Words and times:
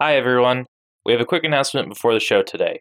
Hi, 0.00 0.16
everyone. 0.16 0.66
We 1.06 1.12
have 1.12 1.20
a 1.20 1.24
quick 1.24 1.44
announcement 1.44 1.88
before 1.88 2.14
the 2.14 2.18
show 2.18 2.42
today. 2.42 2.80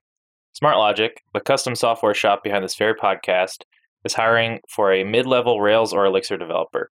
SmartLogic, 0.59 1.11
the 1.35 1.41
custom 1.41 1.75
software 1.75 2.15
shop 2.15 2.43
behind 2.43 2.63
this 2.63 2.75
very 2.75 2.95
podcast, 2.95 3.65
is 4.03 4.15
hiring 4.15 4.61
for 4.67 4.91
a 4.91 5.03
mid 5.03 5.27
level 5.27 5.61
Rails 5.61 5.93
or 5.93 6.07
Elixir 6.07 6.37
developer. 6.37 6.89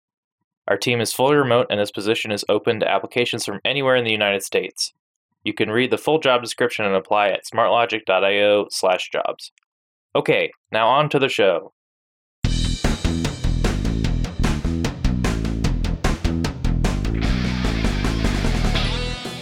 Our 0.67 0.75
team 0.75 0.99
is 0.99 1.13
fully 1.13 1.37
remote 1.37 1.67
and 1.69 1.79
this 1.79 1.89
position 1.89 2.33
is 2.33 2.43
open 2.49 2.81
to 2.81 2.91
applications 2.91 3.45
from 3.45 3.61
anywhere 3.63 3.95
in 3.95 4.03
the 4.03 4.11
United 4.11 4.43
States. 4.43 4.91
You 5.45 5.53
can 5.53 5.71
read 5.71 5.89
the 5.89 5.97
full 5.97 6.19
job 6.19 6.41
description 6.41 6.83
and 6.83 6.95
apply 6.95 7.29
at 7.29 7.45
smartlogic.io 7.45 8.67
slash 8.71 9.09
jobs. 9.11 9.53
Okay, 10.17 10.51
now 10.73 10.89
on 10.89 11.07
to 11.11 11.19
the 11.19 11.29
show. 11.29 11.71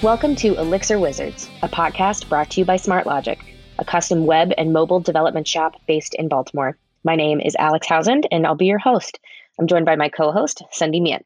Welcome 0.03 0.35
to 0.35 0.55
Elixir 0.59 0.99
Wizards, 0.99 1.49
a 1.63 1.67
podcast 1.67 2.29
brought 2.29 2.51
to 2.51 2.61
you 2.61 2.65
by 2.65 2.75
SmartLogic, 2.75 3.39
a 3.79 3.83
custom 3.83 4.27
web 4.27 4.53
and 4.55 4.71
mobile 4.71 4.99
development 4.99 5.47
shop 5.47 5.73
based 5.87 6.13
in 6.13 6.27
Baltimore. 6.27 6.77
My 7.03 7.15
name 7.15 7.41
is 7.41 7.55
Alex 7.57 7.87
Housand, 7.87 8.27
and 8.29 8.45
I'll 8.45 8.53
be 8.53 8.67
your 8.67 8.77
host. 8.77 9.17
I'm 9.59 9.65
joined 9.65 9.87
by 9.87 9.95
my 9.95 10.07
co-host, 10.07 10.61
Sundi 10.71 11.01
Myint. 11.01 11.23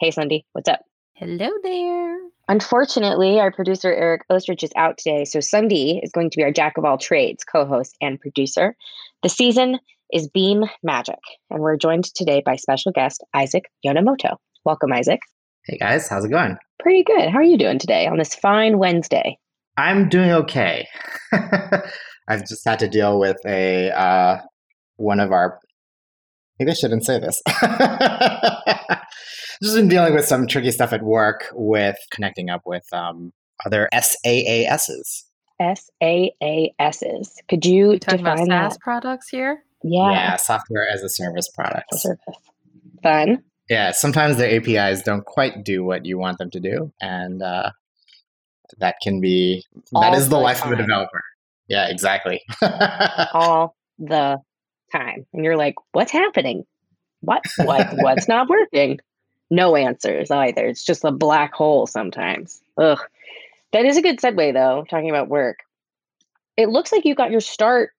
Hey, 0.00 0.10
Sundi, 0.10 0.42
what's 0.54 0.68
up? 0.68 0.80
Hello 1.14 1.48
there. 1.62 2.18
Unfortunately, 2.48 3.38
our 3.38 3.52
producer 3.52 3.92
Eric 3.92 4.22
Oestrich 4.28 4.64
is 4.64 4.72
out 4.74 4.98
today, 4.98 5.24
so 5.24 5.38
Sundi 5.38 6.02
is 6.02 6.10
going 6.10 6.30
to 6.30 6.36
be 6.36 6.42
our 6.42 6.52
jack 6.52 6.78
of 6.78 6.84
all 6.84 6.98
trades 6.98 7.44
co-host 7.44 7.96
and 8.00 8.20
producer. 8.20 8.74
The 9.22 9.28
season 9.28 9.78
is 10.12 10.26
Beam 10.26 10.64
Magic, 10.82 11.20
and 11.48 11.60
we're 11.60 11.76
joined 11.76 12.12
today 12.12 12.42
by 12.44 12.56
special 12.56 12.90
guest 12.90 13.22
Isaac 13.34 13.66
Yonemoto. 13.86 14.34
Welcome, 14.64 14.92
Isaac. 14.92 15.20
Hey 15.68 15.76
guys, 15.76 16.08
how's 16.08 16.24
it 16.24 16.30
going? 16.30 16.56
Pretty 16.80 17.04
good. 17.04 17.28
How 17.28 17.40
are 17.40 17.42
you 17.42 17.58
doing 17.58 17.78
today 17.78 18.06
on 18.06 18.16
this 18.16 18.34
fine 18.34 18.78
Wednesday? 18.78 19.38
I'm 19.76 20.08
doing 20.08 20.30
okay. 20.30 20.88
I've 22.26 22.48
just 22.48 22.64
had 22.64 22.78
to 22.78 22.88
deal 22.88 23.18
with 23.20 23.36
a 23.44 23.90
uh, 23.90 24.38
one 24.96 25.20
of 25.20 25.30
our. 25.30 25.60
Maybe 26.58 26.70
I 26.70 26.74
shouldn't 26.74 27.04
say 27.04 27.20
this. 27.20 27.42
just 29.62 29.76
been 29.76 29.88
dealing 29.88 30.14
with 30.14 30.24
some 30.24 30.46
tricky 30.46 30.70
stuff 30.70 30.94
at 30.94 31.02
work 31.02 31.44
with 31.52 31.98
connecting 32.12 32.48
up 32.48 32.62
with 32.64 32.90
um, 32.94 33.34
other 33.66 33.90
SaaSs. 33.92 35.24
SaaSs. 35.60 37.28
Could 37.46 37.66
you 37.66 37.88
We 37.90 37.98
talking 37.98 38.20
about 38.20 38.38
define 38.38 38.48
SaaS 38.48 38.72
that? 38.72 38.80
products 38.80 39.28
here? 39.28 39.62
Yeah. 39.82 40.12
yeah, 40.12 40.36
software 40.36 40.88
as 40.88 41.02
a 41.02 41.10
service 41.10 41.50
products. 41.54 42.00
Service. 42.00 42.20
Fun. 43.02 43.44
Yeah, 43.68 43.92
sometimes 43.92 44.36
their 44.36 44.50
APIs 44.56 45.02
don't 45.02 45.24
quite 45.24 45.64
do 45.64 45.84
what 45.84 46.06
you 46.06 46.18
want 46.18 46.38
them 46.38 46.50
to 46.50 46.60
do, 46.60 46.92
and 47.00 47.42
uh, 47.42 47.70
that 48.78 48.96
can 49.02 49.20
be 49.20 49.64
that 49.92 50.12
All 50.12 50.14
is 50.14 50.28
the 50.28 50.36
the 50.36 50.42
life 50.42 50.64
of 50.64 50.72
a 50.72 50.76
developer. 50.76 51.22
Yeah, 51.68 51.88
exactly. 51.88 52.42
all 52.62 53.76
the 53.98 54.40
time. 54.90 55.26
And 55.32 55.44
you're 55.44 55.56
like, 55.56 55.74
what's 55.92 56.12
happening? 56.12 56.64
What 57.20 57.42
what 57.58 57.88
what's 57.98 58.28
not 58.28 58.48
working? 58.48 59.00
No 59.50 59.76
answers 59.76 60.30
either. 60.30 60.66
It's 60.66 60.84
just 60.84 61.04
a 61.04 61.12
black 61.12 61.52
hole 61.54 61.86
sometimes. 61.86 62.60
Ugh. 62.78 62.98
That 63.72 63.84
is 63.84 63.96
a 63.96 64.02
good 64.02 64.18
segue 64.18 64.52
though, 64.54 64.84
talking 64.88 65.10
about 65.10 65.28
work. 65.28 65.58
It 66.56 66.68
looks 66.68 66.92
like 66.92 67.04
you 67.04 67.14
got 67.14 67.30
your 67.30 67.40
start 67.40 67.90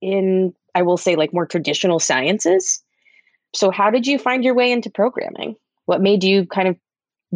in, 0.00 0.54
I 0.74 0.82
will 0.82 0.96
say, 0.96 1.16
like 1.16 1.32
more 1.32 1.46
traditional 1.46 1.98
sciences. 1.98 2.82
So 3.54 3.70
how 3.70 3.90
did 3.90 4.06
you 4.06 4.18
find 4.18 4.44
your 4.44 4.54
way 4.54 4.72
into 4.72 4.90
programming? 4.90 5.56
What 5.86 6.00
made 6.00 6.24
you 6.24 6.46
kind 6.46 6.68
of 6.68 6.76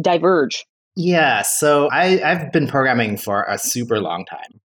diverge? 0.01 0.65
Yeah, 0.95 1.43
so 1.43 1.89
I, 1.91 2.21
I've 2.23 2.51
been 2.51 2.67
programming 2.67 3.17
for 3.17 3.43
a 3.43 3.57
super 3.57 3.99
long 3.99 4.25
time. 4.25 4.59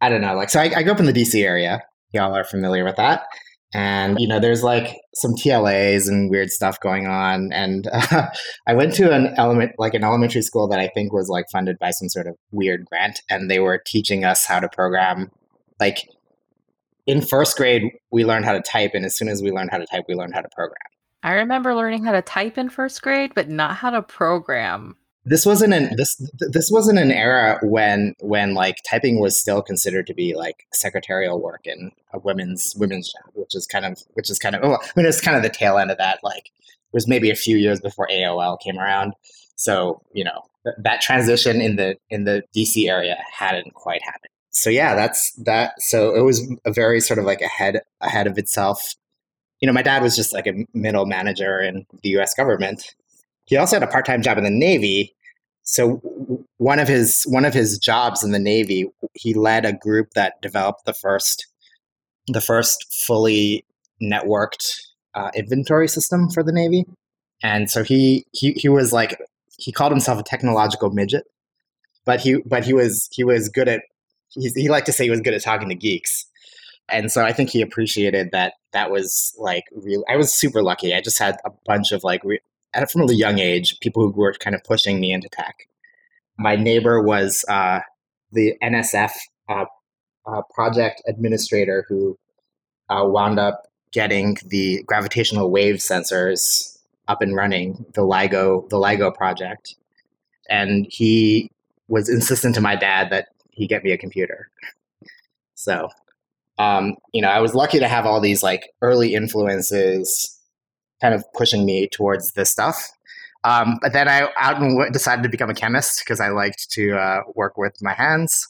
I 0.00 0.08
don't 0.08 0.20
know, 0.20 0.34
like, 0.34 0.50
so 0.50 0.60
I, 0.60 0.70
I 0.76 0.82
grew 0.82 0.92
up 0.92 1.00
in 1.00 1.06
the 1.06 1.12
DC 1.12 1.42
area. 1.42 1.82
Y'all 2.12 2.36
are 2.36 2.44
familiar 2.44 2.84
with 2.84 2.96
that. 2.96 3.24
And, 3.74 4.20
you 4.20 4.28
know, 4.28 4.38
there's 4.38 4.62
like 4.62 5.00
some 5.14 5.34
TLAs 5.34 6.08
and 6.08 6.30
weird 6.30 6.50
stuff 6.50 6.78
going 6.78 7.08
on. 7.08 7.52
And 7.52 7.88
uh, 7.92 8.28
I 8.68 8.74
went 8.74 8.94
to 8.94 9.12
an 9.12 9.34
element, 9.36 9.72
like 9.78 9.94
an 9.94 10.04
elementary 10.04 10.42
school 10.42 10.68
that 10.68 10.78
I 10.78 10.88
think 10.88 11.12
was 11.12 11.28
like 11.28 11.46
funded 11.50 11.78
by 11.80 11.90
some 11.90 12.08
sort 12.08 12.28
of 12.28 12.36
weird 12.52 12.84
grant. 12.84 13.20
And 13.28 13.50
they 13.50 13.58
were 13.58 13.82
teaching 13.84 14.24
us 14.24 14.46
how 14.46 14.60
to 14.60 14.68
program. 14.68 15.30
Like 15.80 16.08
in 17.06 17.20
first 17.20 17.56
grade, 17.56 17.92
we 18.10 18.24
learned 18.24 18.44
how 18.44 18.52
to 18.52 18.62
type. 18.62 18.92
And 18.94 19.04
as 19.04 19.16
soon 19.16 19.28
as 19.28 19.42
we 19.42 19.50
learned 19.50 19.70
how 19.70 19.78
to 19.78 19.86
type, 19.86 20.04
we 20.08 20.14
learned 20.14 20.34
how 20.34 20.40
to 20.40 20.48
program. 20.54 20.78
I 21.22 21.32
remember 21.32 21.74
learning 21.74 22.04
how 22.04 22.12
to 22.12 22.22
type 22.22 22.58
in 22.58 22.68
first 22.68 23.00
grade, 23.02 23.32
but 23.34 23.48
not 23.48 23.76
how 23.76 23.90
to 23.90 24.02
program. 24.02 24.96
this 25.24 25.46
wasn't 25.46 25.72
an 25.72 25.96
this 25.96 26.16
this 26.38 26.70
wasn't 26.70 26.98
an 26.98 27.10
era 27.10 27.58
when 27.62 28.14
when 28.20 28.52
like 28.52 28.76
typing 28.88 29.20
was 29.20 29.38
still 29.40 29.62
considered 29.62 30.06
to 30.06 30.14
be 30.14 30.34
like 30.34 30.66
secretarial 30.74 31.40
work 31.40 31.62
in 31.64 31.90
a 32.12 32.18
women's 32.18 32.74
women's 32.76 33.10
job, 33.10 33.32
which 33.32 33.54
is 33.54 33.66
kind 33.66 33.86
of 33.86 33.98
which 34.12 34.30
is 34.30 34.38
kind 34.38 34.54
of 34.54 34.62
well, 34.62 34.80
I 34.82 34.90
mean 34.96 35.06
it's 35.06 35.22
kind 35.22 35.36
of 35.36 35.42
the 35.42 35.48
tail 35.48 35.78
end 35.78 35.90
of 35.90 35.96
that. 35.96 36.18
Like 36.22 36.46
it 36.46 36.92
was 36.92 37.08
maybe 37.08 37.30
a 37.30 37.34
few 37.34 37.56
years 37.56 37.80
before 37.80 38.06
AOL 38.08 38.60
came 38.60 38.78
around, 38.78 39.14
so 39.56 40.02
you 40.12 40.24
know 40.24 40.42
th- 40.64 40.76
that 40.82 41.00
transition 41.00 41.62
in 41.62 41.76
the 41.76 41.96
in 42.10 42.24
the 42.24 42.42
DC 42.54 42.86
area 42.86 43.16
hadn't 43.32 43.72
quite 43.72 44.02
happened. 44.02 44.33
So 44.54 44.70
yeah, 44.70 44.94
that's 44.94 45.32
that. 45.32 45.80
So 45.82 46.14
it 46.14 46.22
was 46.22 46.48
a 46.64 46.72
very 46.72 47.00
sort 47.00 47.18
of 47.18 47.24
like 47.24 47.40
ahead 47.40 47.82
ahead 48.00 48.26
of 48.26 48.38
itself. 48.38 48.94
You 49.60 49.66
know, 49.66 49.72
my 49.72 49.82
dad 49.82 50.02
was 50.02 50.16
just 50.16 50.32
like 50.32 50.46
a 50.46 50.66
middle 50.74 51.06
manager 51.06 51.60
in 51.60 51.86
the 52.02 52.10
U.S. 52.10 52.34
government, 52.34 52.94
he 53.46 53.56
also 53.56 53.76
had 53.76 53.82
a 53.82 53.90
part-time 53.90 54.22
job 54.22 54.38
in 54.38 54.44
the 54.44 54.50
navy 54.50 55.14
so 55.62 56.00
one 56.58 56.78
of 56.78 56.88
his 56.88 57.24
one 57.24 57.44
of 57.44 57.54
his 57.54 57.78
jobs 57.78 58.22
in 58.22 58.32
the 58.32 58.38
navy 58.38 58.86
he 59.14 59.34
led 59.34 59.64
a 59.64 59.72
group 59.72 60.10
that 60.14 60.40
developed 60.42 60.84
the 60.84 60.94
first 60.94 61.46
the 62.28 62.40
first 62.40 63.02
fully 63.06 63.64
networked 64.02 64.80
uh, 65.14 65.30
inventory 65.34 65.88
system 65.88 66.28
for 66.28 66.42
the 66.42 66.52
navy 66.52 66.84
and 67.42 67.70
so 67.70 67.82
he, 67.82 68.26
he 68.32 68.52
he 68.52 68.68
was 68.68 68.92
like 68.92 69.18
he 69.58 69.72
called 69.72 69.92
himself 69.92 70.18
a 70.18 70.22
technological 70.22 70.90
midget 70.90 71.24
but 72.04 72.20
he 72.20 72.36
but 72.44 72.64
he 72.64 72.74
was 72.74 73.08
he 73.12 73.24
was 73.24 73.48
good 73.48 73.68
at 73.68 73.82
he, 74.36 74.68
liked 74.68 74.86
to 74.86 74.92
say 74.92 75.04
he 75.04 75.10
was 75.10 75.20
good 75.20 75.34
at 75.34 75.42
talking 75.42 75.68
to 75.68 75.74
geeks. 75.74 76.26
And 76.90 77.10
so 77.10 77.24
i 77.24 77.32
think 77.32 77.48
he 77.48 77.62
appreciated 77.62 78.30
that 78.32 78.54
that 78.72 78.90
was 78.90 79.34
like 79.38 79.64
real 79.74 80.04
i 80.08 80.16
was 80.16 80.32
super 80.32 80.62
lucky. 80.62 80.94
I 80.94 81.00
just 81.00 81.18
had 81.18 81.38
a 81.44 81.50
bunch 81.64 81.92
of 81.92 82.04
like 82.04 82.22
re- 82.24 82.40
from 82.90 83.02
a 83.02 83.12
young 83.12 83.38
age, 83.38 83.78
people 83.80 84.02
who 84.02 84.20
were 84.20 84.34
kind 84.34 84.54
of 84.54 84.62
pushing 84.64 85.00
me 85.00 85.12
into 85.12 85.28
tech. 85.28 85.68
My 86.38 86.56
neighbor 86.56 87.00
was 87.00 87.44
uh, 87.48 87.80
the 88.32 88.54
NSF 88.62 89.12
uh, 89.48 89.64
uh, 90.26 90.42
project 90.52 91.02
administrator 91.06 91.86
who 91.88 92.18
uh, 92.90 93.04
wound 93.04 93.38
up 93.38 93.68
getting 93.92 94.36
the 94.46 94.82
gravitational 94.86 95.50
wave 95.50 95.76
sensors 95.76 96.78
up 97.06 97.22
and 97.22 97.36
running, 97.36 97.84
the 97.94 98.02
LIGO, 98.02 98.68
the 98.68 98.76
LIGO 98.76 99.14
project, 99.14 99.76
and 100.48 100.86
he 100.90 101.50
was 101.86 102.08
insistent 102.08 102.54
to 102.54 102.60
my 102.60 102.74
dad 102.74 103.10
that 103.10 103.28
he 103.54 103.66
get 103.66 103.84
me 103.84 103.92
a 103.92 103.98
computer. 103.98 104.50
So, 105.54 105.88
um, 106.58 106.96
you 107.12 107.22
know, 107.22 107.28
I 107.28 107.40
was 107.40 107.54
lucky 107.54 107.78
to 107.78 107.88
have 107.88 108.06
all 108.06 108.20
these 108.20 108.42
like 108.42 108.70
early 108.82 109.14
influences 109.14 110.38
kind 111.00 111.14
of 111.14 111.24
pushing 111.32 111.64
me 111.66 111.88
towards 111.88 112.32
this 112.32 112.50
stuff. 112.50 112.90
Um, 113.44 113.78
but 113.82 113.92
then 113.92 114.08
I 114.08 114.28
out 114.40 114.60
and 114.60 114.92
decided 114.92 115.22
to 115.22 115.28
become 115.28 115.50
a 115.50 115.54
chemist 115.54 116.00
because 116.00 116.18
I 116.18 116.28
liked 116.28 116.70
to 116.70 116.96
uh, 116.96 117.20
work 117.34 117.58
with 117.58 117.76
my 117.82 117.92
hands. 117.92 118.48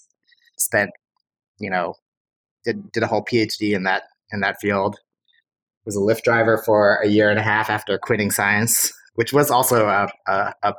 Spent, 0.56 0.90
you 1.58 1.68
know, 1.68 1.94
did 2.64 2.92
did 2.92 3.02
a 3.02 3.06
whole 3.08 3.24
PhD 3.24 3.74
in 3.74 3.82
that 3.84 4.04
in 4.32 4.40
that 4.40 4.60
field. 4.60 4.96
Was 5.84 5.96
a 5.96 6.00
Lyft 6.00 6.22
driver 6.22 6.62
for 6.64 6.96
a 6.96 7.08
year 7.08 7.28
and 7.28 7.38
a 7.38 7.42
half 7.42 7.68
after 7.68 7.98
quitting 7.98 8.30
science, 8.30 8.90
which 9.16 9.34
was 9.34 9.50
also 9.50 9.86
a, 9.86 10.08
a, 10.26 10.54
a 10.62 10.74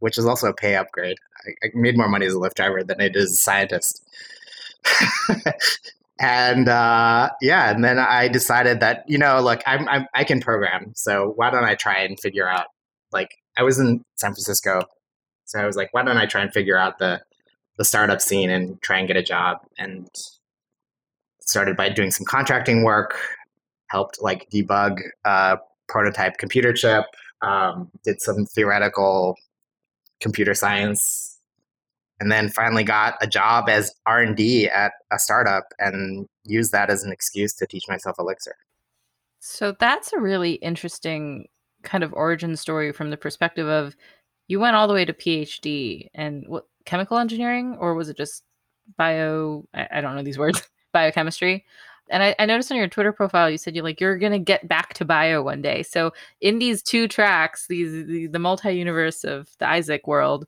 which 0.00 0.18
is 0.18 0.26
also 0.26 0.48
a 0.48 0.54
pay 0.54 0.76
upgrade. 0.76 1.16
I, 1.46 1.66
I 1.66 1.70
made 1.74 1.96
more 1.96 2.08
money 2.08 2.26
as 2.26 2.34
a 2.34 2.38
Lyft 2.38 2.54
driver 2.54 2.82
than 2.82 3.00
I 3.00 3.08
did 3.08 3.16
as 3.16 3.32
a 3.32 3.36
scientist. 3.36 4.02
and 6.20 6.68
uh, 6.68 7.30
yeah, 7.40 7.70
and 7.70 7.84
then 7.84 7.98
I 7.98 8.28
decided 8.28 8.80
that 8.80 9.04
you 9.06 9.18
know, 9.18 9.40
look, 9.40 9.62
I'm, 9.66 9.88
I'm 9.88 10.06
I 10.14 10.24
can 10.24 10.40
program, 10.40 10.92
so 10.94 11.32
why 11.36 11.50
don't 11.50 11.64
I 11.64 11.74
try 11.74 12.00
and 12.00 12.18
figure 12.18 12.48
out? 12.48 12.66
Like, 13.12 13.30
I 13.56 13.62
was 13.62 13.78
in 13.78 14.04
San 14.16 14.32
Francisco, 14.32 14.82
so 15.44 15.58
I 15.58 15.66
was 15.66 15.76
like, 15.76 15.92
why 15.92 16.02
don't 16.02 16.16
I 16.16 16.26
try 16.26 16.42
and 16.42 16.52
figure 16.52 16.78
out 16.78 16.98
the 16.98 17.20
the 17.78 17.84
startup 17.84 18.20
scene 18.20 18.50
and 18.50 18.80
try 18.82 18.98
and 18.98 19.08
get 19.08 19.16
a 19.16 19.22
job? 19.22 19.58
And 19.78 20.08
started 21.40 21.76
by 21.76 21.88
doing 21.88 22.10
some 22.10 22.24
contracting 22.24 22.84
work, 22.84 23.18
helped 23.88 24.22
like 24.22 24.48
debug 24.50 25.00
a 25.24 25.58
prototype 25.88 26.38
computer 26.38 26.72
chip, 26.72 27.04
um, 27.42 27.90
did 28.04 28.20
some 28.22 28.46
theoretical 28.46 29.36
computer 30.20 30.54
science 30.54 31.38
and 32.18 32.30
then 32.30 32.48
finally 32.50 32.84
got 32.84 33.16
a 33.20 33.26
job 33.26 33.68
as 33.68 33.92
r&d 34.06 34.68
at 34.68 34.92
a 35.10 35.18
startup 35.18 35.64
and 35.78 36.26
used 36.44 36.72
that 36.72 36.90
as 36.90 37.02
an 37.02 37.12
excuse 37.12 37.54
to 37.54 37.66
teach 37.66 37.84
myself 37.88 38.16
elixir 38.18 38.56
So 39.40 39.74
that's 39.78 40.12
a 40.12 40.20
really 40.20 40.54
interesting 40.54 41.48
kind 41.82 42.04
of 42.04 42.12
origin 42.12 42.56
story 42.56 42.92
from 42.92 43.10
the 43.10 43.16
perspective 43.16 43.66
of 43.66 43.96
you 44.48 44.60
went 44.60 44.76
all 44.76 44.86
the 44.86 44.92
way 44.94 45.04
to 45.04 45.14
PhD 45.14 46.08
and 46.12 46.44
what 46.46 46.66
chemical 46.84 47.16
engineering 47.16 47.76
or 47.80 47.94
was 47.94 48.10
it 48.10 48.16
just 48.18 48.42
bio? 48.98 49.64
I, 49.72 49.88
I 49.92 50.00
don't 50.02 50.14
know 50.14 50.22
these 50.22 50.38
words. 50.38 50.62
biochemistry. 50.92 51.64
And 52.10 52.22
I, 52.22 52.34
I, 52.38 52.46
noticed 52.46 52.70
on 52.70 52.76
your 52.76 52.88
Twitter 52.88 53.12
profile 53.12 53.48
you 53.48 53.58
said 53.58 53.76
you 53.76 53.82
like 53.82 54.00
you're 54.00 54.18
gonna 54.18 54.38
get 54.38 54.66
back 54.68 54.94
to 54.94 55.04
bio 55.04 55.42
one 55.42 55.62
day. 55.62 55.82
So 55.82 56.12
in 56.40 56.58
these 56.58 56.82
two 56.82 57.08
tracks, 57.08 57.66
these 57.68 58.06
the, 58.06 58.26
the 58.26 58.38
multi-universe 58.38 59.24
of 59.24 59.48
the 59.58 59.68
Isaac 59.68 60.06
world, 60.06 60.46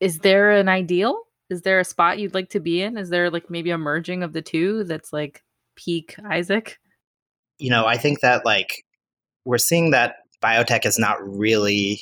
is 0.00 0.20
there 0.20 0.52
an 0.52 0.68
ideal? 0.68 1.22
Is 1.50 1.62
there 1.62 1.80
a 1.80 1.84
spot 1.84 2.18
you'd 2.18 2.34
like 2.34 2.50
to 2.50 2.60
be 2.60 2.80
in? 2.80 2.96
Is 2.96 3.10
there 3.10 3.30
like 3.30 3.50
maybe 3.50 3.70
a 3.70 3.78
merging 3.78 4.22
of 4.22 4.32
the 4.32 4.42
two 4.42 4.84
that's 4.84 5.12
like 5.12 5.42
peak 5.76 6.16
Isaac? 6.24 6.78
You 7.58 7.70
know, 7.70 7.86
I 7.86 7.96
think 7.96 8.20
that 8.20 8.44
like 8.44 8.84
we're 9.44 9.58
seeing 9.58 9.90
that 9.90 10.16
biotech 10.42 10.84
has 10.84 10.98
not 10.98 11.18
really 11.22 12.00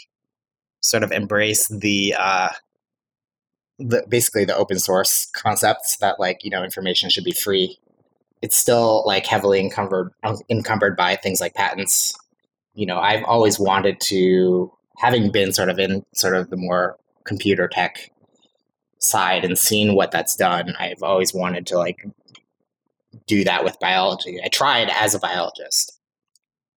sort 0.80 1.02
of 1.02 1.12
embraced 1.12 1.80
the 1.80 2.14
uh 2.18 2.50
the, 3.78 4.04
basically 4.08 4.44
the 4.44 4.56
open 4.56 4.78
source 4.78 5.26
concepts 5.34 5.96
that 5.98 6.20
like 6.20 6.44
you 6.44 6.50
know 6.50 6.62
information 6.62 7.10
should 7.10 7.24
be 7.24 7.32
free 7.32 7.78
it's 8.42 8.56
still 8.56 9.02
like 9.06 9.26
heavily 9.26 9.60
encumbered 9.60 10.12
encumbered 10.48 10.96
by 10.96 11.16
things 11.16 11.40
like 11.40 11.54
patents. 11.54 12.14
You 12.74 12.86
know, 12.86 12.98
I've 12.98 13.24
always 13.24 13.58
wanted 13.58 14.00
to, 14.02 14.72
having 14.96 15.30
been 15.30 15.52
sort 15.52 15.68
of 15.68 15.78
in 15.78 16.04
sort 16.14 16.36
of 16.36 16.50
the 16.50 16.56
more 16.56 16.96
computer 17.24 17.68
tech 17.68 18.10
side 18.98 19.44
and 19.44 19.58
seen 19.58 19.94
what 19.94 20.10
that's 20.10 20.36
done. 20.36 20.74
I've 20.78 21.02
always 21.02 21.34
wanted 21.34 21.66
to 21.68 21.78
like 21.78 22.06
do 23.26 23.44
that 23.44 23.64
with 23.64 23.78
biology. 23.80 24.38
I 24.42 24.48
tried 24.48 24.90
as 24.90 25.14
a 25.14 25.18
biologist. 25.18 25.98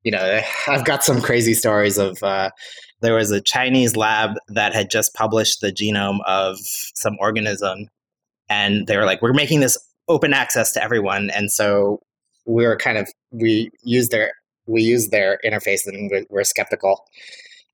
You 0.04 0.12
know, 0.12 0.42
I've 0.68 0.86
got 0.86 1.04
some 1.04 1.22
crazy 1.22 1.54
stories 1.54 1.98
of 1.98 2.22
uh, 2.24 2.50
there 3.02 3.16
was 3.16 3.32
a 3.32 3.42
Chinese 3.42 3.96
lab 3.96 4.32
that 4.50 4.74
had 4.74 4.90
just 4.90 5.14
published 5.14 5.62
the 5.62 5.72
genome 5.72 6.20
of 6.26 6.58
some 6.96 7.18
organism, 7.20 7.88
and 8.50 8.88
they 8.88 8.98
were 8.98 9.06
like, 9.06 9.22
"We're 9.22 9.34
making 9.34 9.60
this 9.60 9.78
open 10.14 10.34
access 10.34 10.72
to 10.74 10.84
everyone, 10.84 11.30
and 11.32 11.52
so 11.52 12.02
we 12.46 12.66
were 12.66 12.78
kind 12.78 12.98
of 12.98 13.10
we 13.32 13.72
used 13.84 14.12
their 14.12 14.34
we 14.68 14.82
used 14.82 15.12
their 15.12 15.40
interface 15.44 15.88
and 15.88 16.12
we 16.12 16.26
we're 16.30 16.44
skeptical. 16.44 17.06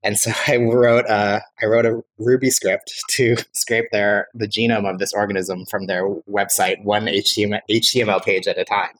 And 0.01 0.17
so 0.17 0.31
I 0.47 0.57
wrote 0.57 1.05
a 1.07 1.41
I 1.61 1.65
wrote 1.65 1.85
a 1.85 2.01
Ruby 2.17 2.49
script 2.49 3.03
to 3.09 3.35
scrape 3.53 3.85
their 3.91 4.27
the 4.33 4.47
genome 4.47 4.89
of 4.89 4.99
this 4.99 5.13
organism 5.13 5.65
from 5.65 5.87
their 5.87 6.07
website 6.29 6.83
one 6.83 7.05
HTML, 7.05 7.61
HTML 7.69 8.23
page 8.23 8.47
at 8.47 8.57
a 8.57 8.65
time. 8.65 8.95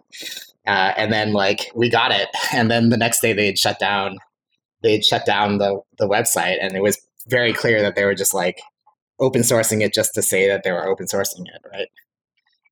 Uh, 0.68 0.94
and 0.98 1.12
then 1.12 1.34
like 1.34 1.72
we 1.74 1.90
got 1.90 2.12
it, 2.12 2.28
and 2.54 2.70
then 2.70 2.90
the 2.90 2.98
next 2.98 3.22
day 3.22 3.34
they'd 3.34 3.58
shut 3.58 3.80
down 3.80 4.18
they'd 4.84 5.06
shut 5.06 5.26
down 5.26 5.58
the 5.58 5.82
the 5.98 6.08
website, 6.08 6.58
and 6.62 6.76
it 6.76 6.84
was 6.84 7.00
very 7.28 7.54
clear 7.54 7.82
that 7.82 7.96
they 7.96 8.06
were 8.06 8.16
just 8.16 8.34
like 8.34 8.60
open 9.20 9.42
sourcing 9.42 9.82
it 9.82 9.94
just 9.94 10.14
to 10.14 10.22
say 10.22 10.48
that 10.48 10.64
they 10.64 10.72
were 10.72 10.88
open 10.88 11.06
sourcing 11.06 11.42
it, 11.42 11.62
right? 11.72 11.88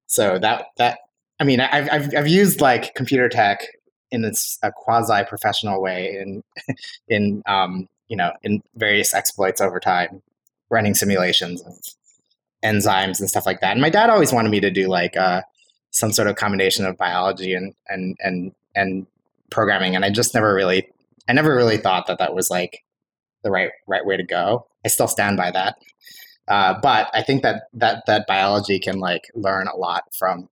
So 0.07 0.39
that 0.39 0.67
that 0.77 0.99
I 1.39 1.43
mean, 1.43 1.59
I've 1.59 1.89
I've, 1.91 2.15
I've 2.15 2.27
used 2.27 2.61
like 2.61 2.95
computer 2.95 3.29
tech 3.29 3.61
in 4.11 4.21
this, 4.21 4.57
a 4.63 4.71
quasi 4.71 5.23
professional 5.27 5.81
way 5.81 6.17
in 6.17 6.43
in 7.07 7.43
um, 7.45 7.87
you 8.07 8.17
know 8.17 8.31
in 8.43 8.63
various 8.75 9.13
exploits 9.13 9.61
over 9.61 9.79
time, 9.79 10.21
running 10.69 10.95
simulations 10.95 11.61
of 11.61 11.73
enzymes 12.63 13.19
and 13.19 13.29
stuff 13.29 13.45
like 13.45 13.61
that. 13.61 13.73
And 13.73 13.81
my 13.81 13.89
dad 13.89 14.09
always 14.09 14.33
wanted 14.33 14.49
me 14.49 14.59
to 14.61 14.71
do 14.71 14.87
like 14.87 15.15
uh, 15.15 15.41
some 15.91 16.11
sort 16.11 16.27
of 16.27 16.35
combination 16.35 16.85
of 16.85 16.97
biology 16.97 17.53
and 17.53 17.73
and 17.87 18.17
and 18.21 18.53
and 18.75 19.05
programming, 19.51 19.95
and 19.95 20.03
I 20.03 20.09
just 20.09 20.33
never 20.33 20.53
really 20.53 20.87
I 21.29 21.33
never 21.33 21.55
really 21.55 21.77
thought 21.77 22.07
that 22.07 22.19
that 22.19 22.33
was 22.33 22.49
like 22.49 22.83
the 23.43 23.51
right 23.51 23.71
right 23.87 24.05
way 24.05 24.17
to 24.17 24.23
go. 24.23 24.65
I 24.85 24.87
still 24.87 25.07
stand 25.07 25.37
by 25.37 25.51
that. 25.51 25.75
Uh, 26.47 26.79
but 26.81 27.09
I 27.13 27.21
think 27.21 27.43
that 27.43 27.63
that 27.73 28.05
that 28.07 28.25
biology 28.27 28.79
can 28.79 28.99
like 28.99 29.29
learn 29.35 29.67
a 29.67 29.75
lot 29.75 30.03
from 30.13 30.49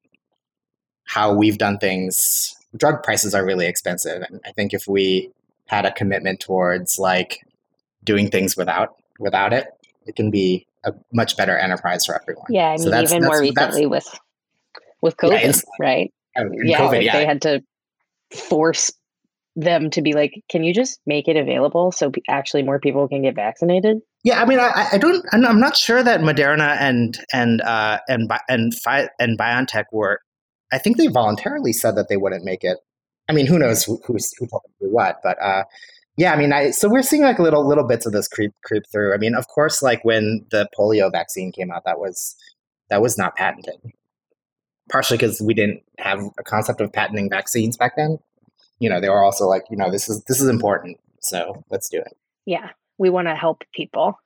how 1.06 1.34
we've 1.34 1.58
done 1.58 1.78
things. 1.78 2.56
Drug 2.76 3.04
prices 3.04 3.34
are 3.34 3.46
really 3.46 3.68
expensive, 3.68 4.22
and 4.22 4.42
I 4.46 4.52
think 4.52 4.74
if 4.74 4.88
we 4.88 5.32
had 5.68 5.86
a 5.86 5.92
commitment 5.92 6.40
towards 6.40 7.00
like 7.00 7.40
doing 8.04 8.30
things 8.30 8.58
without 8.58 8.96
without 9.20 9.54
it, 9.54 9.68
it 10.06 10.16
can 10.16 10.32
be 10.32 10.68
a 10.84 10.94
much 11.14 11.38
better 11.38 11.58
enterprise 11.58 12.06
for 12.06 12.20
everyone. 12.22 12.46
Yeah, 12.50 12.70
I 12.70 12.78
mean, 12.78 12.80
so 12.80 13.02
even 13.02 13.24
more 13.24 13.40
recently 13.40 13.86
with 13.86 14.08
with 15.02 15.16
COVID, 15.18 15.42
yeah, 15.42 15.62
right? 15.80 16.14
yeah, 16.36 16.80
COVID, 16.80 16.92
like 16.92 17.04
yeah, 17.04 17.18
they 17.18 17.26
had 17.26 17.42
to 17.44 17.64
force 18.32 18.92
them 19.56 19.90
to 19.92 20.02
be 20.02 20.14
like, 20.14 20.44
can 20.50 20.64
you 20.64 20.74
just 20.74 21.00
make 21.06 21.28
it 21.28 21.38
available 21.38 21.92
so 21.92 22.12
actually 22.28 22.64
more 22.64 22.80
people 22.80 23.08
can 23.08 23.22
get 23.22 23.36
vaccinated? 23.36 24.02
Yeah, 24.26 24.42
I 24.42 24.46
mean, 24.46 24.60
I, 24.60 24.88
I 24.94 24.98
don't, 24.98 25.26
I'm 25.32 25.60
not 25.60 25.78
sure 25.78 26.04
that 26.04 26.20
Moderna 26.20 26.76
and 26.80 27.18
and 27.32 27.62
uh, 27.62 28.00
and 28.10 28.30
and 28.50 28.74
and 29.20 29.40
BioNTech 29.40 29.86
were. 29.92 30.20
I 30.74 30.80
think 30.80 30.98
they 30.98 31.08
voluntarily 31.08 31.72
said 31.72 31.96
that 31.96 32.10
they 32.10 32.18
wouldn't 32.18 32.44
make 32.44 32.64
it. 32.64 32.80
I 33.30 33.34
mean, 33.34 33.46
who 33.46 33.58
knows 33.58 33.84
who 33.84 34.02
who's, 34.06 34.34
who 34.38 34.48
told 34.48 34.64
them 34.66 34.74
to 34.82 34.94
what? 34.94 35.22
But 35.24 35.42
uh, 35.42 35.64
yeah, 36.18 36.34
I 36.34 36.38
mean, 36.38 36.52
I 36.52 36.72
so 36.72 36.90
we're 36.90 37.04
seeing 37.04 37.22
like 37.22 37.40
little 37.40 37.66
little 37.66 37.88
bits 37.88 38.06
of 38.06 38.12
this 38.12 38.28
creep 38.28 38.52
creep 38.66 38.84
through. 38.92 39.14
I 39.14 39.18
mean, 39.18 39.36
of 39.36 39.48
course, 39.48 39.82
like 39.82 40.04
when 40.04 40.46
the 40.52 40.68
polio 40.78 41.12
vaccine 41.12 41.54
came 41.54 41.72
out, 41.72 41.86
that 41.86 42.00
was 42.00 42.36
that 42.90 43.02
was 43.02 43.18
not 43.18 43.36
patented. 43.38 43.80
Partially 44.92 45.18
because 45.18 45.40
we 45.42 45.54
didn't 45.54 45.82
have 46.00 46.20
a 46.38 46.44
concept 46.44 46.82
of 46.82 46.92
patenting 46.92 47.30
vaccines 47.30 47.78
back 47.78 47.96
then 47.96 48.20
you 48.80 48.90
know, 48.90 49.00
they 49.00 49.10
were 49.10 49.24
also 49.24 49.48
like, 49.48 49.64
you 49.70 49.78
know, 49.78 49.90
this 49.90 50.10
is 50.10 50.24
this 50.24 50.42
is 50.42 50.48
important, 50.48 51.00
so 51.20 51.64
let's 51.70 51.90
do 51.90 52.00
it. 52.00 52.18
Yeah, 52.46 52.70
we 52.98 53.10
want 53.10 53.28
to 53.28 53.36
help 53.36 53.64
people. 53.74 54.20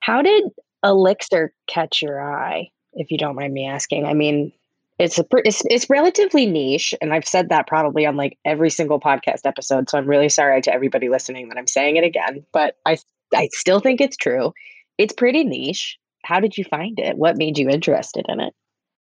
How 0.00 0.22
did 0.22 0.44
Elixir 0.84 1.52
catch 1.66 2.02
your 2.02 2.20
eye, 2.20 2.70
if 2.94 3.10
you 3.10 3.18
don't 3.18 3.36
mind 3.36 3.54
me 3.54 3.66
asking? 3.66 4.06
I 4.06 4.14
mean, 4.14 4.52
it's 4.98 5.18
a 5.18 5.24
it's 5.44 5.62
it's 5.66 5.90
relatively 5.90 6.46
niche, 6.46 6.94
and 7.00 7.12
I've 7.12 7.26
said 7.26 7.48
that 7.48 7.66
probably 7.66 8.06
on 8.06 8.16
like 8.16 8.38
every 8.44 8.70
single 8.70 9.00
podcast 9.00 9.40
episode. 9.44 9.88
So 9.88 9.98
I'm 9.98 10.06
really 10.06 10.28
sorry 10.28 10.60
to 10.62 10.72
everybody 10.72 11.08
listening 11.08 11.48
that 11.48 11.58
I'm 11.58 11.66
saying 11.66 11.96
it 11.96 12.04
again, 12.04 12.44
but 12.52 12.76
I 12.86 12.98
I 13.34 13.48
still 13.52 13.80
think 13.80 14.00
it's 14.00 14.16
true. 14.16 14.52
It's 14.98 15.12
pretty 15.12 15.44
niche. 15.44 15.98
How 16.24 16.40
did 16.40 16.56
you 16.56 16.64
find 16.64 16.98
it? 16.98 17.16
What 17.16 17.36
made 17.36 17.58
you 17.58 17.68
interested 17.68 18.26
in 18.28 18.40
it? 18.40 18.54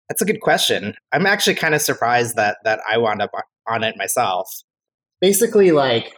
That's 0.09 0.21
a 0.21 0.25
good 0.25 0.41
question. 0.41 0.95
I'm 1.11 1.25
actually 1.25 1.55
kind 1.55 1.75
of 1.75 1.81
surprised 1.81 2.35
that 2.35 2.57
that 2.63 2.79
I 2.89 2.97
wound 2.97 3.21
up 3.21 3.31
on 3.67 3.83
it 3.83 3.97
myself. 3.97 4.47
Basically, 5.21 5.71
like 5.71 6.13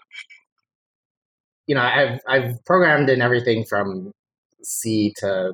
you 1.68 1.76
know, 1.76 1.82
I've 1.82 2.20
I've 2.28 2.66
programmed 2.66 3.10
in 3.10 3.22
everything 3.22 3.66
from 3.66 4.12
C 4.64 5.14
to 5.18 5.54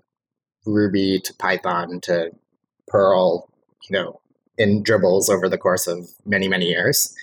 Ruby 0.66 1.20
to 1.24 1.34
Python 1.36 2.00
to 2.02 2.32
Perl, 2.88 3.50
you 3.90 3.98
know, 3.98 4.22
in 4.58 4.84
dribbles 4.84 5.30
over 5.30 5.50
the 5.50 5.58
course 5.58 5.88
of 5.88 6.08
many 6.26 6.48
many 6.48 6.68
years. 6.68 7.14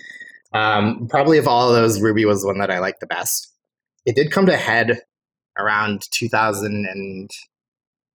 Um, 0.53 1.07
probably 1.09 1.37
of 1.37 1.47
all 1.47 1.69
of 1.69 1.75
those, 1.75 2.01
Ruby 2.01 2.25
was 2.25 2.41
the 2.41 2.47
one 2.47 2.59
that 2.59 2.71
I 2.71 2.79
liked 2.79 2.99
the 2.99 3.07
best. 3.07 3.53
It 4.05 4.15
did 4.15 4.31
come 4.31 4.45
to 4.47 4.57
head 4.57 4.99
around 5.57 6.01
2000 6.11 6.85
and 6.85 7.31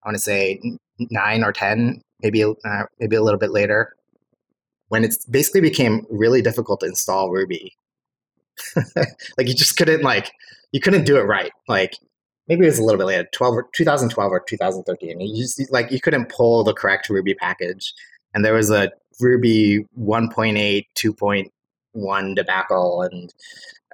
I 0.03 0.09
want 0.09 0.15
to 0.15 0.21
say 0.21 0.61
nine 0.99 1.43
or 1.43 1.51
ten, 1.51 2.01
maybe 2.21 2.43
uh, 2.43 2.83
maybe 2.99 3.15
a 3.15 3.23
little 3.23 3.39
bit 3.39 3.51
later 3.51 3.95
when 4.89 5.03
it 5.03 5.15
basically 5.29 5.61
became 5.61 6.05
really 6.09 6.41
difficult 6.41 6.79
to 6.81 6.85
install 6.85 7.29
Ruby. 7.31 7.73
like 9.37 9.47
you 9.47 9.53
just 9.53 9.77
couldn't 9.77 10.03
like 10.03 10.31
you 10.71 10.79
couldn't 10.79 11.05
do 11.05 11.17
it 11.17 11.23
right. 11.23 11.51
Like 11.67 11.97
maybe 12.47 12.65
it 12.65 12.69
was 12.69 12.79
a 12.79 12.83
little 12.83 12.97
bit 12.97 13.05
later, 13.05 13.27
12 13.31 13.53
or 13.53 13.69
2012 13.73 14.31
or 14.31 14.39
2013. 14.39 15.19
You 15.19 15.43
just 15.43 15.71
like 15.71 15.91
you 15.91 15.99
couldn't 15.99 16.29
pull 16.29 16.63
the 16.63 16.73
correct 16.73 17.09
Ruby 17.09 17.33
package. 17.33 17.93
And 18.33 18.43
there 18.43 18.53
was 18.53 18.69
a 18.69 18.91
Ruby 19.19 19.85
1.8, 19.99 20.85
2.1 20.95 22.35
debacle 22.35 23.01
and 23.01 23.33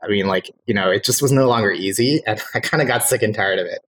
I 0.04 0.08
mean, 0.08 0.28
like, 0.28 0.52
you 0.66 0.74
know, 0.74 0.92
it 0.92 1.06
just 1.06 1.22
was 1.22 1.32
no 1.32 1.48
longer 1.48 1.72
easy. 1.72 2.22
And 2.28 2.42
I 2.54 2.60
kind 2.60 2.82
of 2.82 2.88
got 2.88 3.04
sick 3.04 3.24
and 3.24 3.34
tired 3.34 3.58
of 3.58 3.66
it. 3.66 3.80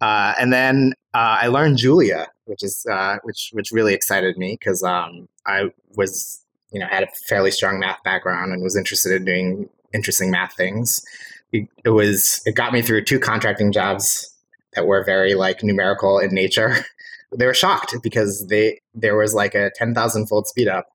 Uh, 0.00 0.34
and 0.40 0.52
then 0.52 0.94
uh, 1.14 1.38
I 1.40 1.46
learned 1.46 1.78
Julia, 1.78 2.28
which 2.46 2.64
is 2.64 2.84
uh, 2.90 3.18
which 3.22 3.50
which 3.52 3.70
really 3.70 3.94
excited 3.94 4.36
me 4.36 4.56
because 4.58 4.82
um, 4.82 5.28
I 5.46 5.70
was 5.94 6.44
you 6.72 6.80
know 6.80 6.86
had 6.86 7.04
a 7.04 7.08
fairly 7.28 7.52
strong 7.52 7.78
math 7.78 8.02
background 8.02 8.52
and 8.52 8.62
was 8.62 8.76
interested 8.76 9.12
in 9.12 9.24
doing 9.24 9.68
interesting 9.94 10.30
math 10.30 10.54
things. 10.54 11.04
It, 11.52 11.68
was 11.90 12.40
it 12.46 12.54
got 12.54 12.72
me 12.72 12.80
through 12.80 13.04
two 13.04 13.18
contracting 13.18 13.72
jobs 13.72 14.34
that 14.74 14.86
were 14.86 15.04
very 15.04 15.34
like 15.34 15.62
numerical 15.62 16.18
in 16.18 16.34
nature. 16.34 16.76
they 17.36 17.46
were 17.46 17.54
shocked 17.54 17.94
because 18.02 18.46
they 18.46 18.80
there 18.94 19.16
was 19.16 19.34
like 19.34 19.54
a 19.54 19.70
ten 19.74 19.94
thousand 19.94 20.28
fold 20.28 20.46
speed 20.46 20.68
up, 20.68 20.88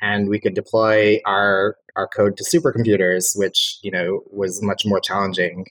and 0.00 0.28
we 0.28 0.38
could 0.38 0.54
deploy 0.54 1.20
our 1.26 1.76
our 1.96 2.06
code 2.06 2.36
to 2.36 2.44
supercomputers, 2.44 3.36
which 3.36 3.78
you 3.82 3.90
know 3.90 4.22
was 4.30 4.62
much 4.62 4.86
more 4.86 5.00
challenging 5.00 5.66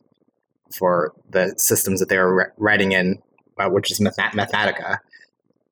for 0.78 1.14
the 1.30 1.54
systems 1.58 2.00
that 2.02 2.10
they 2.10 2.18
were 2.18 2.54
writing 2.58 2.92
in, 2.92 3.22
uh, 3.58 3.70
which 3.70 3.90
is 3.92 4.02
Math- 4.02 4.18
Mathematica. 4.18 4.98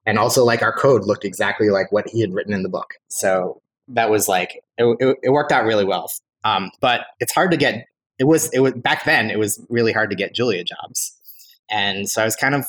And 0.05 0.17
also, 0.17 0.45
like 0.45 0.61
our 0.61 0.71
code 0.71 1.05
looked 1.05 1.25
exactly 1.25 1.69
like 1.69 1.91
what 1.91 2.07
he 2.07 2.21
had 2.21 2.33
written 2.33 2.53
in 2.53 2.63
the 2.63 2.69
book. 2.69 2.93
So 3.07 3.61
that 3.87 4.09
was 4.09 4.27
like 4.27 4.63
it, 4.77 4.97
it, 4.99 5.17
it 5.23 5.29
worked 5.29 5.51
out 5.51 5.65
really 5.65 5.85
well. 5.85 6.09
Um, 6.45 6.71
but 6.79 7.01
it's 7.19 7.33
hard 7.33 7.51
to 7.51 7.57
get. 7.57 7.85
It 8.17 8.25
was 8.25 8.49
it 8.53 8.59
was 8.59 8.73
back 8.73 9.03
then. 9.03 9.29
It 9.29 9.39
was 9.39 9.63
really 9.69 9.91
hard 9.91 10.09
to 10.11 10.15
get 10.15 10.33
Julia 10.33 10.63
jobs, 10.63 11.13
and 11.69 12.07
so 12.07 12.21
I 12.21 12.25
was 12.25 12.37
kind 12.37 12.55
of 12.55 12.65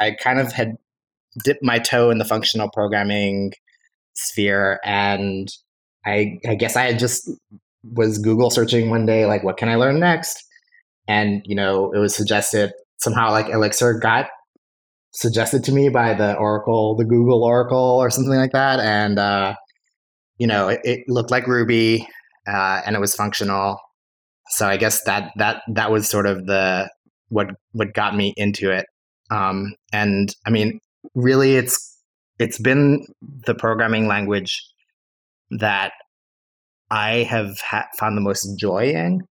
I 0.00 0.12
kind 0.20 0.40
of 0.40 0.52
had 0.52 0.76
dipped 1.44 1.62
my 1.62 1.78
toe 1.78 2.10
in 2.10 2.18
the 2.18 2.24
functional 2.24 2.70
programming 2.70 3.52
sphere, 4.14 4.80
and 4.84 5.48
I 6.04 6.40
I 6.48 6.56
guess 6.56 6.76
I 6.76 6.92
just 6.94 7.30
was 7.92 8.18
Google 8.18 8.50
searching 8.50 8.90
one 8.90 9.06
day, 9.06 9.26
like, 9.26 9.44
what 9.44 9.58
can 9.58 9.68
I 9.68 9.76
learn 9.76 10.00
next? 10.00 10.42
And 11.06 11.42
you 11.44 11.54
know, 11.54 11.92
it 11.92 11.98
was 11.98 12.14
suggested 12.14 12.72
somehow, 12.98 13.30
like 13.30 13.48
Elixir 13.50 13.98
got 13.98 14.28
suggested 15.12 15.62
to 15.64 15.72
me 15.72 15.90
by 15.90 16.14
the 16.14 16.34
Oracle, 16.36 16.96
the 16.96 17.04
Google 17.04 17.44
Oracle, 17.44 17.78
or 17.78 18.10
something 18.10 18.34
like 18.34 18.52
that, 18.52 18.80
and 18.80 19.18
uh, 19.18 19.54
you 20.38 20.46
know, 20.46 20.68
it, 20.68 20.80
it 20.84 21.00
looked 21.08 21.30
like 21.30 21.46
Ruby, 21.46 22.08
uh, 22.46 22.82
and 22.84 22.96
it 22.96 23.00
was 23.00 23.14
functional. 23.14 23.78
So 24.48 24.66
I 24.66 24.76
guess 24.76 25.02
that 25.04 25.32
that 25.36 25.62
that 25.68 25.90
was 25.90 26.08
sort 26.08 26.26
of 26.26 26.46
the 26.46 26.90
what 27.28 27.50
what 27.72 27.94
got 27.94 28.14
me 28.14 28.34
into 28.36 28.70
it. 28.70 28.86
Um, 29.30 29.74
and 29.92 30.34
I 30.46 30.50
mean, 30.50 30.80
really, 31.14 31.56
it's 31.56 31.98
it's 32.38 32.58
been 32.58 33.06
the 33.46 33.54
programming 33.54 34.06
language 34.06 34.60
that 35.50 35.92
I 36.90 37.24
have 37.24 37.58
ha- 37.60 37.88
found 37.98 38.16
the 38.16 38.22
most 38.22 38.58
joy 38.58 38.90
in, 38.90 39.22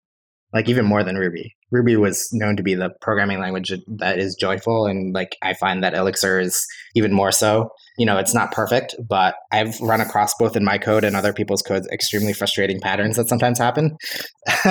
like 0.53 0.69
even 0.69 0.85
more 0.85 1.03
than 1.05 1.17
Ruby. 1.17 1.55
Ruby 1.73 1.97
was 1.97 2.29
known 2.33 2.57
to 2.57 2.63
be 2.63 2.75
the 2.75 2.91
programming 3.01 3.41
language 3.41 3.73
that 3.89 4.19
is 4.19 4.37
joyful, 4.37 4.87
and 4.87 5.15
like 5.15 5.37
I 5.43 5.55
find 5.55 5.83
that 5.83 5.95
Elixir 5.95 6.39
is 6.39 6.65
even 6.95 7.13
more 7.13 7.33
so. 7.33 7.71
You 7.97 8.05
know, 8.05 8.19
it's 8.19 8.35
not 8.35 8.53
perfect, 8.53 8.95
but 9.09 9.35
I've 9.51 9.81
run 9.81 10.03
across 10.03 10.35
both 10.35 10.55
in 10.55 10.65
my 10.65 10.77
code 10.79 11.03
and 11.03 11.17
other 11.17 11.33
people's 11.33 11.63
codes 11.63 11.89
extremely 11.89 12.35
frustrating 12.35 12.79
patterns 12.79 13.17
that 13.17 13.29
sometimes 13.29 13.59
happen. 13.59 13.97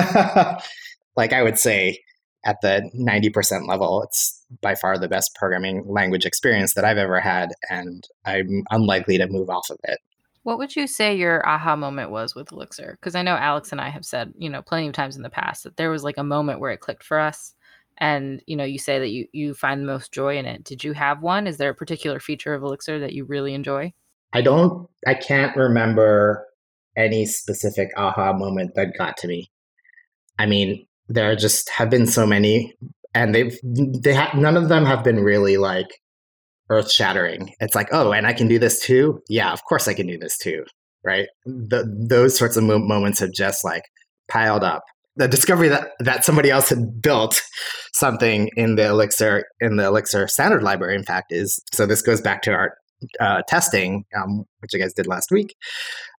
like 1.16 1.32
I 1.32 1.42
would 1.42 1.58
say, 1.58 1.98
at 2.44 2.56
the 2.62 2.88
90% 2.98 3.68
level, 3.68 4.02
it's 4.02 4.40
by 4.60 4.74
far 4.74 4.98
the 4.98 5.08
best 5.08 5.34
programming 5.34 5.84
language 5.86 6.24
experience 6.24 6.74
that 6.74 6.84
I've 6.84 6.98
ever 6.98 7.20
had, 7.20 7.50
and 7.68 8.04
I'm 8.24 8.64
unlikely 8.70 9.18
to 9.18 9.26
move 9.28 9.50
off 9.50 9.70
of 9.70 9.78
it. 9.84 9.98
What 10.44 10.58
would 10.58 10.74
you 10.74 10.86
say 10.86 11.14
your 11.14 11.46
aha 11.48 11.76
moment 11.76 12.10
was 12.10 12.34
with 12.34 12.50
Elixir? 12.50 12.98
Because 13.00 13.14
I 13.14 13.22
know 13.22 13.36
Alex 13.36 13.70
and 13.70 13.80
I 13.80 13.90
have 13.90 14.04
said, 14.04 14.32
you 14.36 14.50
know, 14.50 14.60
plenty 14.60 14.88
of 14.88 14.92
times 14.92 15.16
in 15.16 15.22
the 15.22 15.30
past 15.30 15.62
that 15.62 15.76
there 15.76 15.90
was 15.90 16.02
like 16.02 16.18
a 16.18 16.24
moment 16.24 16.58
where 16.58 16.72
it 16.72 16.80
clicked 16.80 17.04
for 17.04 17.20
us. 17.20 17.54
And, 17.98 18.42
you 18.46 18.56
know, 18.56 18.64
you 18.64 18.78
say 18.78 18.98
that 18.98 19.10
you, 19.10 19.26
you 19.32 19.54
find 19.54 19.82
the 19.82 19.86
most 19.86 20.12
joy 20.12 20.38
in 20.38 20.46
it. 20.46 20.64
Did 20.64 20.82
you 20.82 20.94
have 20.94 21.22
one? 21.22 21.46
Is 21.46 21.58
there 21.58 21.70
a 21.70 21.74
particular 21.74 22.18
feature 22.18 22.54
of 22.54 22.62
Elixir 22.62 22.98
that 22.98 23.12
you 23.12 23.24
really 23.24 23.54
enjoy? 23.54 23.92
I 24.32 24.40
don't, 24.42 24.88
I 25.06 25.14
can't 25.14 25.56
remember 25.56 26.44
any 26.96 27.26
specific 27.26 27.90
aha 27.96 28.32
moment 28.32 28.74
that 28.74 28.96
got 28.98 29.16
to 29.18 29.28
me. 29.28 29.50
I 30.38 30.46
mean, 30.46 30.86
there 31.08 31.36
just 31.36 31.68
have 31.68 31.90
been 31.90 32.06
so 32.06 32.26
many, 32.26 32.74
and 33.14 33.34
they've, 33.34 33.56
they 33.62 34.14
have, 34.14 34.34
none 34.34 34.56
of 34.56 34.68
them 34.68 34.86
have 34.86 35.04
been 35.04 35.20
really 35.20 35.58
like 35.58 36.01
earth 36.70 36.90
shattering. 36.90 37.54
It's 37.60 37.74
like, 37.74 37.88
oh, 37.92 38.12
and 38.12 38.26
I 38.26 38.32
can 38.32 38.48
do 38.48 38.58
this 38.58 38.80
too. 38.80 39.20
Yeah, 39.28 39.52
of 39.52 39.64
course 39.64 39.88
I 39.88 39.94
can 39.94 40.06
do 40.06 40.18
this 40.18 40.38
too. 40.38 40.64
Right. 41.04 41.28
The, 41.44 41.84
those 42.08 42.36
sorts 42.36 42.56
of 42.56 42.64
mo- 42.64 42.78
moments 42.78 43.20
have 43.20 43.32
just 43.32 43.64
like 43.64 43.82
piled 44.28 44.62
up. 44.62 44.82
The 45.16 45.28
discovery 45.28 45.68
that, 45.68 45.90
that 45.98 46.24
somebody 46.24 46.50
else 46.50 46.70
had 46.70 47.02
built 47.02 47.42
something 47.92 48.48
in 48.56 48.76
the 48.76 48.86
Elixir 48.86 49.44
in 49.60 49.76
the 49.76 49.84
Elixir 49.84 50.26
standard 50.26 50.62
library, 50.62 50.94
in 50.94 51.04
fact, 51.04 51.32
is 51.32 51.62
so. 51.72 51.84
This 51.84 52.00
goes 52.00 52.22
back 52.22 52.40
to 52.42 52.52
our 52.52 52.74
uh, 53.20 53.42
testing, 53.48 54.04
um, 54.16 54.44
which 54.60 54.72
you 54.72 54.80
guys 54.80 54.92
did 54.92 55.06
last 55.06 55.30
week, 55.30 55.54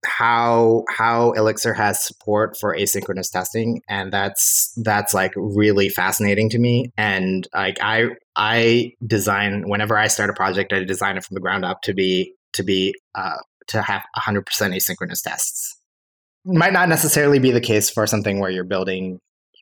how 0.05 0.83
how 0.89 1.31
Elixir 1.31 1.73
has 1.73 2.03
support 2.03 2.57
for 2.59 2.75
asynchronous 2.75 3.31
testing, 3.31 3.81
and 3.87 4.11
that's 4.11 4.73
that's 4.83 5.13
like 5.13 5.33
really 5.35 5.89
fascinating 5.89 6.49
to 6.49 6.59
me. 6.59 6.91
And 6.97 7.47
like 7.53 7.77
I 7.81 8.09
I 8.35 8.93
design 9.05 9.63
whenever 9.67 9.97
I 9.97 10.07
start 10.07 10.29
a 10.29 10.33
project, 10.33 10.73
I 10.73 10.83
design 10.83 11.17
it 11.17 11.23
from 11.23 11.35
the 11.35 11.41
ground 11.41 11.65
up 11.65 11.81
to 11.83 11.93
be 11.93 12.33
to 12.53 12.63
be 12.63 12.95
uh, 13.15 13.37
to 13.67 13.81
have 13.81 14.03
100% 14.17 14.43
asynchronous 14.45 15.21
tests. 15.23 15.79
might 16.45 16.73
not 16.73 16.89
necessarily 16.89 17.39
be 17.39 17.51
the 17.51 17.61
case 17.61 17.89
for 17.89 18.05
something 18.05 18.39
where 18.39 18.49
you're 18.49 18.63
building 18.63 19.19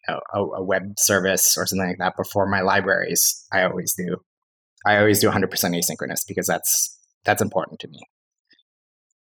you 0.08 0.14
know, 0.14 0.20
a, 0.34 0.62
a 0.62 0.64
web 0.64 0.98
service 0.98 1.58
or 1.58 1.66
something 1.66 1.88
like 1.88 1.98
that. 2.00 2.14
But 2.18 2.28
for 2.28 2.48
my 2.48 2.62
libraries, 2.62 3.46
I 3.52 3.64
always 3.64 3.94
do. 3.94 4.18
I 4.86 4.98
always 4.98 5.20
do 5.20 5.30
100% 5.30 5.48
asynchronous 5.50 6.22
because 6.28 6.48
that's 6.48 6.98
that's 7.24 7.42
important 7.42 7.80
to 7.82 7.88
me. 7.88 8.00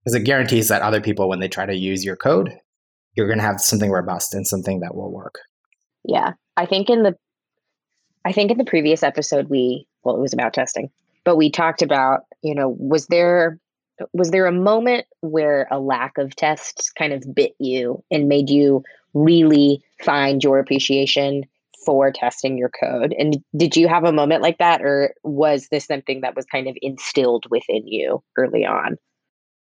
Because 0.03 0.15
it 0.15 0.24
guarantees 0.25 0.67
that 0.69 0.81
other 0.81 1.01
people, 1.01 1.29
when 1.29 1.39
they 1.39 1.48
try 1.48 1.65
to 1.65 1.75
use 1.75 2.03
your 2.03 2.15
code, 2.15 2.51
you're 3.15 3.27
going 3.27 3.39
to 3.39 3.45
have 3.45 3.62
something 3.62 3.91
robust 3.91 4.33
and 4.33 4.48
something 4.48 4.79
that 4.79 4.95
will 4.95 5.12
work. 5.12 5.39
Yeah. 6.03 6.33
I 6.57 6.65
think 6.65 6.89
in 6.89 7.03
the 7.03 7.15
I 8.24 8.31
think 8.31 8.51
in 8.51 8.57
the 8.57 8.65
previous 8.65 9.03
episode 9.03 9.50
we 9.50 9.88
well 10.03 10.15
it 10.15 10.21
was 10.21 10.33
about 10.33 10.53
testing, 10.53 10.89
but 11.24 11.38
we 11.38 11.50
talked 11.50 11.81
about, 11.81 12.21
you 12.41 12.55
know, 12.55 12.75
was 12.79 13.07
there 13.07 13.60
was 14.13 14.31
there 14.31 14.48
a 14.48 14.51
moment 14.51 15.05
where 15.21 15.67
a 15.69 15.79
lack 15.79 16.17
of 16.17 16.36
tests 16.36 16.89
kind 16.91 17.13
of 17.13 17.36
bit 17.36 17.53
you 17.60 18.03
and 18.10 18.27
made 18.27 18.50
you 18.50 18.83
really 19.13 19.83
find 20.03 20.43
your 20.43 20.60
appreciation 20.60 21.43
for 21.85 22.11
testing 22.11 22.57
your 22.57 22.69
code. 22.69 23.13
And 23.17 23.38
did 23.55 23.75
you 23.75 23.88
have 23.88 24.03
a 24.03 24.11
moment 24.11 24.41
like 24.41 24.57
that, 24.59 24.81
or 24.81 25.13
was 25.23 25.67
this 25.71 25.85
something 25.85 26.21
that 26.21 26.35
was 26.35 26.45
kind 26.45 26.67
of 26.67 26.75
instilled 26.81 27.45
within 27.50 27.88
you 27.88 28.23
early 28.38 28.65
on? 28.65 28.97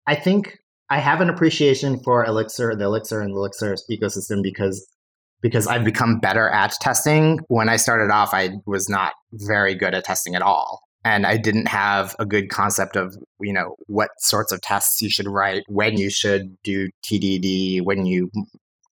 I 0.07 0.15
think 0.15 0.59
I 0.91 0.99
have 0.99 1.21
an 1.21 1.29
appreciation 1.29 2.01
for 2.01 2.25
Elixir, 2.25 2.75
the 2.75 2.85
Elixir 2.85 3.21
and 3.21 3.35
the 3.35 3.39
Elixir 3.39 3.77
ecosystem 3.91 4.43
because 4.43 4.87
because 5.41 5.67
I've 5.67 5.85
become 5.85 6.19
better 6.19 6.49
at 6.49 6.73
testing. 6.81 7.39
When 7.49 7.69
I 7.69 7.77
started 7.77 8.11
off, 8.11 8.31
I 8.33 8.55
was 8.67 8.89
not 8.89 9.13
very 9.33 9.75
good 9.75 9.95
at 9.95 10.05
testing 10.05 10.35
at 10.35 10.43
all. 10.43 10.83
And 11.05 11.27
I 11.27 11.37
didn't 11.37 11.69
have 11.69 12.17
a 12.19 12.27
good 12.27 12.51
concept 12.51 12.97
of, 12.97 13.17
you 13.41 13.53
know, 13.53 13.77
what 13.87 14.11
sorts 14.19 14.51
of 14.51 14.61
tests 14.61 15.01
you 15.01 15.09
should 15.09 15.29
write, 15.29 15.63
when 15.69 15.97
you 15.97 16.11
should 16.11 16.57
do 16.65 16.89
TDD, 17.07 17.83
when 17.83 18.05
you 18.05 18.31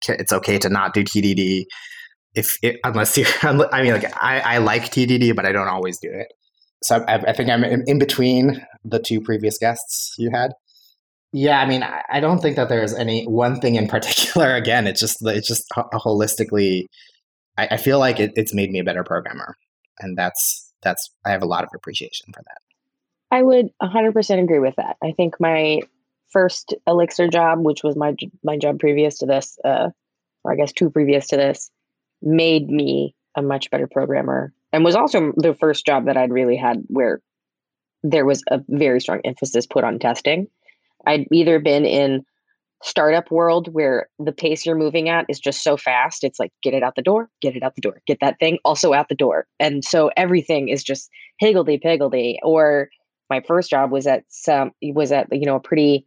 it's 0.08 0.32
okay 0.32 0.58
to 0.58 0.68
not 0.68 0.94
do 0.94 1.02
TDD 1.02 1.64
if 2.36 2.58
it, 2.62 2.78
unless 2.84 3.16
you, 3.16 3.26
I 3.42 3.82
mean, 3.82 3.92
like 3.92 4.14
I, 4.22 4.40
I 4.40 4.58
like 4.58 4.84
TDD, 4.84 5.34
but 5.34 5.46
I 5.46 5.52
don't 5.52 5.68
always 5.68 5.98
do 5.98 6.10
it. 6.12 6.32
So 6.82 7.04
I, 7.08 7.14
I 7.14 7.32
think 7.32 7.50
I'm 7.50 7.64
in, 7.64 7.98
between 7.98 8.64
the 8.84 8.98
two 8.98 9.20
previous 9.20 9.58
guests 9.58 10.14
you 10.18 10.30
had. 10.30 10.52
Yeah, 11.32 11.60
I 11.60 11.66
mean, 11.66 11.82
I, 11.82 12.20
don't 12.20 12.38
think 12.38 12.56
that 12.56 12.68
there's 12.68 12.94
any 12.94 13.24
one 13.24 13.60
thing 13.60 13.74
in 13.74 13.88
particular. 13.96 14.54
Again, 14.54 14.86
it's 14.86 15.00
just 15.00 15.18
it's 15.26 15.48
just 15.48 15.64
holistically. 15.74 16.86
I, 17.58 17.68
I 17.72 17.76
feel 17.78 17.98
like 17.98 18.20
it, 18.20 18.32
it's 18.36 18.54
made 18.54 18.70
me 18.70 18.78
a 18.78 18.84
better 18.84 19.02
programmer, 19.02 19.56
and 19.98 20.16
that's 20.16 20.72
that's 20.82 21.10
I 21.24 21.30
have 21.30 21.42
a 21.42 21.46
lot 21.46 21.64
of 21.64 21.70
appreciation 21.74 22.26
for 22.34 22.42
that. 22.42 22.58
I 23.30 23.42
would 23.42 23.70
100% 23.82 24.42
agree 24.42 24.60
with 24.60 24.76
that. 24.76 24.96
I 25.02 25.12
think 25.12 25.40
my 25.40 25.80
first 26.30 26.74
Elixir 26.86 27.28
job, 27.28 27.64
which 27.64 27.82
was 27.82 27.96
my 27.96 28.14
my 28.44 28.56
job 28.56 28.78
previous 28.78 29.18
to 29.18 29.26
this, 29.26 29.58
uh, 29.64 29.90
or 30.44 30.52
I 30.52 30.56
guess 30.56 30.72
two 30.72 30.90
previous 30.90 31.28
to 31.28 31.36
this, 31.36 31.70
made 32.22 32.68
me 32.68 33.14
a 33.36 33.42
much 33.42 33.70
better 33.70 33.86
programmer 33.86 34.52
and 34.72 34.84
was 34.84 34.96
also 34.96 35.32
the 35.36 35.54
first 35.54 35.86
job 35.86 36.06
that 36.06 36.16
I'd 36.16 36.32
really 36.32 36.56
had 36.56 36.82
where 36.88 37.20
there 38.02 38.24
was 38.24 38.42
a 38.50 38.60
very 38.68 39.00
strong 39.00 39.20
emphasis 39.24 39.66
put 39.66 39.84
on 39.84 39.98
testing. 39.98 40.48
I'd 41.06 41.26
either 41.32 41.58
been 41.60 41.84
in 41.84 42.24
startup 42.82 43.30
world 43.30 43.72
where 43.72 44.08
the 44.18 44.32
pace 44.32 44.66
you're 44.66 44.76
moving 44.76 45.08
at 45.08 45.24
is 45.28 45.40
just 45.40 45.62
so 45.62 45.76
fast 45.76 46.22
it's 46.22 46.38
like 46.38 46.52
get 46.62 46.74
it 46.74 46.82
out 46.82 46.94
the 46.94 47.02
door 47.02 47.30
get 47.40 47.56
it 47.56 47.62
out 47.62 47.74
the 47.74 47.80
door 47.80 48.02
get 48.06 48.18
that 48.20 48.38
thing 48.38 48.58
also 48.66 48.92
out 48.92 49.08
the 49.08 49.14
door 49.14 49.46
and 49.58 49.82
so 49.82 50.10
everything 50.14 50.68
is 50.68 50.84
just 50.84 51.08
higgledy 51.38 51.78
piggledy 51.78 52.38
or 52.42 52.90
my 53.30 53.40
first 53.46 53.70
job 53.70 53.90
was 53.90 54.06
at 54.06 54.24
some 54.28 54.72
was 54.82 55.10
at 55.10 55.26
you 55.32 55.46
know 55.46 55.56
a 55.56 55.60
pretty 55.60 56.06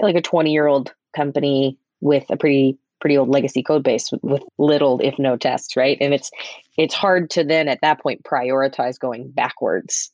like 0.00 0.16
a 0.16 0.22
20 0.22 0.50
year 0.50 0.66
old 0.66 0.94
company 1.14 1.78
with 2.00 2.24
a 2.30 2.38
pretty 2.38 2.78
pretty 3.00 3.16
old 3.16 3.28
legacy 3.28 3.62
code 3.62 3.82
base 3.82 4.10
with 4.22 4.42
little 4.58 5.00
if 5.00 5.18
no 5.18 5.36
tests 5.36 5.76
right? 5.76 5.98
And 6.00 6.14
it's 6.14 6.30
it's 6.76 6.94
hard 6.94 7.30
to 7.30 7.44
then 7.44 7.68
at 7.68 7.80
that 7.82 8.00
point 8.00 8.24
prioritize 8.24 8.98
going 8.98 9.30
backwards 9.30 10.10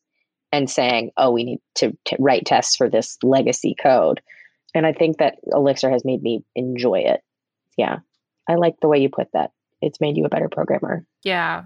and 0.53 0.71
saying 0.71 1.11
oh 1.17 1.31
we 1.31 1.45
need 1.45 1.61
to, 1.77 1.97
to 2.07 2.17
write 2.19 2.47
tests 2.47 2.77
for 2.77 2.89
this 2.89 3.19
legacy 3.23 3.75
code. 3.81 4.21
And 4.75 4.87
i 4.87 4.93
think 4.93 5.19
that 5.19 5.37
elixir 5.53 5.91
has 5.91 6.05
made 6.05 6.23
me 6.23 6.45
enjoy 6.55 7.01
it. 7.01 7.21
Yeah. 7.77 7.99
I 8.49 8.55
like 8.55 8.77
the 8.81 8.89
way 8.89 8.99
you 8.99 9.09
put 9.09 9.29
that. 9.33 9.51
It's 9.83 10.01
made 10.01 10.17
you 10.17 10.25
a 10.25 10.31
better 10.31 10.49
programmer. 10.49 11.05
Yeah. 11.23 11.65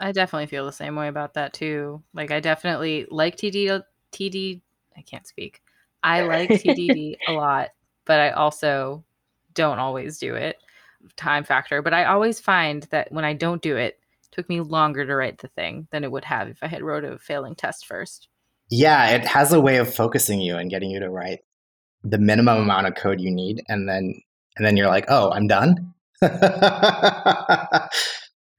I 0.00 0.12
definitely 0.12 0.46
feel 0.46 0.64
the 0.64 0.72
same 0.72 0.94
way 0.94 1.08
about 1.08 1.34
that 1.34 1.52
too. 1.52 2.02
Like 2.14 2.30
i 2.30 2.40
definitely 2.40 3.06
like 3.10 3.36
td 3.36 3.82
td 4.12 4.60
i 4.96 5.02
can't 5.02 5.26
speak. 5.26 5.60
I 6.02 6.22
like 6.22 6.48
tdd 6.50 7.16
a 7.26 7.32
lot 7.32 7.70
but 8.08 8.18
i 8.18 8.30
also 8.30 9.04
don't 9.58 9.80
always 9.80 10.18
do 10.18 10.36
it 10.36 10.56
time 11.16 11.42
factor 11.42 11.82
but 11.82 11.92
i 11.92 12.04
always 12.04 12.38
find 12.38 12.84
that 12.90 13.10
when 13.10 13.24
i 13.24 13.32
don't 13.32 13.60
do 13.60 13.76
it, 13.76 13.98
it 14.22 14.30
took 14.30 14.48
me 14.48 14.60
longer 14.60 15.04
to 15.04 15.16
write 15.16 15.38
the 15.38 15.48
thing 15.48 15.88
than 15.90 16.04
it 16.04 16.12
would 16.12 16.24
have 16.24 16.46
if 16.48 16.62
i 16.62 16.68
had 16.68 16.80
wrote 16.80 17.04
a 17.04 17.18
failing 17.18 17.56
test 17.56 17.84
first. 17.86 18.28
Yeah 18.70 19.08
it 19.10 19.26
has 19.26 19.52
a 19.52 19.60
way 19.60 19.78
of 19.78 19.92
focusing 19.92 20.40
you 20.40 20.56
and 20.56 20.70
getting 20.70 20.90
you 20.90 21.00
to 21.00 21.10
write 21.10 21.40
the 22.04 22.18
minimum 22.18 22.62
amount 22.62 22.86
of 22.86 22.94
code 22.94 23.20
you 23.20 23.32
need 23.32 23.62
and 23.68 23.88
then 23.88 24.14
and 24.56 24.64
then 24.64 24.76
you're 24.76 24.86
like 24.86 25.06
oh 25.08 25.32
i'm 25.32 25.48
done? 25.48 25.92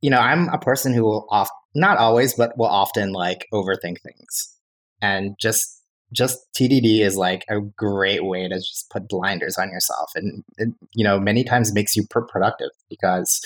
You 0.02 0.10
know 0.10 0.20
i'm 0.20 0.48
a 0.50 0.58
person 0.58 0.94
who 0.94 1.04
will 1.04 1.28
off 1.30 1.50
not 1.76 1.98
always 1.98 2.34
but 2.34 2.58
will 2.58 2.68
often 2.68 3.12
like 3.12 3.48
overthink 3.54 4.02
things 4.02 4.56
and 5.02 5.36
just 5.40 5.79
just 6.14 6.40
TDD 6.58 7.02
is 7.02 7.16
like 7.16 7.46
a 7.50 7.60
great 7.60 8.26
way 8.26 8.48
to 8.48 8.56
just 8.56 8.90
put 8.90 9.08
blinders 9.08 9.58
on 9.58 9.70
yourself, 9.70 10.12
and 10.16 10.44
it, 10.58 10.70
you 10.94 11.04
know 11.04 11.20
many 11.20 11.44
times 11.44 11.74
makes 11.74 11.96
you 11.96 12.06
productive 12.08 12.72
because 12.90 13.42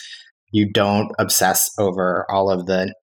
you 0.51 0.71
don't 0.71 1.11
obsess 1.19 1.71
over 1.79 2.25
all 2.29 2.49
of 2.49 2.67
the 2.67 2.93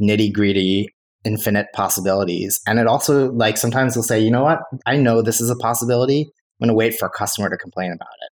nitty 0.00 0.32
gritty 0.32 0.88
infinite 1.24 1.66
possibilities. 1.74 2.60
And 2.66 2.78
it 2.78 2.86
also 2.86 3.30
like 3.32 3.56
sometimes 3.56 3.94
they'll 3.94 4.02
say, 4.02 4.20
you 4.20 4.30
know 4.30 4.44
what, 4.44 4.60
I 4.86 4.96
know 4.96 5.22
this 5.22 5.40
is 5.40 5.50
a 5.50 5.56
possibility. 5.56 6.22
I'm 6.22 6.66
going 6.66 6.68
to 6.68 6.74
wait 6.74 6.98
for 6.98 7.06
a 7.06 7.10
customer 7.10 7.48
to 7.50 7.56
complain 7.56 7.92
about 7.92 8.08
it. 8.22 8.32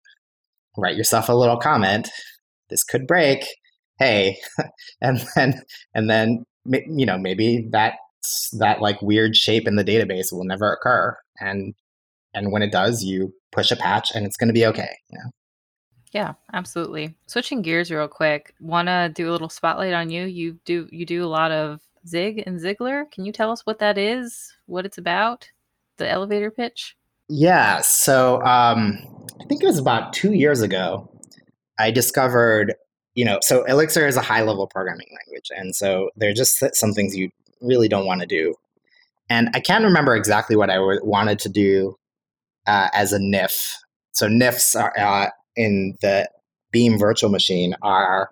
Write 0.81 0.97
yourself 0.97 1.29
a 1.29 1.35
little 1.35 1.57
comment. 1.57 2.11
This 2.71 2.83
could 2.83 3.07
break. 3.07 3.47
Hey, 3.99 4.39
and 5.01 5.25
then 5.37 5.63
and 5.95 6.11
then 6.11 6.45
you 6.65 7.07
know 7.07 7.19
maybe 7.19 7.69
that 7.71 7.95
that 8.59 8.81
like 8.81 9.01
weird 9.03 9.37
shape 9.37 9.67
in 9.67 9.77
the 9.77 9.85
database 9.85 10.33
will 10.33 10.45
never 10.45 10.73
occur 10.73 11.17
and 11.41 11.75
and 12.33 12.53
when 12.53 12.63
it 12.63 12.73
does 12.73 13.03
you 13.03 13.33
push 13.53 13.71
a 13.71 13.77
patch 13.77 14.11
and 14.15 14.27
it's 14.27 14.37
going 14.37 14.49
to 14.49 14.55
be 14.55 14.67
okay 14.67 14.97
you 15.11 15.19
know? 15.19 15.31
Yeah 16.13 16.35
absolutely. 16.53 17.15
Switching 17.27 17.63
gears 17.63 17.91
real 17.91 18.09
quick 18.09 18.55
want 18.61 18.89
to 18.89 19.11
do 19.15 19.29
a 19.29 19.33
little 19.33 19.49
spotlight 19.49 19.95
on 19.95 20.11
you. 20.11 20.25
You 20.25 20.59
do 20.65 20.89
you 20.91 21.05
do 21.05 21.25
a 21.25 21.27
lot 21.27 21.51
of 21.51 21.81
zig 22.07 22.43
and 22.47 22.61
Zigler. 22.61 23.11
Can 23.11 23.25
you 23.25 23.33
tell 23.33 23.51
us 23.51 23.67
what 23.67 23.79
that 23.81 23.99
is 23.99 24.55
what 24.67 24.87
it's 24.87 24.99
about 24.99 25.51
the 25.97 26.09
elevator 26.09 26.51
pitch? 26.51 26.97
Yeah 27.29 27.81
so 27.81 28.37
um 28.43 28.99
i 29.41 29.45
think 29.47 29.63
it 29.63 29.67
was 29.67 29.79
about 29.79 30.13
two 30.13 30.35
years 30.35 30.61
ago 30.61 31.11
i 31.79 31.91
discovered 31.91 32.75
you 33.15 33.25
know 33.25 33.39
so 33.43 33.65
elixir 33.65 34.07
is 34.07 34.17
a 34.17 34.21
high 34.21 34.43
level 34.43 34.67
programming 34.67 35.09
language 35.11 35.51
and 35.57 35.75
so 35.75 36.11
there 36.17 36.31
are 36.31 36.35
just 36.35 36.63
some 36.75 36.93
things 36.93 37.17
you 37.17 37.31
really 37.65 37.89
don't 37.89 38.07
want 38.07 38.21
to 38.21 38.27
do. 38.27 38.55
And 39.31 39.49
I 39.55 39.61
can't 39.61 39.85
remember 39.85 40.15
exactly 40.15 40.57
what 40.57 40.71
I 40.71 40.75
w- 40.75 41.01
wanted 41.03 41.39
to 41.41 41.49
do 41.49 41.97
uh, 42.67 42.89
as 42.93 43.13
a 43.13 43.19
NIF. 43.19 43.73
So 44.13 44.29
NIFs 44.29 44.77
are 44.77 44.93
uh, 44.99 45.31
in 45.57 45.97
the 46.03 46.29
Beam 46.71 46.99
virtual 46.99 47.31
machine 47.31 47.75
are 47.83 48.31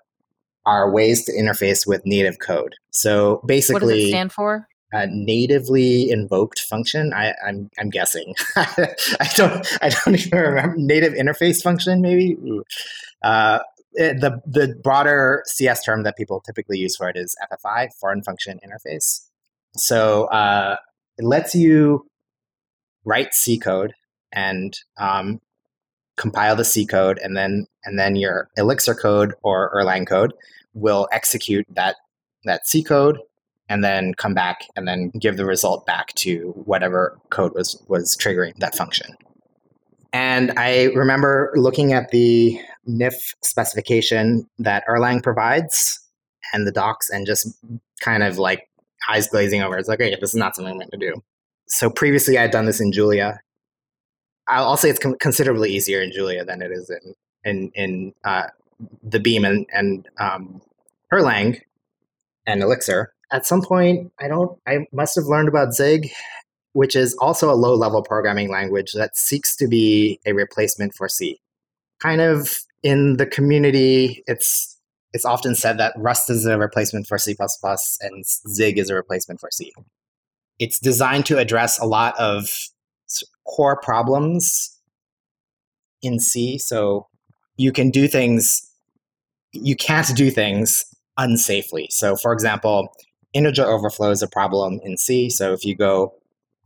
are 0.67 0.91
ways 0.91 1.25
to 1.25 1.33
interface 1.33 1.87
with 1.87 2.03
native 2.05 2.39
code. 2.39 2.75
So 2.91 3.41
basically, 3.47 3.87
what 3.87 3.95
does 3.95 4.05
it 4.05 4.09
stand 4.09 4.33
for? 4.33 4.69
A 4.93 5.07
natively 5.07 6.11
invoked 6.11 6.61
function. 6.61 7.13
I, 7.15 7.29
am 7.29 7.35
I'm, 7.47 7.71
I'm 7.79 7.91
guessing. 7.91 8.35
I 8.57 9.31
don't 9.37 9.67
I 9.81 9.89
don't 9.89 10.15
even 10.15 10.39
remember 10.39 10.77
native 10.77 11.15
interface 11.15 11.63
function. 11.63 12.03
Maybe. 12.03 12.37
Uh, 13.23 13.61
Eh, 13.99 14.15
the 14.15 14.41
the 14.47 14.75
broader 14.83 15.43
CS 15.47 15.85
term 15.85 16.03
that 16.03 16.17
people 16.17 16.41
typically 16.41 16.79
use 16.79 16.97
for 16.97 17.09
it 17.09 17.17
is 17.17 17.37
FFI, 17.53 17.93
foreign 18.01 18.23
function 18.23 18.59
interface. 18.67 19.21
So 19.77 20.25
uh, 20.27 20.77
it 21.19 21.25
lets 21.25 21.55
you 21.55 22.07
write 23.05 23.35
C 23.35 23.59
code 23.59 23.93
and 24.33 24.79
um, 24.99 25.41
compile 26.17 26.57
the 26.57 26.65
C 26.65 26.87
code, 26.87 27.19
and 27.23 27.37
then 27.37 27.67
and 27.85 27.99
then 27.99 28.17
your 28.17 28.49
Elixir 28.57 28.95
code 28.95 29.35
or 29.43 29.75
Erlang 29.75 30.07
code 30.07 30.33
will 30.73 31.07
execute 31.13 31.67
that 31.69 31.97
that 32.45 32.67
C 32.67 32.83
code, 32.83 33.19
and 33.69 33.85
then 33.85 34.15
come 34.15 34.33
back 34.33 34.65
and 34.75 34.89
then 34.89 35.11
give 35.19 35.37
the 35.37 35.45
result 35.45 35.85
back 35.85 36.15
to 36.15 36.53
whatever 36.65 37.19
code 37.29 37.53
was 37.55 37.83
was 37.89 38.17
triggering 38.17 38.57
that 38.57 38.75
function. 38.75 39.17
And 40.13 40.53
I 40.59 40.85
remember 40.95 41.53
looking 41.55 41.93
at 41.93 42.11
the 42.11 42.61
NIF 42.89 43.15
specification 43.43 44.49
that 44.59 44.85
Erlang 44.87 45.23
provides 45.23 45.99
and 46.53 46.67
the 46.67 46.73
docs 46.73 47.09
and 47.09 47.27
just 47.27 47.49
kind 48.01 48.23
of 48.23 48.39
like 48.39 48.69
eyes 49.09 49.27
glazing 49.27 49.63
over. 49.63 49.79
It's 49.79 49.89
like, 49.89 50.01
okay, 50.01 50.17
this 50.21 50.31
is 50.31 50.37
not 50.37 50.55
something 50.55 50.73
I'm 50.73 50.79
going 50.79 50.91
to 50.91 50.97
do. 50.97 51.23
So 51.69 51.89
previously 51.89 52.37
I 52.37 52.43
had 52.43 52.51
done 52.51 52.67
this 52.67 52.81
in 52.81 52.93
Julia. 52.93 53.41
I'll, 54.49 54.77
say 54.77 54.91
it's 54.91 54.99
considerably 55.21 55.71
easier 55.71 56.03
in 56.03 56.13
Julia 56.13 56.45
than 56.45 56.61
it 56.63 56.73
is 56.73 56.91
in 56.91 57.15
in, 57.45 57.71
in 57.75 58.15
uh, 58.25 58.49
the 59.03 59.21
Beam 59.21 59.45
and, 59.45 59.67
and 59.73 60.09
um, 60.19 60.61
Erlang 61.13 61.61
and 62.47 62.63
Elixir. 62.63 63.13
At 63.31 63.47
some 63.47 63.63
point, 63.63 64.13
I 64.21 64.29
don't. 64.29 64.59
I 64.67 64.87
must 64.93 65.17
have 65.17 65.25
learned 65.25 65.49
about 65.49 65.73
Zig 65.73 66.11
which 66.73 66.97
is 66.97 67.15
also 67.17 67.51
a 67.51 67.55
low 67.55 67.75
level 67.75 68.03
programming 68.03 68.51
language 68.51 68.93
that 68.93 69.17
seeks 69.17 69.55
to 69.57 69.69
be 69.69 70.21
a 70.27 70.33
replacement 70.33 70.95
for 70.95 71.09
C. 71.09 71.41
Kind 72.01 72.21
of 72.21 72.57
in 72.83 73.17
the 73.17 73.27
community, 73.27 74.23
it's 74.27 74.79
it's 75.13 75.25
often 75.25 75.55
said 75.55 75.79
that 75.79 75.93
Rust 75.97 76.31
is 76.31 76.47
a 76.47 76.59
replacement 76.59 77.07
for 77.07 77.19
C 77.19 77.37
and 78.01 78.25
Zig 78.27 78.79
is 78.79 78.89
a 78.89 78.95
replacement 78.95 79.41
for 79.41 79.51
C. 79.51 79.73
It's 80.59 80.79
designed 80.79 81.27
to 81.27 81.39
address 81.39 81.79
a 81.79 81.85
lot 81.85 82.19
of 82.19 82.49
core 83.47 83.79
problems 83.81 84.79
in 86.01 86.19
C. 86.19 86.59
So 86.59 87.09
you 87.57 87.73
can 87.73 87.91
do 87.91 88.09
things, 88.09 88.69
you 89.53 89.77
can't 89.77 90.15
do 90.17 90.31
things 90.31 90.85
unsafely. 91.19 91.87
So, 91.91 92.17
for 92.17 92.33
example, 92.33 92.89
integer 93.33 93.67
overflow 93.67 94.11
is 94.11 94.23
a 94.23 94.29
problem 94.29 94.81
in 94.83 94.97
C. 94.97 95.29
So 95.31 95.53
if 95.53 95.65
you 95.65 95.75
go 95.75 96.15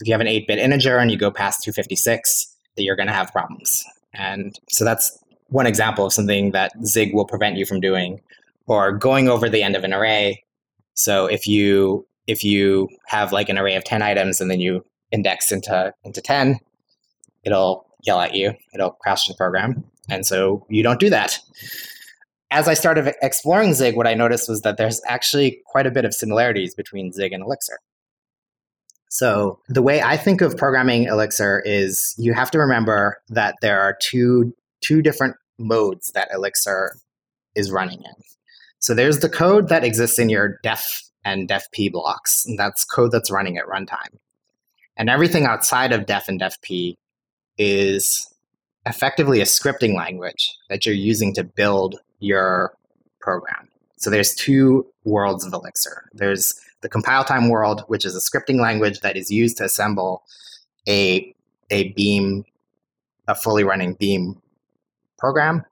if 0.01 0.07
you 0.07 0.13
have 0.13 0.21
an 0.21 0.27
8-bit 0.27 0.59
integer 0.59 0.99
and 0.99 1.11
you 1.11 1.17
go 1.17 1.31
past 1.31 1.63
256, 1.65 2.55
that 2.77 2.83
you're 2.83 2.97
going 2.97 3.07
to 3.07 3.13
have 3.13 3.33
problems. 3.33 3.85
And 4.13 4.59
so 4.69 4.85
that's 4.85 5.19
one 5.49 5.67
example 5.67 6.07
of 6.07 6.13
something 6.13 6.51
that 6.53 6.73
Zig 6.85 7.15
will 7.15 7.25
prevent 7.25 7.57
you 7.57 7.67
from 7.67 7.81
doing, 7.81 8.21
or 8.67 8.93
going 8.93 9.29
over 9.29 9.49
the 9.49 9.63
end 9.63 9.77
of 9.77 9.85
an 9.85 9.95
array. 9.95 10.43
So 10.95 11.27
if 11.27 11.47
you 11.47 12.07
if 12.27 12.45
you 12.45 12.89
have 13.07 13.33
like 13.33 13.49
an 13.49 13.59
array 13.59 13.77
of 13.77 13.85
10 13.85 14.03
items 14.03 14.41
and 14.41 14.51
then 14.51 14.61
you 14.61 14.85
index 15.13 15.53
into 15.53 15.93
into 16.05 16.21
10, 16.21 16.59
it'll 17.45 17.87
yell 18.03 18.21
at 18.21 18.35
you. 18.35 18.55
It'll 18.75 18.91
crash 18.91 19.29
the 19.29 19.35
program. 19.35 19.85
And 20.09 20.27
so 20.27 20.67
you 20.69 20.83
don't 20.83 21.01
do 21.01 21.11
that. 21.11 21.39
As 22.51 22.69
I 22.69 22.75
started 22.75 23.13
exploring 23.23 23.75
Zig, 23.75 23.97
what 23.97 24.07
I 24.07 24.15
noticed 24.15 24.49
was 24.49 24.63
that 24.63 24.77
there's 24.77 25.01
actually 25.07 25.61
quite 25.67 25.87
a 25.87 25.91
bit 25.91 26.05
of 26.05 26.15
similarities 26.15 26.75
between 26.75 27.13
Zig 27.13 27.33
and 27.33 27.43
Elixir. 27.43 27.79
So 29.09 29.61
the 29.69 29.83
way 29.83 30.03
I 30.03 30.17
think 30.17 30.41
of 30.41 30.57
programming 30.57 31.05
Elixir 31.05 31.63
is 31.65 32.15
you 32.19 32.33
have 32.35 32.51
to 32.51 32.59
remember 32.59 33.19
that 33.29 33.55
there 33.63 33.81
are 33.81 33.97
two 34.01 34.55
two 34.83 35.03
different 35.03 35.37
modes 35.59 36.11
that 36.13 36.29
Elixir 36.33 36.97
is 37.55 37.71
running 37.71 38.01
in. 38.01 38.15
So 38.79 38.95
there's 38.95 39.21
the 39.21 39.29
code 39.29 39.69
that 39.69 39.85
exists 39.85 40.19
in 40.19 40.29
your 40.29 40.59
def 40.63 41.03
and 41.25 41.49
defp 41.49 41.91
blocks, 41.91 42.45
and 42.47 42.59
that's 42.59 42.85
code 42.85 43.11
that's 43.11 43.31
running 43.31 43.59
at 43.59 43.67
runtime. 43.67 44.19
And 44.97 45.11
everything 45.11 45.45
outside 45.45 45.93
of 45.93 46.07
def 46.07 46.29
and 46.29 46.41
defp 46.41 46.95
is 47.59 48.33
effectively 48.85 49.41
a 49.41 49.45
scripting 49.45 49.97
language 49.97 50.53
that 50.69 50.87
you're 50.87 50.95
using 50.95 51.35
to 51.35 51.43
build 51.43 51.97
your 52.21 52.75
program. 53.21 53.69
So 53.99 54.11
there's 54.11 54.35
two 54.35 54.87
worlds 55.05 55.45
of 55.45 55.53
Elixir. 55.53 56.09
There's 56.13 56.55
the 56.87 56.91
compile 56.91 57.25
time 57.25 57.49
world, 57.49 57.83
which 57.89 58.05
is 58.05 58.15
a 58.15 58.21
scripting 58.21 58.61
language 58.61 59.01
that 59.01 59.17
is 59.17 59.29
used 59.29 59.57
to 59.57 59.65
assemble 59.65 60.23
a 60.89 61.35
a 61.71 61.93
Beam, 61.95 62.45
a 63.27 63.35
fully 63.35 63.65
running 63.65 63.95
Beam 63.95 64.41
program. 65.19 65.65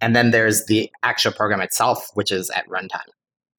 And 0.00 0.14
then 0.14 0.30
there's 0.30 0.66
the 0.66 0.92
actual 1.02 1.32
program 1.32 1.60
itself, 1.60 2.08
which 2.14 2.30
is 2.30 2.50
at 2.50 2.68
runtime. 2.68 3.10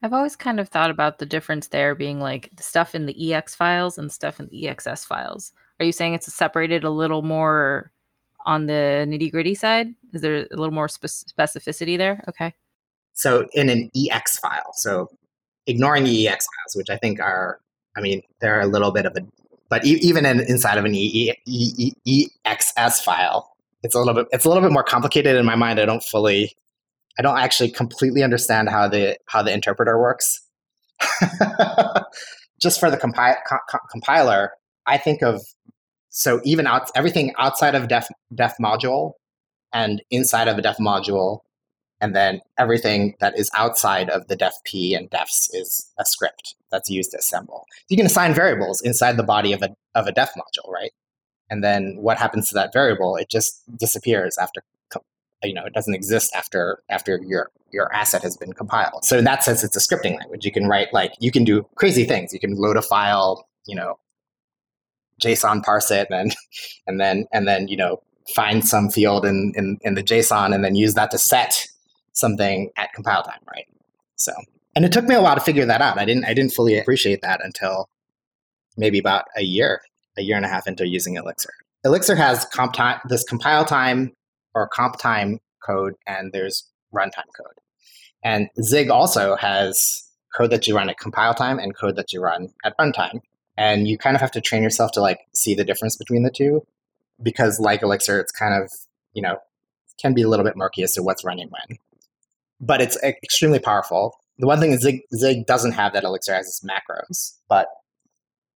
I've 0.01 0.13
always 0.13 0.37
kind 0.37 0.57
of 0.57 0.69
thought 0.69 0.89
about 0.89 1.19
the 1.19 1.25
difference 1.25 1.67
there 1.67 1.95
being 1.95 2.21
like 2.21 2.49
the 2.55 2.63
stuff 2.63 2.95
in 2.95 3.07
the 3.07 3.33
EX 3.33 3.55
files 3.55 3.97
and 3.97 4.09
stuff 4.09 4.39
in 4.39 4.47
the 4.47 4.63
EXS 4.63 5.05
files. 5.05 5.51
Are 5.81 5.85
you 5.85 5.91
saying 5.91 6.13
it's 6.13 6.33
separated 6.33 6.85
a 6.85 6.89
little 6.89 7.23
more 7.23 7.91
on 8.45 8.67
the 8.67 9.05
nitty 9.05 9.31
gritty 9.31 9.55
side? 9.55 9.87
Is 10.13 10.21
there 10.21 10.47
a 10.49 10.55
little 10.55 10.71
more 10.71 10.87
spe- 10.87 11.07
specificity 11.07 11.97
there? 11.97 12.23
Okay. 12.29 12.53
So 13.11 13.49
in 13.51 13.67
an 13.69 13.91
EX 13.93 14.39
file, 14.39 14.71
so 14.75 15.09
ignoring 15.67 16.03
the 16.03 16.27
EX 16.27 16.45
files, 16.45 16.75
which 16.75 16.89
I 16.89 16.97
think 16.97 17.19
are, 17.19 17.59
I 17.97 18.01
mean, 18.01 18.21
they're 18.41 18.61
a 18.61 18.65
little 18.67 18.91
bit 18.91 19.05
of 19.05 19.15
a, 19.15 19.21
but 19.69 19.85
e- 19.85 19.99
even 20.01 20.25
in, 20.25 20.39
inside 20.41 20.77
of 20.77 20.85
an 20.85 20.93
e- 20.95 21.35
file, 23.01 23.51
it's 23.83 23.95
a 23.95 23.99
little 23.99 24.13
bit, 24.13 24.27
it's 24.31 24.45
a 24.45 24.49
little 24.49 24.63
bit 24.63 24.71
more 24.71 24.83
complicated 24.83 25.35
in 25.35 25.45
my 25.45 25.55
mind. 25.55 25.79
I 25.79 25.85
don't 25.85 26.03
fully, 26.03 26.53
I 27.17 27.21
don't 27.21 27.37
actually 27.37 27.71
completely 27.71 28.23
understand 28.23 28.69
how 28.69 28.87
the 28.87 29.17
how 29.27 29.41
the 29.41 29.53
interpreter 29.53 29.99
works. 29.99 30.41
Just 32.61 32.79
for 32.79 32.89
the 32.89 32.97
compi- 32.97 33.37
co- 33.47 33.79
compiler, 33.91 34.51
I 34.85 34.97
think 34.97 35.21
of 35.21 35.41
so 36.09 36.39
even 36.43 36.65
out 36.67 36.89
everything 36.95 37.33
outside 37.37 37.75
of 37.75 37.87
def 37.87 38.07
def 38.33 38.53
module 38.61 39.13
and 39.73 40.01
inside 40.09 40.47
of 40.47 40.57
a 40.57 40.61
def 40.61 40.77
module 40.77 41.41
and 42.01 42.15
then 42.15 42.41
everything 42.57 43.15
that 43.19 43.37
is 43.37 43.49
outside 43.55 44.09
of 44.09 44.27
the 44.27 44.35
defp 44.35 44.95
and 44.97 45.09
defs 45.09 45.49
is 45.53 45.91
a 45.97 46.05
script 46.05 46.55
that's 46.71 46.89
used 46.89 47.11
to 47.11 47.17
assemble. 47.17 47.65
You 47.89 47.97
can 47.97 48.05
assign 48.05 48.33
variables 48.33 48.81
inside 48.81 49.17
the 49.17 49.23
body 49.23 49.53
of 49.53 49.61
a, 49.61 49.69
of 49.95 50.07
a 50.07 50.11
def 50.11 50.31
module, 50.37 50.69
right? 50.69 50.91
And 51.49 51.63
then 51.63 51.97
what 51.97 52.17
happens 52.17 52.49
to 52.49 52.55
that 52.55 52.73
variable? 52.73 53.15
It 53.15 53.29
just 53.29 53.61
disappears 53.77 54.37
after, 54.37 54.61
you 55.43 55.53
know, 55.53 55.65
it 55.65 55.73
doesn't 55.73 55.93
exist 55.93 56.35
after 56.35 56.81
after 56.89 57.19
your 57.23 57.51
your 57.71 57.93
asset 57.93 58.23
has 58.23 58.35
been 58.35 58.53
compiled. 58.53 59.05
So 59.05 59.17
in 59.17 59.25
that 59.25 59.43
sense, 59.43 59.63
it's 59.63 59.75
a 59.75 59.79
scripting 59.79 60.17
language. 60.17 60.45
You 60.45 60.51
can 60.51 60.67
write 60.67 60.91
like 60.91 61.13
you 61.19 61.31
can 61.31 61.43
do 61.43 61.67
crazy 61.75 62.03
things. 62.05 62.33
You 62.33 62.39
can 62.39 62.55
load 62.55 62.77
a 62.77 62.81
file, 62.81 63.47
you 63.67 63.75
know, 63.75 63.99
JSON 65.21 65.63
parse 65.63 65.91
it 65.91 66.07
and 66.09 66.35
and 66.87 66.99
then 66.99 67.27
and 67.31 67.47
then 67.47 67.67
you 67.67 67.77
know 67.77 68.01
find 68.33 68.65
some 68.67 68.89
field 68.89 69.25
in, 69.25 69.53
in 69.55 69.77
in 69.81 69.93
the 69.93 70.03
JSON 70.03 70.53
and 70.53 70.63
then 70.63 70.75
use 70.75 70.95
that 70.95 71.11
to 71.11 71.17
set 71.17 71.67
something 72.15 72.71
at 72.77 72.91
compile 72.93 73.23
time, 73.23 73.41
right? 73.53 73.67
So 74.15 74.33
and 74.75 74.83
it 74.83 74.91
took 74.91 75.05
me 75.05 75.15
a 75.15 75.21
while 75.21 75.35
to 75.35 75.41
figure 75.41 75.65
that 75.65 75.81
out. 75.81 75.99
I 75.99 76.05
didn't 76.05 76.25
I 76.25 76.33
didn't 76.33 76.53
fully 76.53 76.77
appreciate 76.79 77.21
that 77.21 77.43
until 77.43 77.87
maybe 78.77 78.99
about 78.99 79.25
a 79.37 79.43
year, 79.43 79.81
a 80.17 80.21
year 80.21 80.35
and 80.35 80.45
a 80.45 80.49
half 80.49 80.67
into 80.67 80.87
using 80.87 81.15
Elixir. 81.15 81.53
Elixir 81.85 82.15
has 82.15 82.45
comp 82.45 82.73
time, 82.73 82.99
this 83.07 83.23
compile 83.23 83.63
time 83.63 84.11
or 84.53 84.67
comp 84.67 84.97
time 84.97 85.39
code, 85.63 85.93
and 86.07 86.31
there's 86.33 86.67
runtime 86.93 87.29
code. 87.37 87.59
And 88.23 88.49
Zig 88.61 88.89
also 88.89 89.35
has 89.35 90.03
code 90.35 90.49
that 90.51 90.67
you 90.67 90.75
run 90.75 90.89
at 90.89 90.97
compile 90.97 91.33
time 91.33 91.59
and 91.59 91.75
code 91.75 91.95
that 91.95 92.11
you 92.11 92.21
run 92.21 92.49
at 92.63 92.77
runtime. 92.77 93.21
And 93.57 93.87
you 93.87 93.97
kind 93.97 94.15
of 94.15 94.21
have 94.21 94.31
to 94.31 94.41
train 94.41 94.63
yourself 94.63 94.91
to 94.93 95.01
like 95.01 95.19
see 95.33 95.53
the 95.55 95.63
difference 95.63 95.95
between 95.95 96.23
the 96.23 96.31
two 96.31 96.65
because 97.23 97.59
like 97.59 97.81
Elixir, 97.81 98.19
it's 98.19 98.31
kind 98.31 98.61
of, 98.61 98.69
you 99.13 99.21
know, 99.21 99.37
can 100.01 100.13
be 100.13 100.23
a 100.23 100.27
little 100.27 100.43
bit 100.43 100.57
murky 100.57 100.83
as 100.83 100.93
to 100.93 101.03
what's 101.03 101.23
running 101.23 101.49
when. 101.49 101.77
But 102.59 102.81
it's 102.81 103.01
extremely 103.03 103.59
powerful. 103.59 104.15
The 104.37 104.47
one 104.47 104.59
thing 104.59 104.71
is 104.71 104.81
Zig, 104.81 105.01
Zig 105.13 105.45
doesn't 105.45 105.73
have 105.73 105.93
that 105.93 106.03
Elixir 106.03 106.33
has 106.33 106.47
its 106.47 106.61
macros, 106.61 107.37
but 107.47 107.67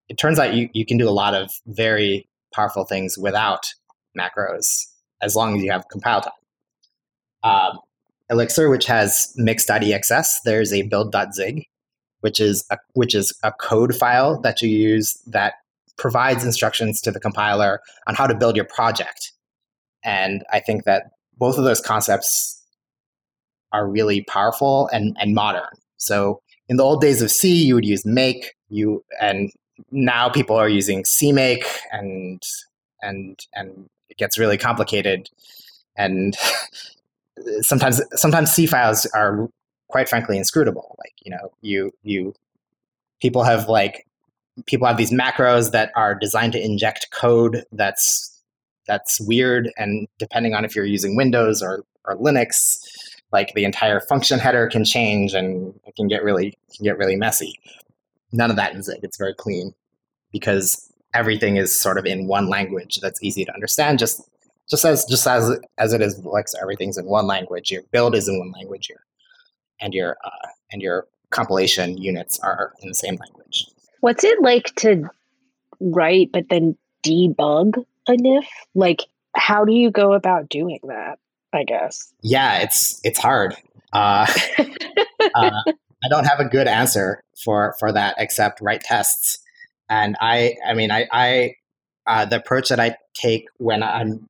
it 0.10 0.18
turns 0.18 0.40
out 0.40 0.54
you, 0.54 0.70
you 0.74 0.86
can 0.86 0.98
do 0.98 1.08
a 1.08 1.12
lot 1.12 1.34
of 1.34 1.52
very 1.68 2.28
powerful 2.54 2.86
things 2.86 3.18
without 3.18 3.74
macros 4.18 4.86
as 5.22 5.36
long 5.36 5.56
as 5.56 5.64
you 5.64 5.72
have 5.72 5.88
compile 5.90 6.22
time. 6.22 6.34
Um, 7.44 7.80
Elixir, 8.30 8.70
which 8.70 8.86
has 8.86 9.34
mix.exs, 9.38 10.40
there's 10.46 10.74
a 10.74 10.84
build.zig, 10.84 11.66
which 12.22 12.40
is 12.40 12.66
a, 12.70 12.78
which 12.94 13.16
is 13.16 13.34
a 13.44 13.52
code 13.52 13.96
file 13.96 14.40
that 14.42 14.62
you 14.62 14.70
use 14.70 15.18
that 15.28 15.54
provides 15.98 16.46
instructions 16.46 17.02
to 17.02 17.12
the 17.12 17.20
compiler 17.20 17.82
on 18.08 18.16
how 18.16 18.28
to 18.28 18.36
build 18.36 18.56
your 18.56 18.66
project. 18.66 19.34
And 20.04 20.44
I 20.52 20.60
think 20.60 20.86
that 20.86 21.12
both 21.38 21.58
of 21.58 21.64
those 21.64 21.82
concepts 21.82 22.59
are 23.72 23.88
really 23.88 24.24
powerful 24.24 24.90
and, 24.92 25.16
and 25.20 25.34
modern. 25.34 25.70
So 25.98 26.42
in 26.68 26.78
the 26.78 26.84
old 26.84 27.02
days 27.02 27.22
of 27.22 27.32
C, 27.32 27.66
you 27.66 27.76
would 27.76 27.86
use 27.86 28.06
make, 28.06 28.56
you 28.70 29.04
and 29.22 29.52
now 29.92 30.30
people 30.30 30.56
are 30.56 30.70
using 30.70 31.04
CMake 31.04 31.66
and 31.92 32.42
and 33.02 33.40
and 33.54 33.90
it 34.10 34.18
gets 34.18 34.38
really 34.38 34.58
complicated. 34.58 35.30
And 35.98 36.38
sometimes 37.62 38.02
sometimes 38.16 38.52
C 38.52 38.66
files 38.66 39.06
are 39.14 39.50
quite 39.88 40.10
frankly 40.10 40.38
inscrutable. 40.38 40.96
Like 41.00 41.14
you 41.24 41.32
know, 41.32 41.52
you 41.62 41.92
you 42.04 42.34
people 43.22 43.44
have 43.44 43.68
like 43.68 44.06
people 44.66 44.88
have 44.88 44.98
these 44.98 45.12
macros 45.12 45.72
that 45.72 45.92
are 45.96 46.16
designed 46.16 46.54
to 46.54 46.64
inject 46.64 47.08
code 47.12 47.64
that's 47.72 48.36
that's 48.88 49.22
weird, 49.22 49.72
and 49.78 50.08
depending 50.18 50.54
on 50.54 50.66
if 50.66 50.76
you're 50.76 50.86
using 50.86 51.16
Windows 51.16 51.62
or 51.62 51.84
or 52.06 52.18
Linux, 52.18 52.78
like 53.32 53.54
the 53.54 53.66
entire 53.66 54.00
function 54.00 54.40
header 54.40 54.68
can 54.68 54.84
change 54.84 55.34
and 55.34 55.74
it 55.86 55.96
can 55.96 56.08
get 56.08 56.24
really 56.24 56.58
can 56.76 56.84
get 56.84 56.98
really 56.98 57.16
messy. 57.16 57.60
None 58.32 58.50
of 58.50 58.56
that 58.58 58.74
in 58.74 58.82
Zig. 58.84 59.00
It's 59.04 59.18
very 59.18 59.34
clean 59.34 59.74
because 60.32 60.92
everything 61.14 61.58
is 61.58 61.78
sort 61.78 61.98
of 61.98 62.06
in 62.06 62.28
one 62.28 62.50
language 62.50 63.00
that's 63.02 63.22
easy 63.24 63.46
to 63.46 63.54
understand. 63.54 64.00
Just 64.00 64.22
just 64.70 64.86
as 64.86 65.06
just 65.06 65.28
as 65.28 65.60
as 65.78 65.94
it 65.94 66.02
is 66.02 66.20
Elixir, 66.20 66.58
everything's 66.62 66.98
in 66.98 67.06
one 67.06 67.28
language. 67.28 67.72
Your 67.72 67.84
build 67.92 68.16
is 68.16 68.28
in 68.28 68.40
one 68.40 68.52
language 68.52 68.88
here, 68.88 69.06
and 69.80 69.94
your 69.94 70.18
uh, 70.24 70.48
and 70.72 70.82
your 70.82 71.08
compilation 71.32 71.98
units 71.98 72.40
are 72.40 72.74
in 72.82 72.90
the 72.90 72.96
same 72.96 73.16
language. 73.16 73.66
What's 74.02 74.24
it 74.24 74.42
like 74.42 74.74
to 74.78 75.10
write 75.80 76.32
but 76.32 76.46
then 76.50 76.78
debug 77.04 77.84
a 78.08 78.12
NIF? 78.12 78.46
Like, 78.76 79.02
how 79.36 79.66
do 79.66 79.74
you 79.74 79.92
go 79.92 80.14
about 80.14 80.50
doing 80.50 80.80
that? 80.84 81.20
I 81.54 81.64
guess. 81.64 82.14
Yeah, 82.22 82.60
it's 82.60 83.00
it's 83.04 83.20
hard. 83.20 83.56
Uh, 83.94 84.28
uh, 84.60 85.52
I 86.04 86.10
don't 86.10 86.26
have 86.26 86.40
a 86.40 86.46
good 86.46 86.68
answer 86.68 87.24
for 87.44 87.76
for 87.80 87.92
that 87.92 88.16
except 88.18 88.62
write 88.62 88.82
tests. 88.82 89.40
And 89.90 90.16
I, 90.22 90.56
I 90.66 90.76
mean, 90.76 90.92
I, 90.92 91.08
I 91.12 91.56
uh, 92.06 92.26
the 92.26 92.38
approach 92.38 92.70
that 92.70 92.80
I 92.80 92.96
take 93.14 93.46
when 93.58 93.82
I'm 93.84 94.28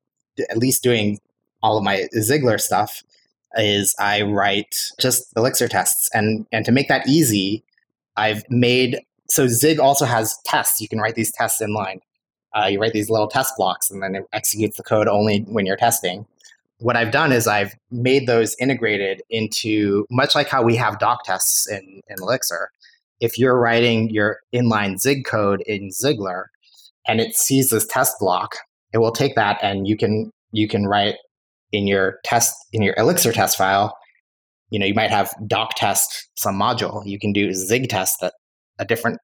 at 0.50 0.58
least 0.58 0.84
doing 0.84 1.20
all 1.62 1.78
of 1.78 1.84
my 1.84 2.08
Zigler 2.16 2.60
stuff 2.60 3.04
is 3.56 3.96
I 4.00 4.22
write 4.22 4.76
just 5.00 5.26
Elixir 5.36 5.68
tests. 5.68 6.10
And, 6.14 6.46
and 6.52 6.66
to 6.66 6.72
make 6.72 6.88
that 6.88 7.08
easy, 7.08 7.64
I've 8.16 8.44
made 8.50 9.00
so 9.28 9.48
Zig 9.48 9.80
also 9.80 10.06
has 10.06 10.40
tests. 10.46 10.82
You 10.82 10.88
can 10.88 11.00
write 11.00 11.16
these 11.16 11.32
tests 11.32 11.62
in 11.62 11.74
line. 11.74 12.02
Uh, 12.56 12.66
you 12.66 12.80
write 12.80 12.94
these 12.94 13.12
little 13.12 13.28
test 13.28 13.54
blocks, 13.58 13.92
and 13.92 14.02
then 14.02 14.16
it 14.16 14.24
executes 14.34 14.76
the 14.76 14.84
code 14.84 15.08
only 15.08 15.42
when 15.42 15.68
you're 15.68 15.78
testing. 15.78 16.26
What 16.80 16.96
I've 16.96 17.12
done 17.12 17.32
is 17.32 17.48
I've 17.48 17.74
made 17.92 18.28
those 18.28 18.56
integrated 18.60 19.22
into 19.30 20.06
much 20.10 20.36
like 20.36 20.48
how 20.48 20.63
we 20.63 20.76
have 20.76 21.00
doc 21.00 21.24
tests 21.26 21.70
in, 21.70 22.02
in 22.08 22.15
Elixir. 22.22 22.70
If 23.20 23.38
you're 23.38 23.60
writing 23.60 24.10
your 24.10 24.39
inline 24.54 24.98
Zig 24.98 25.26
code 25.26 25.62
in 25.65 25.89
Zigler 25.89 26.46
and 27.08 27.20
it 27.20 27.36
sees 27.36 27.70
this 27.70 27.86
test 27.86 28.15
block, 28.20 28.56
it 28.94 29.00
will 29.00 29.12
take 29.12 29.36
that 29.36 29.60
and 29.62 29.88
you 29.88 29.98
can 29.98 30.32
you 30.52 30.68
can 30.68 30.88
write 30.88 31.15
in 31.72 31.88
your 31.88 32.20
test 32.24 32.56
in 32.74 32.82
your 32.82 32.96
elixir 32.98 33.32
test 33.32 33.58
file 33.58 33.96
you 34.70 34.80
know 34.80 34.86
you 34.86 34.94
might 34.94 35.12
have 35.12 35.34
doc 35.48 35.72
test 35.76 36.30
some 36.36 36.60
module 36.60 37.06
you 37.06 37.20
can 37.20 37.32
do 37.32 37.54
zig 37.54 37.89
test 37.89 38.18
that 38.22 38.34
a 38.80 38.86
different 38.86 39.20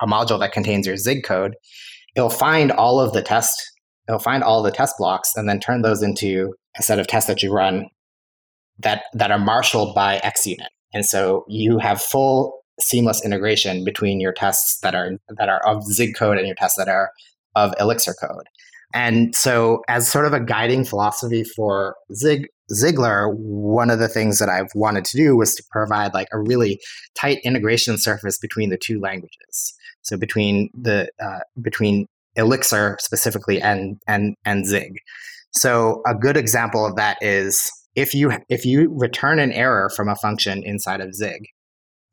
a 0.00 0.06
module 0.06 0.38
that 0.38 0.52
contains 0.52 0.86
your 0.86 0.96
zig 0.96 1.24
code 1.24 1.54
it'll 2.14 2.30
find 2.30 2.70
all 2.72 3.00
of 3.00 3.12
the 3.12 3.22
test 3.22 3.54
it'll 4.08 4.18
find 4.18 4.42
all 4.42 4.62
the 4.62 4.70
test 4.70 4.94
blocks 4.98 5.32
and 5.36 5.48
then 5.48 5.60
turn 5.60 5.82
those 5.82 6.02
into 6.02 6.54
a 6.78 6.82
set 6.82 6.98
of 6.98 7.06
tests 7.06 7.28
that 7.28 7.42
you 7.42 7.52
run 7.52 7.88
that 8.78 9.04
that 9.12 9.30
are 9.30 9.38
marshaled 9.38 9.94
by 9.94 10.18
ExUnit 10.18 10.68
and 10.94 11.04
so 11.04 11.44
you 11.48 11.78
have 11.78 12.00
full 12.00 12.60
seamless 12.80 13.24
integration 13.24 13.84
between 13.84 14.20
your 14.20 14.32
tests 14.32 14.78
that 14.80 14.94
are 14.94 15.12
that 15.36 15.48
are 15.48 15.66
of 15.66 15.84
zig 15.84 16.14
code 16.14 16.38
and 16.38 16.46
your 16.46 16.56
tests 16.56 16.78
that 16.78 16.88
are 16.88 17.10
of 17.56 17.74
elixir 17.80 18.14
code 18.20 18.46
and 18.94 19.34
so, 19.34 19.82
as 19.88 20.10
sort 20.10 20.26
of 20.26 20.32
a 20.32 20.40
guiding 20.40 20.84
philosophy 20.84 21.44
for 21.44 21.94
Zig, 22.14 22.48
Zigler, 22.72 23.34
one 23.36 23.90
of 23.90 23.98
the 23.98 24.08
things 24.08 24.38
that 24.38 24.48
I've 24.48 24.70
wanted 24.74 25.04
to 25.06 25.16
do 25.16 25.36
was 25.36 25.54
to 25.56 25.64
provide 25.70 26.14
like 26.14 26.28
a 26.32 26.38
really 26.38 26.80
tight 27.14 27.38
integration 27.44 27.98
surface 27.98 28.38
between 28.38 28.70
the 28.70 28.78
two 28.78 28.98
languages. 28.98 29.74
So 30.02 30.16
between 30.16 30.70
the 30.72 31.10
uh, 31.22 31.40
between 31.60 32.06
Elixir 32.36 32.96
specifically 33.00 33.60
and 33.60 33.98
and 34.06 34.36
and 34.46 34.66
Zig. 34.66 34.98
So 35.52 36.02
a 36.06 36.14
good 36.14 36.36
example 36.36 36.84
of 36.86 36.96
that 36.96 37.18
is 37.20 37.70
if 37.94 38.14
you 38.14 38.32
if 38.48 38.64
you 38.64 38.92
return 38.94 39.38
an 39.38 39.52
error 39.52 39.90
from 39.90 40.08
a 40.08 40.16
function 40.16 40.62
inside 40.62 41.00
of 41.00 41.14
Zig, 41.14 41.46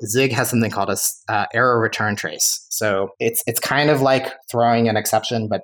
Zig 0.06 0.32
has 0.32 0.50
something 0.50 0.72
called 0.72 0.90
a 0.90 0.98
uh, 1.32 1.46
error 1.54 1.80
return 1.80 2.16
trace. 2.16 2.66
So 2.70 3.10
it's 3.20 3.44
it's 3.48 3.60
kind 3.60 3.90
of 3.90 4.02
like 4.02 4.34
throwing 4.50 4.90
an 4.90 4.98
exception, 4.98 5.48
but 5.48 5.62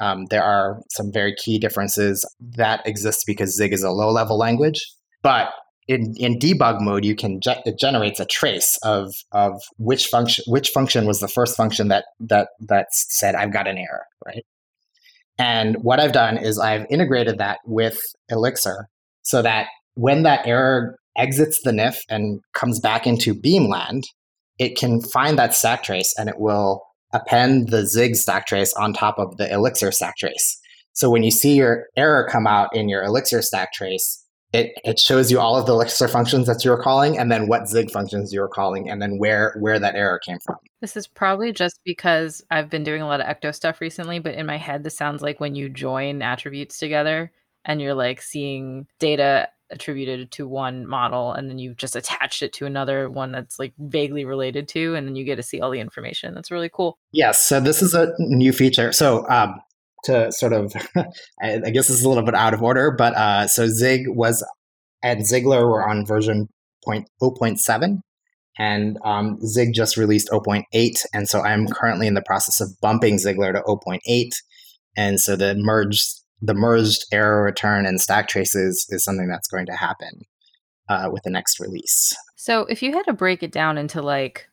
um, 0.00 0.26
there 0.26 0.42
are 0.42 0.80
some 0.90 1.10
very 1.12 1.34
key 1.34 1.58
differences 1.58 2.28
that 2.56 2.86
exist 2.86 3.24
because 3.26 3.56
Zig 3.56 3.72
is 3.72 3.82
a 3.82 3.90
low 3.90 4.10
level 4.10 4.36
language. 4.36 4.84
But 5.22 5.48
in, 5.88 6.14
in 6.18 6.38
debug 6.38 6.80
mode, 6.80 7.04
you 7.04 7.14
can 7.14 7.40
ge- 7.40 7.62
it 7.64 7.78
generates 7.78 8.20
a 8.20 8.26
trace 8.26 8.78
of 8.82 9.14
of 9.32 9.62
which 9.78 10.06
function 10.06 10.44
which 10.48 10.70
function 10.70 11.06
was 11.06 11.20
the 11.20 11.28
first 11.28 11.56
function 11.56 11.88
that 11.88 12.04
that 12.20 12.48
that 12.60 12.88
said 12.92 13.34
I've 13.34 13.52
got 13.52 13.68
an 13.68 13.78
error, 13.78 14.04
right? 14.24 14.44
And 15.38 15.76
what 15.82 16.00
I've 16.00 16.12
done 16.12 16.38
is 16.38 16.58
I've 16.58 16.86
integrated 16.90 17.38
that 17.38 17.58
with 17.66 17.98
Elixir 18.30 18.88
so 19.22 19.42
that 19.42 19.68
when 19.94 20.22
that 20.22 20.46
error 20.46 20.98
exits 21.16 21.60
the 21.62 21.72
NIF 21.72 21.98
and 22.08 22.40
comes 22.54 22.80
back 22.80 23.06
into 23.06 23.34
Beamland, 23.34 24.04
it 24.58 24.76
can 24.76 25.00
find 25.00 25.38
that 25.38 25.54
stack 25.54 25.82
trace 25.82 26.14
and 26.18 26.28
it 26.28 26.38
will 26.38 26.82
append 27.12 27.68
the 27.68 27.86
Zig 27.86 28.16
stack 28.16 28.46
trace 28.46 28.72
on 28.74 28.92
top 28.92 29.18
of 29.18 29.36
the 29.36 29.50
Elixir 29.52 29.90
stack 29.92 30.16
trace. 30.16 30.58
So 30.92 31.10
when 31.10 31.22
you 31.22 31.30
see 31.30 31.54
your 31.54 31.86
error 31.96 32.26
come 32.30 32.46
out 32.46 32.74
in 32.74 32.88
your 32.88 33.02
Elixir 33.02 33.42
stack 33.42 33.72
trace, 33.72 34.24
it, 34.56 34.78
it 34.84 34.98
shows 34.98 35.30
you 35.30 35.38
all 35.38 35.56
of 35.56 35.66
the 35.66 35.72
Elixir 35.72 36.08
functions 36.08 36.46
that 36.46 36.64
you 36.64 36.70
were 36.70 36.82
calling 36.82 37.18
and 37.18 37.30
then 37.30 37.46
what 37.46 37.68
Zig 37.68 37.90
functions 37.90 38.32
you 38.32 38.40
were 38.40 38.48
calling 38.48 38.88
and 38.88 39.02
then 39.02 39.18
where 39.18 39.54
where 39.60 39.78
that 39.78 39.94
error 39.94 40.18
came 40.18 40.38
from. 40.44 40.56
This 40.80 40.96
is 40.96 41.06
probably 41.06 41.52
just 41.52 41.80
because 41.84 42.42
I've 42.50 42.70
been 42.70 42.82
doing 42.82 43.02
a 43.02 43.06
lot 43.06 43.20
of 43.20 43.26
Ecto 43.26 43.54
stuff 43.54 43.80
recently, 43.80 44.18
but 44.18 44.34
in 44.34 44.46
my 44.46 44.56
head 44.56 44.82
this 44.82 44.96
sounds 44.96 45.20
like 45.20 45.40
when 45.40 45.54
you 45.54 45.68
join 45.68 46.22
attributes 46.22 46.78
together 46.78 47.30
and 47.64 47.82
you're 47.82 47.94
like 47.94 48.22
seeing 48.22 48.86
data 48.98 49.48
attributed 49.70 50.30
to 50.30 50.46
one 50.46 50.86
model 50.86 51.32
and 51.32 51.50
then 51.50 51.58
you've 51.58 51.76
just 51.76 51.96
attached 51.96 52.40
it 52.42 52.52
to 52.52 52.66
another 52.66 53.10
one 53.10 53.32
that's 53.32 53.58
like 53.58 53.74
vaguely 53.78 54.24
related 54.24 54.68
to 54.68 54.94
and 54.94 55.06
then 55.06 55.16
you 55.16 55.24
get 55.24 55.36
to 55.36 55.42
see 55.42 55.60
all 55.60 55.70
the 55.70 55.80
information. 55.80 56.34
That's 56.34 56.50
really 56.50 56.70
cool. 56.72 56.98
Yes 57.12 57.44
so 57.44 57.60
this 57.60 57.82
is 57.82 57.92
a 57.92 58.14
new 58.18 58.52
feature. 58.52 58.92
So 58.92 59.28
um, 59.28 59.60
to 60.06 60.32
sort 60.32 60.52
of 60.52 60.72
i 61.42 61.58
guess 61.70 61.88
this 61.88 61.98
is 61.98 62.04
a 62.04 62.08
little 62.08 62.24
bit 62.24 62.34
out 62.34 62.54
of 62.54 62.62
order 62.62 62.94
but 62.96 63.14
uh, 63.14 63.46
so 63.46 63.66
zig 63.68 64.02
was 64.08 64.44
and 65.02 65.20
Zigler 65.20 65.62
were 65.62 65.88
on 65.88 66.04
version 66.04 66.48
0.7 66.88 68.00
and 68.58 68.98
um, 69.04 69.38
Zig 69.46 69.74
just 69.74 69.96
released 69.96 70.28
0.8, 70.30 70.64
and 71.12 71.28
so 71.28 71.42
I'm 71.42 71.66
currently 71.66 72.06
in 72.06 72.14
the 72.14 72.22
process 72.22 72.60
of 72.60 72.70
bumping 72.80 73.16
Zigler 73.16 73.52
to 73.52 73.60
0.8, 73.62 74.30
and 74.96 75.20
so 75.20 75.36
the 75.36 75.54
merged 75.56 76.22
the 76.42 76.54
merged 76.54 77.04
error 77.12 77.42
return 77.42 77.86
and 77.86 78.00
stack 78.00 78.28
traces 78.28 78.86
is 78.90 79.02
something 79.02 79.28
that's 79.28 79.48
going 79.48 79.66
to 79.66 79.72
happen 79.72 80.20
uh, 80.88 81.08
with 81.10 81.22
the 81.22 81.30
next 81.30 81.58
release. 81.58 82.14
So 82.36 82.62
if 82.66 82.82
you 82.82 82.92
had 82.92 83.04
to 83.04 83.14
break 83.14 83.42
it 83.42 83.52
down 83.52 83.78
into 83.78 84.02
like 84.02 84.48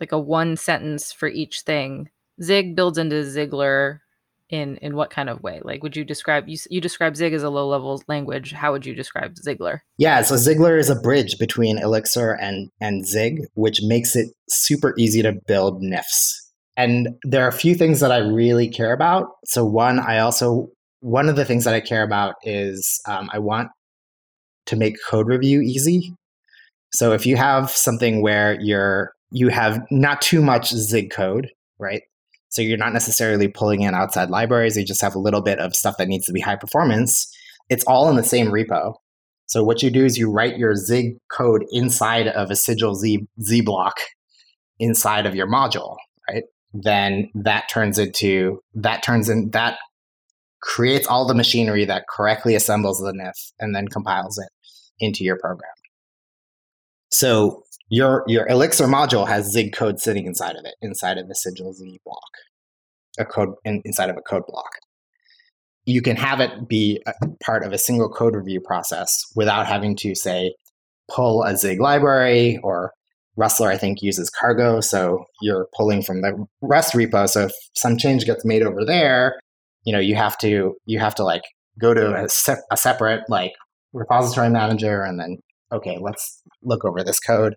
like 0.00 0.12
a 0.12 0.18
one 0.18 0.56
sentence 0.56 1.12
for 1.12 1.28
each 1.28 1.60
thing, 1.60 2.10
Zig 2.42 2.74
builds 2.74 2.98
into 2.98 3.16
Zigler 3.22 4.00
in 4.54 4.76
in 4.76 4.94
what 4.94 5.10
kind 5.10 5.28
of 5.28 5.42
way? 5.42 5.60
Like, 5.64 5.82
would 5.82 5.96
you 5.96 6.04
describe 6.04 6.48
you 6.48 6.56
you 6.70 6.80
describe 6.80 7.16
Zig 7.16 7.32
as 7.32 7.42
a 7.42 7.50
low 7.50 7.68
level 7.68 8.00
language? 8.06 8.52
How 8.52 8.70
would 8.72 8.86
you 8.86 8.94
describe 8.94 9.34
Zigler? 9.34 9.80
Yeah, 9.98 10.22
so 10.22 10.36
Zigler 10.36 10.78
is 10.78 10.88
a 10.88 11.00
bridge 11.00 11.38
between 11.38 11.78
Elixir 11.78 12.32
and 12.40 12.70
and 12.80 13.06
Zig, 13.06 13.40
which 13.54 13.80
makes 13.82 14.14
it 14.14 14.28
super 14.48 14.94
easy 14.96 15.22
to 15.22 15.32
build 15.46 15.82
NIFs. 15.82 16.40
And 16.76 17.08
there 17.24 17.44
are 17.44 17.48
a 17.48 17.52
few 17.52 17.74
things 17.74 18.00
that 18.00 18.12
I 18.12 18.18
really 18.18 18.68
care 18.68 18.92
about. 18.92 19.26
So 19.44 19.64
one, 19.64 19.98
I 19.98 20.18
also 20.18 20.68
one 21.00 21.28
of 21.28 21.36
the 21.36 21.44
things 21.44 21.64
that 21.64 21.74
I 21.74 21.80
care 21.80 22.02
about 22.02 22.34
is 22.44 23.00
um, 23.06 23.28
I 23.32 23.38
want 23.40 23.68
to 24.66 24.76
make 24.76 24.96
code 25.08 25.26
review 25.26 25.60
easy. 25.60 26.14
So 26.92 27.12
if 27.12 27.26
you 27.26 27.36
have 27.36 27.70
something 27.70 28.22
where 28.22 28.56
you're 28.60 29.12
you 29.32 29.48
have 29.48 29.84
not 29.90 30.22
too 30.22 30.40
much 30.40 30.70
Zig 30.70 31.10
code, 31.10 31.50
right? 31.78 32.02
So 32.54 32.62
you're 32.62 32.78
not 32.78 32.92
necessarily 32.92 33.48
pulling 33.48 33.82
in 33.82 33.94
outside 33.94 34.30
libraries. 34.30 34.76
You 34.76 34.84
just 34.84 35.02
have 35.02 35.16
a 35.16 35.18
little 35.18 35.42
bit 35.42 35.58
of 35.58 35.74
stuff 35.74 35.96
that 35.96 36.06
needs 36.06 36.24
to 36.26 36.32
be 36.32 36.40
high 36.40 36.54
performance. 36.54 37.26
It's 37.68 37.82
all 37.84 38.08
in 38.08 38.14
the 38.14 38.22
same 38.22 38.46
repo. 38.46 38.94
So 39.46 39.64
what 39.64 39.82
you 39.82 39.90
do 39.90 40.04
is 40.04 40.16
you 40.16 40.30
write 40.30 40.56
your 40.56 40.76
Zig 40.76 41.16
code 41.32 41.64
inside 41.72 42.28
of 42.28 42.52
a 42.52 42.56
sigil 42.56 42.94
Z, 42.94 43.26
Z 43.42 43.60
block 43.62 43.96
inside 44.78 45.26
of 45.26 45.34
your 45.34 45.48
module, 45.48 45.96
right? 46.30 46.44
Then 46.72 47.28
that 47.34 47.68
turns 47.68 47.98
into 47.98 48.60
that 48.74 49.02
turns 49.02 49.28
in 49.28 49.50
that 49.50 49.78
creates 50.62 51.08
all 51.08 51.26
the 51.26 51.34
machinery 51.34 51.84
that 51.84 52.04
correctly 52.08 52.54
assembles 52.54 52.98
the 52.98 53.12
NIF 53.12 53.52
and 53.58 53.74
then 53.74 53.88
compiles 53.88 54.38
it 54.38 54.48
into 55.00 55.24
your 55.24 55.38
program. 55.40 55.70
So 57.10 57.64
your 57.88 58.24
your 58.26 58.46
Elixir 58.48 58.86
module 58.86 59.28
has 59.28 59.50
Zig 59.50 59.72
code 59.74 60.00
sitting 60.00 60.26
inside 60.26 60.56
of 60.56 60.64
it, 60.64 60.74
inside 60.82 61.18
of 61.18 61.28
the 61.28 61.34
Sigil 61.34 61.72
Z 61.72 62.00
block, 62.04 62.30
a 63.18 63.24
code 63.24 63.54
in, 63.64 63.82
inside 63.84 64.10
of 64.10 64.16
a 64.16 64.22
code 64.22 64.44
block. 64.46 64.70
You 65.86 66.00
can 66.00 66.16
have 66.16 66.40
it 66.40 66.66
be 66.66 67.02
part 67.44 67.62
of 67.62 67.72
a 67.72 67.78
single 67.78 68.08
code 68.08 68.34
review 68.34 68.60
process 68.60 69.10
without 69.36 69.66
having 69.66 69.96
to 69.96 70.14
say 70.14 70.54
pull 71.10 71.42
a 71.42 71.56
Zig 71.56 71.80
library 71.80 72.58
or 72.62 72.92
Rustler, 73.36 73.70
I 73.70 73.76
think, 73.76 74.00
uses 74.00 74.30
cargo. 74.30 74.80
So 74.80 75.24
you're 75.40 75.66
pulling 75.76 76.02
from 76.02 76.22
the 76.22 76.46
Rust 76.62 76.94
repo. 76.94 77.28
So 77.28 77.46
if 77.46 77.52
some 77.74 77.96
change 77.98 78.24
gets 78.24 78.44
made 78.44 78.62
over 78.62 78.84
there, 78.84 79.40
you 79.84 79.92
know, 79.92 79.98
you 79.98 80.14
have 80.14 80.38
to 80.38 80.74
you 80.86 80.98
have 80.98 81.14
to 81.16 81.24
like 81.24 81.42
go 81.78 81.92
to 81.92 82.14
a, 82.24 82.28
se- 82.28 82.62
a 82.70 82.76
separate 82.76 83.22
like 83.28 83.52
repository 83.92 84.50
manager 84.50 85.02
and 85.02 85.18
then 85.18 85.38
okay, 85.72 85.98
let's 86.00 86.42
look 86.62 86.84
over 86.84 87.02
this 87.02 87.20
code. 87.20 87.56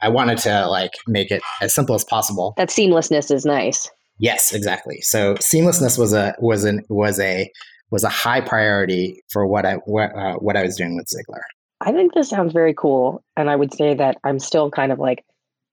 I 0.00 0.08
wanted 0.08 0.38
to 0.38 0.68
like 0.68 0.92
make 1.06 1.30
it 1.30 1.42
as 1.60 1.74
simple 1.74 1.94
as 1.94 2.04
possible. 2.04 2.54
That 2.56 2.68
seamlessness 2.68 3.30
is 3.30 3.44
nice. 3.44 3.88
Yes, 4.18 4.52
exactly. 4.52 5.00
So 5.02 5.34
seamlessness 5.34 5.98
was 5.98 6.12
a 6.12 6.34
was 6.40 6.64
an 6.64 6.82
was 6.88 7.20
a 7.20 7.50
was 7.90 8.04
a 8.04 8.08
high 8.08 8.40
priority 8.40 9.22
for 9.30 9.46
what 9.46 9.66
I 9.66 9.74
what 9.84 10.14
uh, 10.16 10.34
what 10.34 10.56
I 10.56 10.62
was 10.62 10.76
doing 10.76 10.96
with 10.96 11.06
Zigler. 11.06 11.42
I 11.80 11.92
think 11.92 12.14
this 12.14 12.30
sounds 12.30 12.52
very 12.52 12.74
cool, 12.74 13.22
and 13.36 13.50
I 13.50 13.56
would 13.56 13.74
say 13.74 13.94
that 13.94 14.16
I'm 14.24 14.38
still 14.38 14.70
kind 14.70 14.92
of 14.92 14.98
like 14.98 15.24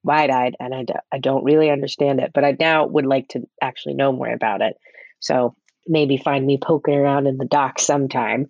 wide-eyed, 0.03 0.55
and 0.59 0.75
I, 0.75 0.85
I 1.13 1.17
don't 1.17 1.45
really 1.45 1.69
understand 1.69 2.19
it, 2.19 2.31
but 2.33 2.43
I 2.43 2.57
now 2.59 2.85
would 2.85 3.05
like 3.05 3.29
to 3.29 3.43
actually 3.61 3.93
know 3.93 4.11
more 4.11 4.29
about 4.29 4.61
it. 4.61 4.75
So 5.21 5.55
maybe 5.87 6.17
find 6.17 6.45
me 6.45 6.59
poking 6.61 6.95
around 6.95 7.27
in 7.27 7.37
the 7.37 7.45
docs 7.45 7.85
sometime. 7.85 8.47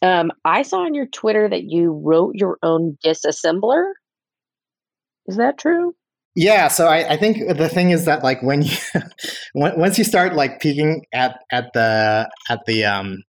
Um, 0.00 0.30
I 0.44 0.62
saw 0.62 0.84
on 0.84 0.94
your 0.94 1.06
Twitter 1.06 1.48
that 1.48 1.64
you 1.64 2.00
wrote 2.04 2.36
your 2.36 2.58
own 2.62 2.96
disassembler. 3.04 3.90
Is 5.26 5.36
that 5.36 5.58
true? 5.58 5.94
Yeah, 6.34 6.68
so 6.68 6.86
I, 6.86 7.14
I 7.14 7.16
think 7.16 7.38
the 7.56 7.68
thing 7.68 7.90
is 7.90 8.04
that 8.04 8.22
like 8.22 8.42
when 8.42 8.62
you 8.62 8.76
once 9.54 9.96
you 9.96 10.04
start 10.04 10.34
like 10.34 10.60
peeking 10.60 11.04
at 11.12 11.38
at 11.50 11.72
the 11.72 12.30
at 12.50 12.60
the 12.66 12.84
um 12.84 13.22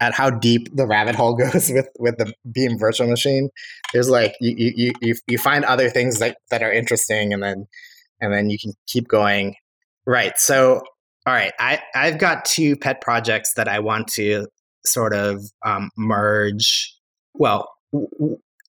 at 0.00 0.12
how 0.12 0.28
deep 0.28 0.68
the 0.74 0.86
rabbit 0.86 1.14
hole 1.14 1.34
goes 1.52 1.70
with 1.70 1.88
with 1.98 2.18
the 2.18 2.32
Beam 2.52 2.78
virtual 2.78 3.08
machine, 3.08 3.48
there's 3.92 4.10
like 4.10 4.34
you 4.40 4.72
you 4.74 4.92
you 5.00 5.14
you 5.28 5.38
find 5.38 5.64
other 5.64 5.88
things 5.88 6.18
that 6.18 6.38
that 6.50 6.62
are 6.62 6.72
interesting, 6.72 7.32
and 7.32 7.42
then 7.42 7.66
and 8.20 8.32
then 8.32 8.50
you 8.50 8.58
can 8.58 8.72
keep 8.88 9.06
going. 9.06 9.54
Right. 10.04 10.36
So 10.36 10.82
all 11.26 11.34
right, 11.34 11.52
I 11.58 11.80
I've 11.94 12.18
got 12.18 12.44
two 12.44 12.76
pet 12.76 13.00
projects 13.00 13.54
that 13.54 13.68
I 13.68 13.78
want 13.80 14.08
to 14.14 14.46
sort 14.84 15.14
of 15.14 15.44
um, 15.64 15.90
merge. 15.96 16.94
Well, 17.34 17.68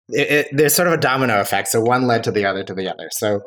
it, 0.09 0.31
it, 0.31 0.47
there's 0.51 0.73
sort 0.73 0.87
of 0.87 0.93
a 0.93 0.97
domino 0.97 1.39
effect. 1.39 1.67
So 1.67 1.81
one 1.81 2.07
led 2.07 2.23
to 2.25 2.31
the 2.31 2.45
other 2.45 2.63
to 2.63 2.73
the 2.73 2.89
other. 2.91 3.09
So 3.11 3.41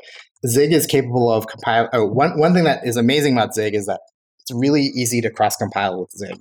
Zig 0.47 0.73
is 0.73 0.87
capable 0.87 1.31
of 1.31 1.47
compile. 1.47 1.89
Oh, 1.93 2.07
one 2.07 2.39
one 2.39 2.55
thing 2.55 2.65
that 2.65 2.87
is 2.87 2.97
amazing 2.97 3.35
about 3.35 3.55
Zig 3.55 3.75
is 3.75 3.87
that 3.87 4.01
it's 4.41 4.53
really 4.53 4.83
easy 4.83 5.21
to 5.21 5.31
cross 5.31 5.57
compile 5.57 6.01
with 6.01 6.11
Zig. 6.13 6.39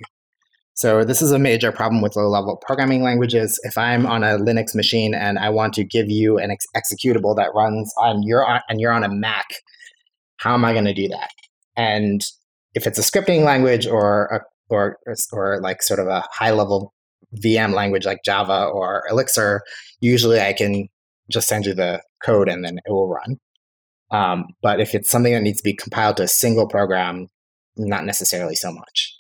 So 0.75 1.03
this 1.03 1.21
is 1.21 1.33
a 1.33 1.39
major 1.39 1.73
problem 1.73 2.01
with 2.01 2.15
low-level 2.15 2.61
programming 2.65 3.03
languages. 3.03 3.59
If 3.63 3.77
I'm 3.77 4.05
on 4.05 4.23
a 4.23 4.37
Linux 4.37 4.73
machine 4.73 5.13
and 5.13 5.37
I 5.37 5.49
want 5.49 5.73
to 5.73 5.83
give 5.83 6.09
you 6.09 6.37
an 6.37 6.51
ex- 6.51 6.65
executable 6.73 7.35
that 7.35 7.49
runs 7.53 7.93
on 7.97 8.23
your 8.23 8.61
and 8.69 8.79
you're 8.79 8.93
on 8.93 9.03
a 9.03 9.09
Mac, 9.09 9.45
how 10.37 10.53
am 10.53 10.63
I 10.63 10.71
going 10.71 10.85
to 10.85 10.93
do 10.93 11.09
that? 11.09 11.31
And 11.75 12.21
if 12.75 12.87
it's 12.87 12.97
a 12.97 13.01
scripting 13.01 13.43
language 13.43 13.87
or 13.87 14.27
a, 14.27 14.39
or 14.69 14.97
or 15.33 15.59
like 15.61 15.83
sort 15.83 15.99
of 15.99 16.07
a 16.07 16.23
high-level 16.31 16.93
VM 17.35 17.73
language 17.73 18.05
like 18.05 18.23
Java 18.25 18.65
or 18.65 19.03
Elixir, 19.09 19.61
usually 19.99 20.39
I 20.39 20.53
can 20.53 20.87
just 21.31 21.47
send 21.47 21.65
you 21.65 21.73
the 21.73 22.01
code 22.23 22.49
and 22.49 22.63
then 22.65 22.77
it 22.77 22.91
will 22.91 23.07
run. 23.07 23.37
Um, 24.11 24.45
but 24.61 24.79
if 24.79 24.95
it's 24.95 25.09
something 25.09 25.33
that 25.33 25.43
needs 25.43 25.59
to 25.59 25.63
be 25.63 25.75
compiled 25.75 26.17
to 26.17 26.23
a 26.23 26.27
single 26.27 26.67
program, 26.67 27.27
not 27.77 28.05
necessarily 28.05 28.55
so 28.55 28.71
much. 28.71 29.15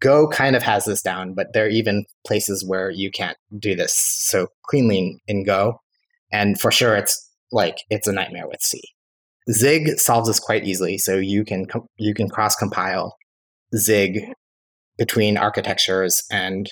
Go 0.00 0.28
kind 0.28 0.54
of 0.54 0.62
has 0.62 0.84
this 0.84 1.00
down, 1.00 1.34
but 1.34 1.48
there 1.54 1.64
are 1.64 1.70
even 1.70 2.04
places 2.26 2.64
where 2.66 2.90
you 2.90 3.10
can't 3.10 3.38
do 3.58 3.74
this 3.74 3.94
so 3.96 4.48
cleanly 4.64 5.18
in 5.26 5.44
Go. 5.44 5.80
And 6.30 6.60
for 6.60 6.70
sure, 6.70 6.94
it's 6.94 7.30
like 7.52 7.78
it's 7.90 8.06
a 8.06 8.12
nightmare 8.12 8.48
with 8.48 8.60
C. 8.60 8.82
Zig 9.50 9.98
solves 9.98 10.28
this 10.28 10.40
quite 10.40 10.64
easily. 10.64 10.98
So 10.98 11.16
you 11.16 11.44
can 11.44 11.66
you 11.96 12.14
can 12.14 12.28
cross 12.28 12.56
compile 12.56 13.16
Zig 13.76 14.32
between 14.98 15.36
architectures 15.36 16.22
and 16.30 16.68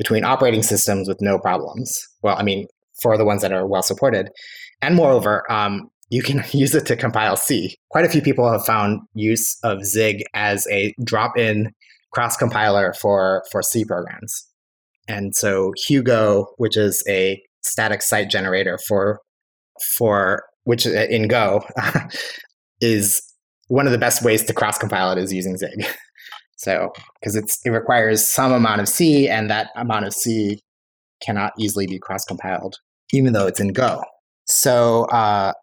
between 0.00 0.24
operating 0.24 0.62
systems 0.62 1.06
with 1.06 1.20
no 1.20 1.38
problems. 1.38 2.00
Well, 2.22 2.34
I 2.38 2.42
mean, 2.42 2.66
for 3.02 3.18
the 3.18 3.24
ones 3.26 3.42
that 3.42 3.52
are 3.52 3.66
well 3.66 3.82
supported. 3.82 4.30
And 4.80 4.96
moreover, 4.96 5.44
um, 5.52 5.90
you 6.08 6.22
can 6.22 6.42
use 6.54 6.74
it 6.74 6.86
to 6.86 6.96
compile 6.96 7.36
C. 7.36 7.76
Quite 7.90 8.06
a 8.06 8.08
few 8.08 8.22
people 8.22 8.50
have 8.50 8.64
found 8.64 9.02
use 9.12 9.58
of 9.62 9.84
Zig 9.84 10.22
as 10.32 10.66
a 10.70 10.94
drop 11.04 11.36
in 11.36 11.70
cross 12.14 12.34
compiler 12.38 12.94
for, 12.94 13.44
for 13.52 13.60
C 13.60 13.84
programs. 13.84 14.46
And 15.06 15.36
so 15.36 15.74
Hugo, 15.76 16.46
which 16.56 16.78
is 16.78 17.04
a 17.06 17.38
static 17.60 18.00
site 18.00 18.30
generator 18.30 18.78
for 18.88 19.20
for 19.98 20.44
which 20.64 20.86
uh, 20.86 21.06
in 21.10 21.28
Go 21.28 21.62
is 22.80 23.22
one 23.68 23.84
of 23.84 23.92
the 23.92 23.98
best 23.98 24.24
ways 24.24 24.44
to 24.44 24.54
cross 24.54 24.78
compile 24.78 25.12
it 25.12 25.18
is 25.18 25.30
using 25.30 25.58
Zig. 25.58 25.84
So, 26.60 26.92
because 27.18 27.36
it's 27.36 27.58
it 27.64 27.70
requires 27.70 28.28
some 28.28 28.52
amount 28.52 28.82
of 28.82 28.88
C, 28.88 29.30
and 29.30 29.48
that 29.48 29.70
amount 29.76 30.04
of 30.04 30.12
C 30.12 30.60
cannot 31.22 31.54
easily 31.58 31.86
be 31.86 31.98
cross 31.98 32.26
compiled, 32.26 32.76
even 33.14 33.32
though 33.32 33.46
it's 33.46 33.60
in 33.60 33.72
Go. 33.72 34.04
So, 34.44 35.04
uh, 35.06 35.54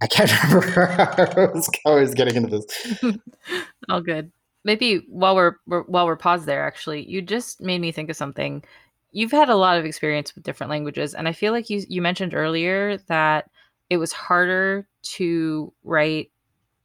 I 0.00 0.06
can't 0.06 0.30
remember 0.52 0.86
how 0.86 1.90
I 1.90 1.94
was 1.94 2.14
getting 2.14 2.36
into 2.36 2.60
this. 2.60 3.18
All 3.88 4.00
good. 4.00 4.30
Maybe 4.64 4.98
while 5.08 5.34
we're, 5.34 5.56
we're 5.66 5.82
while 5.82 6.06
we're 6.06 6.14
paused 6.14 6.46
there, 6.46 6.64
actually, 6.64 7.04
you 7.08 7.20
just 7.20 7.60
made 7.60 7.80
me 7.80 7.90
think 7.90 8.08
of 8.08 8.16
something. 8.16 8.62
You've 9.10 9.32
had 9.32 9.48
a 9.48 9.56
lot 9.56 9.76
of 9.76 9.84
experience 9.84 10.36
with 10.36 10.44
different 10.44 10.70
languages, 10.70 11.14
and 11.14 11.26
I 11.26 11.32
feel 11.32 11.52
like 11.52 11.68
you 11.68 11.82
you 11.88 12.00
mentioned 12.00 12.32
earlier 12.32 12.98
that 13.08 13.50
it 13.90 13.96
was 13.96 14.12
harder 14.12 14.86
to 15.16 15.72
write 15.82 16.30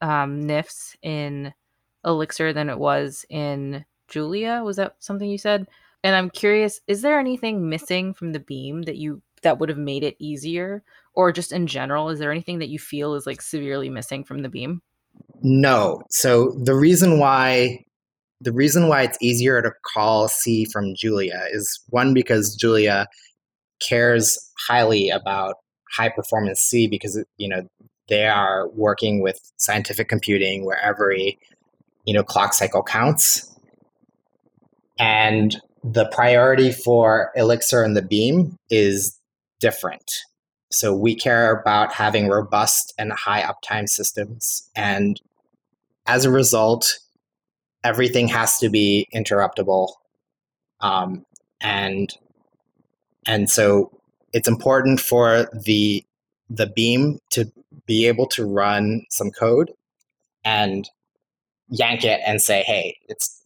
um, 0.02 0.48
NIFs 0.48 0.96
in 1.04 1.54
Elixir 2.06 2.54
than 2.54 2.70
it 2.70 2.80
was 2.80 3.26
in 3.30 3.86
Julia. 4.08 4.62
Was 4.64 4.78
that 4.78 4.96
something 5.00 5.30
you 5.30 5.38
said? 5.38 5.68
And 6.04 6.16
I'm 6.16 6.30
curious, 6.30 6.80
is 6.88 7.02
there 7.02 7.20
anything 7.20 7.70
missing 7.70 8.14
from 8.14 8.32
the 8.32 8.40
beam 8.40 8.84
that 8.84 8.98
you 8.98 9.22
that 9.42 9.60
would 9.60 9.70
have 9.70 9.78
made 9.78 10.04
it 10.04 10.16
easier? 10.20 10.84
Or 11.14 11.32
just 11.32 11.52
in 11.52 11.68
general, 11.68 12.10
is 12.10 12.20
there 12.20 12.32
anything 12.32 12.60
that 12.60 12.70
you 12.70 12.80
feel 12.80 13.16
is 13.16 13.26
like 13.26 13.42
severely 13.42 13.90
missing 13.90 14.24
from 14.24 14.42
the 14.42 14.50
beam? 14.50 14.82
No. 15.42 16.02
So 16.10 16.52
the 16.52 16.76
reason 16.76 17.20
why 17.20 17.84
the 18.42 18.54
reason 18.54 18.88
why 18.88 19.04
it's 19.04 19.18
easier 19.22 19.62
to 19.62 19.72
call 19.94 20.30
C 20.30 20.66
from 20.66 20.96
Julia 20.96 21.46
is 21.52 21.80
one 21.90 22.14
because 22.14 22.56
Julia 22.56 23.08
cares 23.82 24.38
highly 24.68 25.10
about 25.10 25.56
high 25.92 26.10
performance 26.10 26.62
C 26.62 26.88
because 26.88 27.22
you 27.38 27.50
know 27.50 27.68
they 28.08 28.28
are 28.28 28.70
working 28.70 29.22
with 29.22 29.40
scientific 29.58 30.08
computing 30.08 30.66
where 30.66 30.82
every 30.82 31.38
you 32.10 32.16
know 32.16 32.24
clock 32.24 32.56
cycle 32.56 32.82
counts. 32.82 33.56
And 34.98 35.56
the 35.84 36.10
priority 36.12 36.72
for 36.72 37.32
elixir 37.36 37.84
and 37.84 37.96
the 37.96 38.02
beam 38.02 38.58
is 38.72 39.16
different. 39.60 40.12
So 40.72 40.92
we 40.96 41.14
care 41.14 41.56
about 41.56 41.94
having 41.94 42.28
robust 42.28 42.96
and 42.98 43.14
high 43.14 43.44
uptime 43.44 43.88
systems. 43.88 44.68
And 44.76 45.22
as 46.08 46.26
a 46.26 46.32
result 46.32 46.98
everything 47.84 48.28
has 48.28 48.58
to 48.58 48.70
be 48.70 49.08
interruptible. 49.14 49.90
Um, 50.82 51.26
and 51.62 52.12
and 53.28 53.50
so 53.52 53.92
it's 54.34 54.48
important 54.48 55.00
for 55.00 55.48
the 55.54 56.04
the 56.50 56.68
beam 56.76 57.20
to 57.30 57.52
be 57.86 58.08
able 58.08 58.26
to 58.30 58.46
run 58.46 59.06
some 59.12 59.30
code. 59.30 59.72
And 60.44 60.90
yank 61.70 62.04
it 62.04 62.22
and 62.26 62.42
say, 62.42 62.64
"Hey, 62.64 62.98
it's 63.08 63.44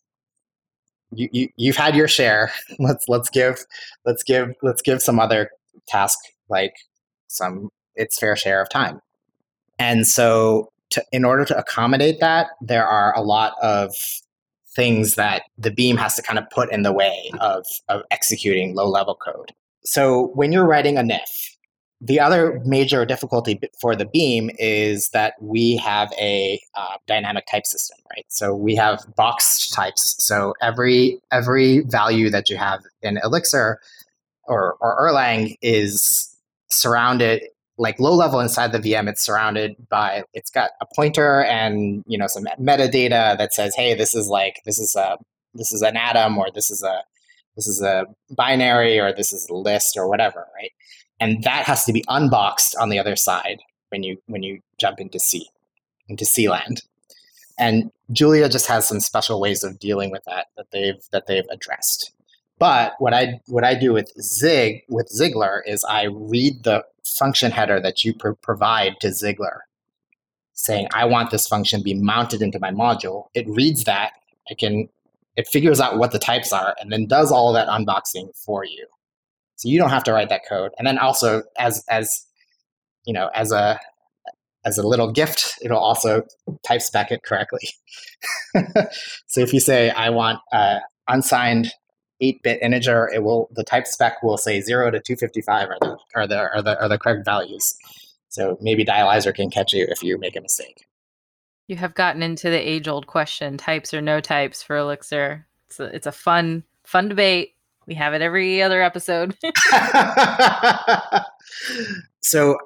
you, 1.11 1.29
you 1.31 1.49
you've 1.57 1.75
had 1.75 1.95
your 1.95 2.07
share. 2.07 2.51
let's 2.79 3.07
let's 3.07 3.29
give 3.29 3.65
let's 4.05 4.23
give 4.23 4.53
let's 4.61 4.81
give 4.81 5.01
some 5.01 5.19
other 5.19 5.49
task 5.87 6.19
like 6.49 6.75
some 7.27 7.69
its 7.95 8.19
fair 8.19 8.35
share 8.35 8.61
of 8.61 8.69
time." 8.69 9.01
And 9.79 10.07
so, 10.07 10.69
to, 10.91 11.03
in 11.11 11.25
order 11.25 11.45
to 11.45 11.57
accommodate 11.57 12.19
that, 12.19 12.47
there 12.61 12.87
are 12.87 13.15
a 13.15 13.21
lot 13.21 13.53
of 13.61 13.93
things 14.75 15.15
that 15.15 15.43
the 15.57 15.71
beam 15.71 15.97
has 15.97 16.15
to 16.15 16.21
kind 16.21 16.39
of 16.39 16.49
put 16.49 16.71
in 16.71 16.83
the 16.83 16.91
way 16.91 17.31
of, 17.39 17.65
of 17.89 18.01
executing 18.11 18.75
low 18.75 18.87
level 18.87 19.15
code. 19.15 19.51
So 19.85 20.31
when 20.33 20.51
you're 20.51 20.65
writing 20.65 20.97
a 20.97 21.01
NIF, 21.01 21.52
the 22.05 22.19
other 22.19 22.61
major 22.65 23.05
difficulty 23.05 23.59
for 23.79 23.95
the 23.95 24.05
beam 24.05 24.51
is 24.59 25.09
that 25.09 25.35
we 25.39 25.77
have 25.77 26.11
a 26.19 26.59
uh, 26.75 26.97
dynamic 27.07 27.45
type 27.49 27.65
system, 27.65 27.97
right? 28.11 28.25
So 28.27 28.53
we 28.53 28.75
have 28.75 28.99
boxed 29.15 29.73
types. 29.73 30.15
So 30.21 30.53
every 30.61 31.21
every 31.31 31.79
value 31.87 32.29
that 32.29 32.49
you 32.49 32.57
have 32.57 32.81
in 33.01 33.19
Elixir 33.23 33.79
or, 34.43 34.75
or 34.81 34.99
Erlang 34.99 35.55
is 35.61 36.35
surrounded 36.69 37.43
like 37.77 37.97
low 38.01 38.13
level 38.13 38.41
inside 38.41 38.73
the 38.73 38.79
VM. 38.79 39.07
It's 39.07 39.23
surrounded 39.23 39.77
by 39.89 40.25
it's 40.33 40.49
got 40.51 40.71
a 40.81 40.85
pointer 40.93 41.45
and 41.45 42.03
you 42.05 42.17
know 42.17 42.27
some 42.27 42.43
metadata 42.59 43.37
that 43.37 43.53
says, 43.53 43.75
hey, 43.75 43.95
this 43.95 44.13
is 44.13 44.27
like 44.27 44.59
this 44.65 44.77
is 44.77 44.93
a 44.97 45.17
this 45.53 45.71
is 45.71 45.81
an 45.81 45.95
atom 45.95 46.37
or 46.37 46.47
this 46.53 46.69
is 46.69 46.83
a 46.83 47.01
this 47.55 47.67
is 47.67 47.81
a 47.81 48.05
binary 48.35 48.99
or 48.99 49.13
this 49.13 49.31
is 49.31 49.47
a 49.49 49.53
list 49.53 49.95
or 49.95 50.09
whatever, 50.09 50.47
right? 50.53 50.71
And 51.19 51.43
that 51.43 51.65
has 51.65 51.85
to 51.85 51.93
be 51.93 52.03
unboxed 52.07 52.75
on 52.79 52.89
the 52.89 52.99
other 52.99 53.15
side 53.15 53.59
when 53.89 54.03
you 54.03 54.17
when 54.27 54.43
you 54.43 54.59
jump 54.79 54.99
into 54.99 55.19
C 55.19 55.47
into 56.09 56.25
C 56.25 56.49
land. 56.49 56.83
And 57.57 57.91
Julia 58.11 58.49
just 58.49 58.67
has 58.67 58.87
some 58.87 58.99
special 58.99 59.39
ways 59.39 59.63
of 59.63 59.79
dealing 59.79 60.11
with 60.11 60.23
that 60.25 60.47
that 60.57 60.71
they've 60.71 61.01
that 61.11 61.27
they've 61.27 61.47
addressed. 61.51 62.11
But 62.59 62.93
what 62.99 63.13
I 63.13 63.41
what 63.47 63.63
I 63.63 63.75
do 63.75 63.93
with 63.93 64.11
Zig 64.21 64.83
with 64.89 65.09
Zigler 65.09 65.61
is 65.65 65.83
I 65.83 66.03
read 66.03 66.63
the 66.63 66.83
function 67.05 67.51
header 67.51 67.79
that 67.79 68.03
you 68.03 68.13
pr- 68.13 68.31
provide 68.31 68.99
to 69.01 69.07
Zigler, 69.07 69.59
saying 70.53 70.87
I 70.93 71.05
want 71.05 71.31
this 71.31 71.47
function 71.47 71.79
to 71.79 71.83
be 71.83 71.93
mounted 71.93 72.41
into 72.41 72.59
my 72.59 72.71
module. 72.71 73.27
It 73.33 73.47
reads 73.47 73.83
that. 73.83 74.13
It 74.47 74.57
can 74.57 74.89
it 75.35 75.47
figures 75.47 75.79
out 75.79 75.97
what 75.97 76.11
the 76.11 76.19
types 76.19 76.53
are 76.53 76.75
and 76.79 76.91
then 76.91 77.07
does 77.07 77.31
all 77.31 77.53
that 77.53 77.67
unboxing 77.67 78.35
for 78.37 78.63
you. 78.63 78.85
So 79.55 79.69
you 79.69 79.77
don't 79.77 79.89
have 79.89 80.03
to 80.05 80.13
write 80.13 80.29
that 80.29 80.41
code. 80.47 80.71
And 80.77 80.85
then 80.85 80.97
also 80.97 81.43
as 81.57 81.83
as 81.89 82.25
you 83.05 83.13
know, 83.13 83.29
as 83.33 83.51
a 83.51 83.79
as 84.65 84.77
a 84.77 84.87
little 84.87 85.11
gift, 85.11 85.55
it'll 85.61 85.79
also 85.79 86.23
type 86.65 86.81
spec 86.81 87.11
it 87.11 87.23
correctly. 87.23 87.69
so 89.27 89.41
if 89.41 89.53
you 89.53 89.59
say 89.59 89.89
I 89.89 90.09
want 90.09 90.39
a 90.51 90.79
unsigned 91.07 91.71
8-bit 92.21 92.61
integer, 92.61 93.09
it 93.13 93.23
will 93.23 93.49
the 93.51 93.63
type 93.63 93.87
spec 93.87 94.23
will 94.23 94.37
say 94.37 94.61
0 94.61 94.91
to 94.91 94.99
255 94.99 95.69
are 95.69 95.77
the 95.79 95.97
are 96.15 96.27
the 96.27 96.39
are 96.39 96.61
the 96.61 96.81
are 96.81 96.89
the 96.89 96.97
correct 96.97 97.25
values. 97.25 97.75
So 98.29 98.57
maybe 98.61 98.83
Dialyzer 98.83 99.35
can 99.35 99.51
catch 99.51 99.73
you 99.73 99.85
if 99.89 100.01
you 100.01 100.17
make 100.17 100.35
a 100.35 100.41
mistake. 100.41 100.87
You 101.67 101.75
have 101.75 101.93
gotten 101.93 102.23
into 102.23 102.49
the 102.49 102.57
age-old 102.59 103.07
question, 103.07 103.57
types 103.57 103.93
or 103.93 104.01
no 104.01 104.19
types 104.19 104.63
for 104.63 104.75
Elixir. 104.75 105.47
It's 105.67 105.79
a, 105.79 105.83
it's 105.95 106.07
a 106.07 106.11
fun 106.11 106.63
fun 106.83 107.09
debate. 107.09 107.53
We 107.87 107.95
have 107.95 108.13
it 108.13 108.21
every 108.21 108.61
other 108.61 108.81
episode. 108.81 109.35
so 112.21 112.57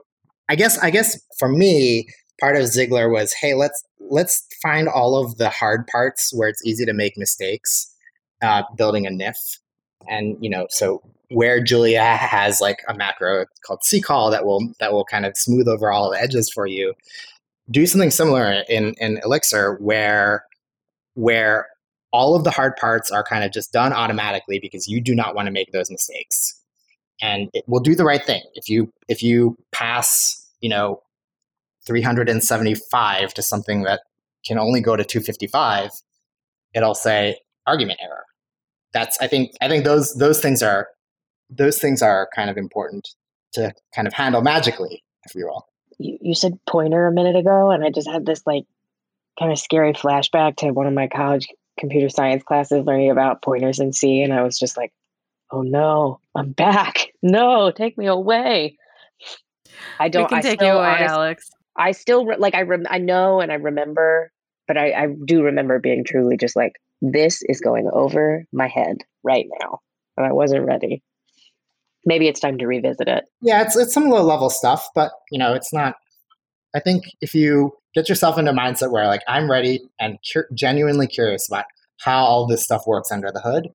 I 0.50 0.56
guess 0.56 0.78
I 0.80 0.90
guess 0.90 1.20
for 1.38 1.50
me, 1.50 2.08
part 2.40 2.56
of 2.56 2.64
Zigler 2.64 3.12
was, 3.12 3.34
hey, 3.34 3.54
let's 3.54 3.84
let's 4.00 4.48
find 4.62 4.88
all 4.88 5.18
of 5.18 5.38
the 5.38 5.50
hard 5.50 5.88
parts 5.88 6.34
where 6.34 6.50
it's 6.50 6.66
easy 6.66 6.86
to 6.86 6.94
make 6.94 7.18
mistakes 7.18 7.94
uh, 8.42 8.64
building 8.78 9.06
a 9.06 9.10
NIF. 9.10 9.38
And 10.10 10.38
you 10.40 10.50
know, 10.50 10.68
so 10.70 11.02
where 11.30 11.62
Julia 11.62 12.04
has 12.04 12.62
like 12.62 12.80
a 12.88 12.94
macro 12.94 13.46
called 13.66 13.82
ccall 13.82 14.32
that 14.32 14.46
will 14.46 14.74
that 14.80 14.94
will 14.94 15.06
kind 15.06 15.26
of 15.26 15.36
smooth 15.36 15.68
over 15.68 15.92
all 15.92 16.10
the 16.10 16.22
edges 16.22 16.50
for 16.50 16.66
you, 16.66 16.94
do 17.70 17.86
something 17.86 18.12
similar 18.12 18.64
in 18.70 18.94
in 19.00 19.20
Elixir 19.24 19.76
where 19.80 20.46
where 21.16 21.68
all 22.12 22.36
of 22.36 22.44
the 22.44 22.52
hard 22.52 22.76
parts 22.78 23.12
are 23.12 23.24
kind 23.24 23.44
of 23.44 23.52
just 23.52 23.72
done 23.72 23.94
automatically 23.94 24.60
because 24.60 24.88
you 24.88 25.02
do 25.02 25.14
not 25.14 25.36
want 25.36 25.48
to 25.48 25.52
make 25.52 25.72
those 25.72 25.92
mistakes. 25.92 26.60
And 27.22 27.50
it 27.54 27.64
will 27.68 27.80
do 27.80 27.96
the 27.96 28.06
right 28.06 28.24
thing. 28.24 28.44
If 28.54 28.70
you 28.70 28.92
if 29.08 29.24
you 29.24 29.58
pass 29.72 30.48
you 30.62 30.70
know 30.70 31.02
375 31.86 33.34
to 33.34 33.42
something 33.42 33.84
that 33.84 34.02
can 34.46 34.58
only 34.60 34.82
go 34.82 34.96
to 34.96 35.04
255 35.04 35.92
it'll 36.74 36.96
say 36.96 37.38
argument 37.66 38.00
error. 38.02 38.24
That's 38.94 39.18
i 39.22 39.28
think 39.28 39.52
i 39.62 39.68
think 39.68 39.84
those 39.84 40.14
those 40.16 40.40
things 40.42 40.64
are 40.64 40.88
those 41.50 41.80
things 41.80 42.02
are 42.02 42.30
kind 42.36 42.50
of 42.50 42.58
important 42.58 43.10
to 43.54 43.74
kind 43.96 44.08
of 44.08 44.14
handle 44.14 44.42
magically 44.42 45.04
if 45.26 45.36
you 45.36 45.46
will. 45.46 45.68
You, 45.98 46.18
you 46.22 46.36
said 46.36 46.60
pointer 46.68 47.08
a 47.08 47.12
minute 47.12 47.36
ago 47.36 47.72
and 47.72 47.84
i 47.84 47.90
just 47.90 48.10
had 48.10 48.26
this 48.26 48.42
like 48.46 48.64
kind 49.40 49.52
of 49.52 49.60
scary 49.60 49.94
flashback 49.94 50.58
to 50.58 50.72
one 50.72 50.88
of 50.88 50.94
my 50.94 51.08
college 51.08 51.48
computer 51.78 52.10
science 52.10 52.44
classes 52.44 52.86
learning 52.86 53.12
about 53.12 53.42
pointers 53.42 53.80
in 53.80 53.94
C, 53.94 54.22
and 54.22 54.34
I 54.34 54.44
was 54.44 54.58
just 54.58 54.78
like, 54.78 54.92
"Oh 55.52 55.62
no, 55.62 56.20
I'm 56.36 56.52
back! 56.52 57.08
No, 57.22 57.72
take 57.72 57.98
me 57.98 58.08
away." 58.08 58.78
I 60.00 60.10
don't. 60.10 60.24
We 60.24 60.30
can 60.30 60.38
I 60.40 60.42
take 60.42 60.60
still, 60.60 60.68
you 60.68 60.80
away, 60.80 60.88
honest, 60.88 61.14
Alex. 61.14 61.50
I 61.76 61.92
still 61.92 62.26
re- 62.26 62.38
like. 62.38 62.56
I 62.56 62.62
rem- 62.62 62.88
I 62.90 62.98
know 62.98 63.40
and 63.42 63.52
I 63.52 63.56
remember, 63.56 64.32
but 64.68 64.78
I, 64.78 64.92
I 64.92 65.08
do 65.26 65.44
remember 65.44 65.80
being 65.80 66.04
truly 66.04 66.38
just 66.38 66.56
like, 66.56 66.74
"This 67.02 67.42
is 67.44 67.62
going 67.62 67.90
over 67.94 68.46
my 68.52 68.68
head 68.68 68.98
right 69.24 69.46
now," 69.62 69.80
and 70.18 70.26
I 70.26 70.32
wasn't 70.32 70.66
ready. 70.66 71.04
Maybe 72.06 72.28
it's 72.28 72.40
time 72.40 72.58
to 72.60 72.68
revisit 72.68 73.08
it. 73.08 73.26
Yeah, 73.42 73.62
it's 73.62 73.76
it's 73.76 73.94
some 73.94 74.10
low 74.10 74.24
level 74.24 74.50
stuff, 74.50 74.88
but 74.96 75.12
you 75.32 75.40
know, 75.40 75.54
it's 75.54 75.74
not. 75.74 75.96
I 76.78 76.80
think 76.80 77.16
if 77.22 77.34
you 77.34 77.74
get 77.96 78.08
yourself 78.08 78.38
into 78.38 78.52
a 78.52 78.54
mindset 78.54 78.92
where 78.92 79.08
like 79.08 79.24
I'm 79.28 79.50
ready 79.50 79.82
and 80.00 80.20
cur- 80.32 80.48
genuinely 80.54 81.08
curious 81.08 81.48
about 81.48 81.66
how 82.00 82.24
all 82.24 82.46
this 82.46 82.64
stuff 82.64 82.86
works 82.86 83.12
under 83.12 83.32
the 83.32 83.42
hood, 83.42 83.70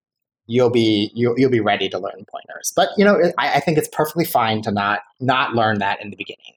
you'll 0.46 0.70
be 0.70 1.10
you'll, 1.12 1.38
you'll 1.38 1.50
be 1.50 1.60
ready 1.60 1.88
to 1.88 1.98
learn 1.98 2.24
pointers. 2.30 2.72
But 2.76 2.90
you 2.96 3.04
know, 3.04 3.20
I, 3.38 3.54
I 3.54 3.60
think 3.60 3.76
it's 3.76 3.88
perfectly 3.88 4.24
fine 4.24 4.62
to 4.62 4.70
not 4.70 5.00
not 5.18 5.54
learn 5.54 5.80
that 5.80 6.00
in 6.00 6.10
the 6.10 6.16
beginning. 6.16 6.54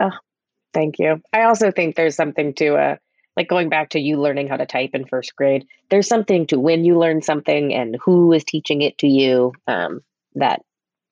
Oh, 0.00 0.16
thank 0.72 0.98
you. 0.98 1.20
I 1.34 1.42
also 1.42 1.70
think 1.70 1.96
there's 1.96 2.16
something 2.16 2.54
to 2.54 2.76
uh 2.76 2.96
like 3.36 3.48
going 3.48 3.68
back 3.68 3.90
to 3.90 4.00
you 4.00 4.20
learning 4.20 4.48
how 4.48 4.56
to 4.56 4.64
type 4.64 4.90
in 4.94 5.04
first 5.04 5.36
grade. 5.36 5.66
There's 5.90 6.08
something 6.08 6.46
to 6.46 6.58
when 6.58 6.84
you 6.84 6.98
learn 6.98 7.20
something 7.20 7.74
and 7.74 7.98
who 8.02 8.32
is 8.32 8.44
teaching 8.44 8.80
it 8.80 8.96
to 8.98 9.08
you 9.08 9.52
um, 9.66 10.00
that 10.36 10.62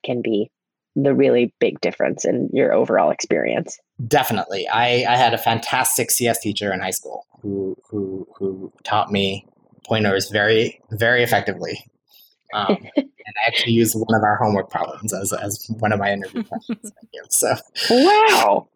can 0.05 0.23
be 0.23 0.51
the 0.95 1.15
really 1.15 1.55
big 1.59 1.81
difference 1.81 2.25
in 2.25 2.49
your 2.53 2.73
overall 2.73 3.11
experience. 3.11 3.79
Definitely. 4.07 4.69
I, 4.69 5.05
I 5.11 5.17
had 5.17 5.33
a 5.35 5.39
fantastic 5.39 6.11
CS 6.11 6.41
teacher 6.41 6.73
in 6.73 6.81
high 6.81 6.91
school 6.91 7.27
who 7.41 7.77
who 7.89 8.27
who 8.37 8.73
taught 8.85 9.11
me 9.11 9.47
pointers 9.87 10.31
very 10.31 10.81
very 10.91 11.23
effectively. 11.23 11.85
Um, 12.55 12.77
and 12.97 13.07
I 13.07 13.47
actually 13.47 13.73
used 13.73 13.95
one 13.95 14.15
of 14.15 14.23
our 14.23 14.37
homework 14.37 14.71
problems 14.71 15.15
as, 15.15 15.33
as 15.33 15.67
one 15.79 15.93
of 15.93 15.99
my 15.99 16.13
interview 16.13 16.43
questions. 16.49 16.93
So 17.31 17.55
wow. 17.91 18.69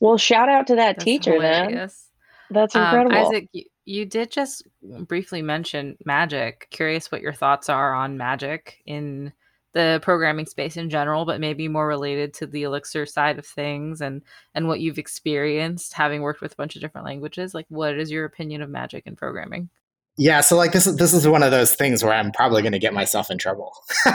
Well, 0.00 0.18
shout 0.18 0.48
out 0.48 0.66
to 0.66 0.74
that 0.76 0.96
That's 0.96 1.04
teacher 1.04 1.32
hilarious. 1.34 2.08
then. 2.50 2.56
That's 2.62 2.74
Um, 2.76 2.82
incredible. 2.82 3.16
Isaac, 3.28 3.48
you, 3.52 3.64
you 3.84 4.04
did 4.04 4.30
just 4.30 4.66
briefly 5.06 5.42
mention 5.42 5.96
magic. 6.04 6.66
Curious 6.70 7.10
what 7.10 7.22
your 7.22 7.32
thoughts 7.32 7.68
are 7.68 7.94
on 7.94 8.16
magic 8.18 8.78
in 8.84 9.32
the 9.72 10.00
programming 10.02 10.46
space 10.46 10.76
in 10.76 10.90
general, 10.90 11.24
but 11.24 11.40
maybe 11.40 11.68
more 11.68 11.86
related 11.86 12.34
to 12.34 12.46
the 12.46 12.62
Elixir 12.64 13.06
side 13.06 13.38
of 13.38 13.46
things 13.46 14.00
and 14.00 14.22
and 14.54 14.68
what 14.68 14.80
you've 14.80 14.98
experienced 14.98 15.94
having 15.94 16.22
worked 16.22 16.40
with 16.40 16.52
a 16.52 16.56
bunch 16.56 16.76
of 16.76 16.82
different 16.82 17.06
languages. 17.06 17.54
Like, 17.54 17.66
what 17.68 17.98
is 17.98 18.10
your 18.10 18.24
opinion 18.24 18.62
of 18.62 18.70
magic 18.70 19.04
and 19.06 19.16
programming? 19.16 19.70
Yeah, 20.18 20.42
so 20.42 20.56
like 20.56 20.72
this 20.72 20.86
is 20.86 20.96
this 20.96 21.14
is 21.14 21.26
one 21.26 21.42
of 21.42 21.50
those 21.50 21.74
things 21.74 22.04
where 22.04 22.12
I'm 22.12 22.32
probably 22.32 22.62
going 22.62 22.72
to 22.72 22.78
get 22.78 22.92
myself 22.92 23.30
in 23.30 23.38
trouble. 23.38 23.72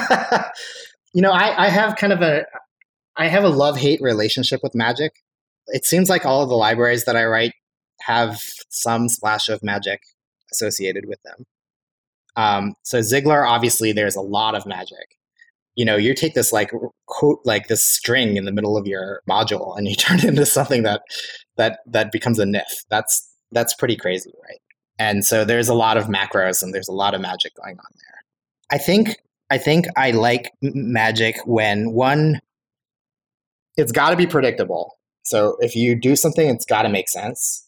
you 1.14 1.22
know, 1.22 1.32
I, 1.32 1.66
I 1.66 1.70
have 1.70 1.96
kind 1.96 2.14
of 2.14 2.22
a 2.22 2.46
I 3.16 3.28
have 3.28 3.44
a 3.44 3.50
love 3.50 3.78
hate 3.78 4.02
relationship 4.02 4.62
with 4.62 4.76
magic. 4.76 5.24
It 5.68 5.86
seems 5.86 6.10
like 6.10 6.26
all 6.26 6.44
of 6.44 6.50
the 6.50 6.56
libraries 6.56 7.06
that 7.06 7.16
I 7.16 7.26
write 7.26 7.54
have 8.02 8.42
some 8.70 9.10
splash 9.10 9.50
of 9.50 9.64
magic 9.64 10.04
associated 10.52 11.06
with 11.08 11.22
them. 11.24 11.46
Um, 12.36 12.76
so 12.84 13.00
Zigler, 13.00 13.48
obviously, 13.48 13.92
there's 13.92 14.16
a 14.16 14.22
lot 14.22 14.54
of 14.54 14.68
magic. 14.68 15.17
You 15.78 15.86
know, 15.86 15.96
you 15.96 16.14
take 16.14 16.34
this 16.34 16.52
like 16.52 16.72
quote, 17.06 17.40
like 17.46 17.68
this 17.68 17.88
string 17.88 18.36
in 18.36 18.44
the 18.44 18.52
middle 18.52 18.76
of 18.76 18.86
your 18.86 19.22
module, 19.30 19.78
and 19.78 19.88
you 19.88 19.96
turn 19.96 20.18
it 20.18 20.26
into 20.26 20.46
something 20.46 20.84
that 20.84 21.04
that 21.56 21.80
that 21.86 22.12
becomes 22.12 22.40
a 22.40 22.46
NIF. 22.46 22.84
That's 22.90 23.32
that's 23.52 23.74
pretty 23.74 23.96
crazy, 23.96 24.34
right? 24.44 24.60
And 25.00 25.26
so 25.26 25.46
there's 25.46 25.70
a 25.70 25.74
lot 25.74 25.98
of 25.98 26.06
macros 26.08 26.64
and 26.64 26.74
there's 26.74 26.88
a 26.88 26.94
lot 26.94 27.14
of 27.14 27.22
magic 27.22 27.54
going 27.56 27.78
on 27.78 27.92
there. 27.96 28.24
I 28.72 28.78
think 28.78 29.16
I 29.50 29.58
think 29.58 29.86
I 29.96 30.12
like 30.12 30.52
magic 30.62 31.38
when 31.46 31.92
one 31.92 32.42
it's 33.78 33.92
got 33.92 34.10
to 34.10 34.16
be 34.16 34.26
predictable. 34.26 34.98
So 35.24 35.58
if 35.60 35.76
you 35.76 35.96
do 35.96 36.16
something, 36.16 36.50
it's 36.50 36.66
got 36.66 36.82
to 36.82 36.90
make 36.90 37.10
sense. 37.10 37.66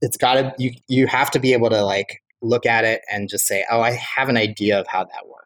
It's 0.00 0.16
got 0.16 0.34
to 0.34 0.54
you 0.58 0.72
you 0.88 1.06
have 1.06 1.30
to 1.32 1.38
be 1.38 1.52
able 1.52 1.70
to 1.70 1.82
like 1.84 2.22
look 2.42 2.66
at 2.66 2.84
it 2.84 3.02
and 3.10 3.28
just 3.28 3.46
say, 3.46 3.64
"Oh, 3.70 3.80
I 3.80 3.92
have 3.92 4.28
an 4.28 4.36
idea 4.36 4.78
of 4.78 4.86
how 4.86 5.04
that 5.04 5.28
works." 5.28 5.45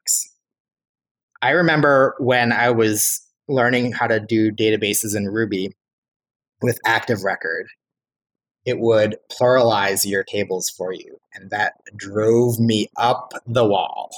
I 1.43 1.51
remember 1.51 2.15
when 2.19 2.53
I 2.53 2.71
was 2.71 3.21
learning 3.49 3.93
how 3.93 4.07
to 4.07 4.21
do 4.21 4.53
databases 4.53 5.17
in 5.17 5.29
Ruby 5.29 5.71
with 6.63 6.79
Active 6.85 7.25
Record, 7.25 7.67
it 8.67 8.79
would 8.79 9.17
pluralize 9.33 10.05
your 10.05 10.23
tables 10.23 10.69
for 10.71 10.93
you, 10.93 11.19
and 11.35 11.51
that 11.51 11.75
drove 11.97 12.59
me 12.61 12.89
up 12.97 13.33
the 13.47 13.65
wall. 13.65 14.11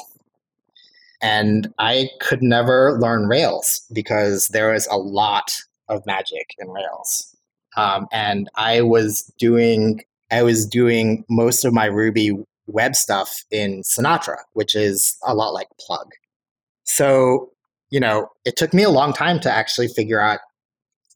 And 1.22 1.72
I 1.78 2.08
could 2.20 2.42
never 2.42 2.98
learn 2.98 3.28
Rails 3.28 3.82
because 3.92 4.48
there 4.48 4.72
was 4.72 4.88
a 4.88 4.96
lot 4.96 5.56
of 5.88 6.04
magic 6.04 6.46
in 6.58 6.68
Rails. 6.68 7.36
Um, 7.76 8.08
and 8.12 8.50
I 8.56 8.82
was 8.82 9.32
doing 9.38 10.02
I 10.32 10.42
was 10.42 10.66
doing 10.66 11.24
most 11.28 11.64
of 11.64 11.74
my 11.74 11.84
Ruby 11.86 12.32
web 12.66 12.96
stuff 12.96 13.44
in 13.50 13.82
Sinatra, 13.82 14.38
which 14.54 14.74
is 14.74 15.16
a 15.24 15.34
lot 15.34 15.50
like 15.50 15.68
Plug. 15.78 16.08
So, 16.84 17.50
you 17.90 18.00
know, 18.00 18.28
it 18.44 18.56
took 18.56 18.74
me 18.74 18.82
a 18.82 18.90
long 18.90 19.12
time 19.12 19.40
to 19.40 19.50
actually 19.50 19.88
figure 19.88 20.20
out 20.20 20.40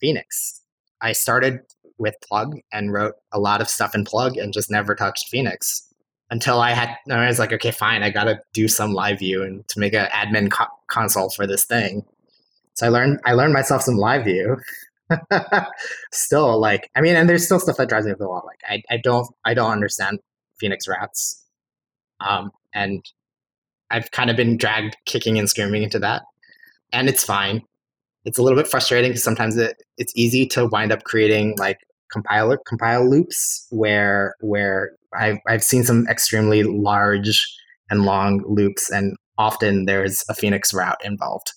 Phoenix. 0.00 0.60
I 1.00 1.12
started 1.12 1.60
with 1.98 2.14
Plug 2.26 2.56
and 2.72 2.92
wrote 2.92 3.14
a 3.32 3.40
lot 3.40 3.60
of 3.60 3.68
stuff 3.68 3.94
in 3.94 4.04
Plug 4.04 4.36
and 4.36 4.52
just 4.52 4.70
never 4.70 4.94
touched 4.94 5.28
Phoenix 5.28 5.82
until 6.30 6.60
I 6.60 6.72
had. 6.72 6.96
I 7.10 7.26
was 7.26 7.38
like, 7.38 7.52
okay, 7.52 7.70
fine, 7.70 8.02
I 8.02 8.10
got 8.10 8.24
to 8.24 8.40
do 8.52 8.68
some 8.68 8.92
live 8.92 9.18
view 9.18 9.42
and 9.42 9.66
to 9.68 9.80
make 9.80 9.94
an 9.94 10.06
admin 10.06 10.50
co- 10.50 10.66
console 10.88 11.30
for 11.30 11.46
this 11.46 11.64
thing. 11.64 12.04
So 12.74 12.86
I 12.86 12.88
learned 12.90 13.20
I 13.24 13.32
learned 13.32 13.54
myself 13.54 13.82
some 13.82 13.96
live 13.96 14.24
view. 14.24 14.58
still, 16.12 16.58
like, 16.60 16.90
I 16.96 17.00
mean, 17.00 17.14
and 17.16 17.28
there's 17.28 17.44
still 17.44 17.60
stuff 17.60 17.76
that 17.76 17.88
drives 17.88 18.06
me 18.06 18.12
up 18.12 18.18
the 18.18 18.28
wall. 18.28 18.42
Like, 18.44 18.60
I, 18.68 18.82
I 18.94 18.98
don't 18.98 19.28
I 19.44 19.54
don't 19.54 19.70
understand 19.70 20.18
Phoenix 20.58 20.88
routes, 20.88 21.44
um, 22.20 22.50
and 22.74 23.04
I've 23.90 24.10
kind 24.10 24.30
of 24.30 24.36
been 24.36 24.56
dragged 24.56 24.96
kicking 25.04 25.38
and 25.38 25.48
screaming 25.48 25.82
into 25.82 25.98
that, 26.00 26.22
and 26.92 27.08
it's 27.08 27.24
fine. 27.24 27.62
It's 28.24 28.38
a 28.38 28.42
little 28.42 28.58
bit 28.58 28.66
frustrating 28.66 29.10
because 29.10 29.22
sometimes 29.22 29.56
it, 29.56 29.76
it's 29.98 30.12
easy 30.16 30.46
to 30.48 30.66
wind 30.66 30.92
up 30.92 31.04
creating 31.04 31.56
like 31.58 31.78
compiler 32.10 32.58
compile 32.66 33.08
loops 33.08 33.66
where 33.70 34.34
where 34.40 34.92
I've 35.16 35.38
I've 35.46 35.62
seen 35.62 35.84
some 35.84 36.06
extremely 36.08 36.62
large 36.62 37.46
and 37.90 38.04
long 38.04 38.42
loops, 38.46 38.90
and 38.90 39.16
often 39.38 39.86
there's 39.86 40.24
a 40.28 40.34
Phoenix 40.34 40.74
route 40.74 41.00
involved 41.04 41.52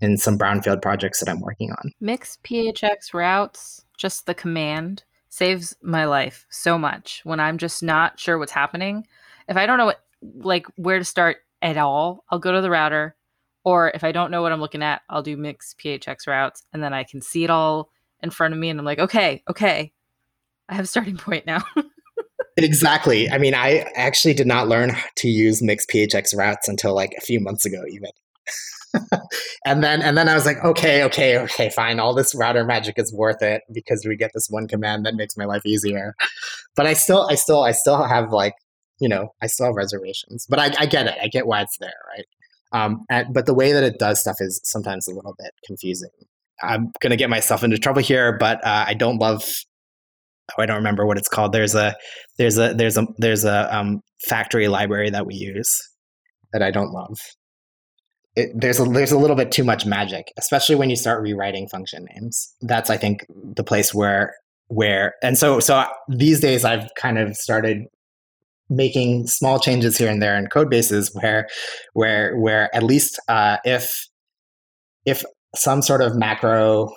in 0.00 0.16
some 0.16 0.38
brownfield 0.38 0.82
projects 0.82 1.20
that 1.20 1.28
I'm 1.28 1.40
working 1.40 1.70
on. 1.72 1.92
Mix 2.00 2.38
PHX 2.44 3.14
routes, 3.14 3.84
just 3.96 4.26
the 4.26 4.34
command 4.34 5.04
saves 5.30 5.74
my 5.82 6.04
life 6.04 6.46
so 6.50 6.78
much 6.78 7.20
when 7.24 7.40
I'm 7.40 7.58
just 7.58 7.82
not 7.82 8.20
sure 8.20 8.38
what's 8.38 8.52
happening. 8.52 9.06
If 9.48 9.56
I 9.56 9.66
don't 9.66 9.78
know 9.78 9.86
what 9.86 10.00
like 10.36 10.66
where 10.76 10.98
to 10.98 11.04
start 11.04 11.38
at 11.64 11.78
all, 11.78 12.24
I'll 12.30 12.38
go 12.38 12.52
to 12.52 12.60
the 12.60 12.70
router. 12.70 13.16
Or 13.64 13.90
if 13.94 14.04
I 14.04 14.12
don't 14.12 14.30
know 14.30 14.42
what 14.42 14.52
I'm 14.52 14.60
looking 14.60 14.82
at, 14.82 15.00
I'll 15.08 15.22
do 15.22 15.38
mix 15.38 15.74
PHX 15.82 16.26
routes 16.26 16.62
and 16.72 16.82
then 16.82 16.92
I 16.92 17.02
can 17.02 17.22
see 17.22 17.44
it 17.44 17.50
all 17.50 17.90
in 18.22 18.30
front 18.30 18.52
of 18.52 18.60
me 18.60 18.68
and 18.68 18.78
I'm 18.78 18.84
like, 18.84 18.98
okay, 18.98 19.42
okay, 19.48 19.92
I 20.68 20.74
have 20.74 20.88
starting 20.88 21.16
point 21.16 21.46
now. 21.46 21.62
exactly. 22.58 23.30
I 23.30 23.38
mean, 23.38 23.54
I 23.54 23.90
actually 23.96 24.34
did 24.34 24.46
not 24.46 24.68
learn 24.68 24.92
to 25.16 25.28
use 25.28 25.62
mix 25.62 25.86
PHX 25.86 26.36
routes 26.36 26.68
until 26.68 26.94
like 26.94 27.14
a 27.16 27.22
few 27.22 27.40
months 27.40 27.64
ago, 27.64 27.82
even. 27.90 28.10
and 29.64 29.82
then 29.82 30.02
and 30.02 30.16
then 30.16 30.28
I 30.28 30.34
was 30.34 30.46
like, 30.46 30.62
okay, 30.62 31.02
okay, 31.04 31.38
okay, 31.38 31.70
fine. 31.70 31.98
All 31.98 32.14
this 32.14 32.34
router 32.34 32.64
magic 32.64 32.98
is 32.98 33.12
worth 33.12 33.42
it 33.42 33.62
because 33.72 34.04
we 34.06 34.14
get 34.14 34.30
this 34.34 34.48
one 34.50 34.68
command 34.68 35.04
that 35.06 35.16
makes 35.16 35.36
my 35.36 35.46
life 35.46 35.64
easier. 35.64 36.14
But 36.76 36.86
I 36.86 36.92
still, 36.92 37.26
I 37.28 37.34
still, 37.34 37.62
I 37.62 37.72
still 37.72 38.02
have 38.04 38.30
like, 38.30 38.54
you 39.00 39.08
know, 39.08 39.28
I 39.42 39.46
still 39.46 39.66
have 39.66 39.74
reservations. 39.74 40.46
But 40.48 40.58
I, 40.58 40.72
I 40.78 40.86
get 40.86 41.06
it. 41.06 41.16
I 41.20 41.28
get 41.28 41.46
why 41.46 41.62
it's 41.62 41.78
there, 41.78 41.92
right? 42.16 42.26
Um, 42.72 43.04
and, 43.10 43.32
but 43.32 43.46
the 43.46 43.54
way 43.54 43.72
that 43.72 43.84
it 43.84 43.98
does 43.98 44.20
stuff 44.20 44.36
is 44.40 44.60
sometimes 44.64 45.06
a 45.06 45.14
little 45.14 45.34
bit 45.38 45.52
confusing. 45.64 46.10
I'm 46.62 46.92
gonna 47.00 47.16
get 47.16 47.30
myself 47.30 47.64
into 47.64 47.78
trouble 47.78 48.02
here, 48.02 48.36
but 48.38 48.64
uh, 48.64 48.84
I 48.86 48.94
don't 48.94 49.18
love. 49.18 49.44
Oh, 50.52 50.62
I 50.62 50.66
don't 50.66 50.76
remember 50.76 51.06
what 51.06 51.18
it's 51.18 51.28
called. 51.28 51.52
There's 51.52 51.74
a 51.74 51.96
there's 52.38 52.58
a 52.58 52.74
there's 52.74 52.96
a 52.96 53.06
there's 53.18 53.44
a 53.44 53.74
um, 53.74 54.00
factory 54.28 54.68
library 54.68 55.10
that 55.10 55.26
we 55.26 55.34
use 55.34 55.80
that 56.52 56.62
I 56.62 56.70
don't 56.70 56.92
love. 56.92 57.18
It, 58.36 58.50
there's 58.54 58.80
a 58.80 58.84
there's 58.84 59.12
a 59.12 59.18
little 59.18 59.36
bit 59.36 59.52
too 59.52 59.64
much 59.64 59.86
magic, 59.86 60.32
especially 60.38 60.76
when 60.76 60.90
you 60.90 60.96
start 60.96 61.22
rewriting 61.22 61.68
function 61.68 62.06
names. 62.14 62.54
That's 62.62 62.90
I 62.90 62.96
think 62.96 63.26
the 63.30 63.64
place 63.64 63.92
where 63.92 64.34
where 64.68 65.14
and 65.22 65.36
so 65.36 65.60
so 65.60 65.84
these 66.08 66.40
days 66.40 66.64
I've 66.64 66.88
kind 66.96 67.18
of 67.18 67.36
started 67.36 67.84
making 68.70 69.26
small 69.26 69.58
changes 69.58 69.98
here 69.98 70.10
and 70.10 70.22
there 70.22 70.36
in 70.36 70.46
code 70.46 70.70
bases 70.70 71.10
where 71.14 71.48
where 71.92 72.36
where 72.38 72.74
at 72.74 72.82
least 72.82 73.20
uh, 73.28 73.58
if 73.64 74.06
if 75.04 75.24
some 75.54 75.82
sort 75.82 76.00
of 76.00 76.16
macro 76.16 76.90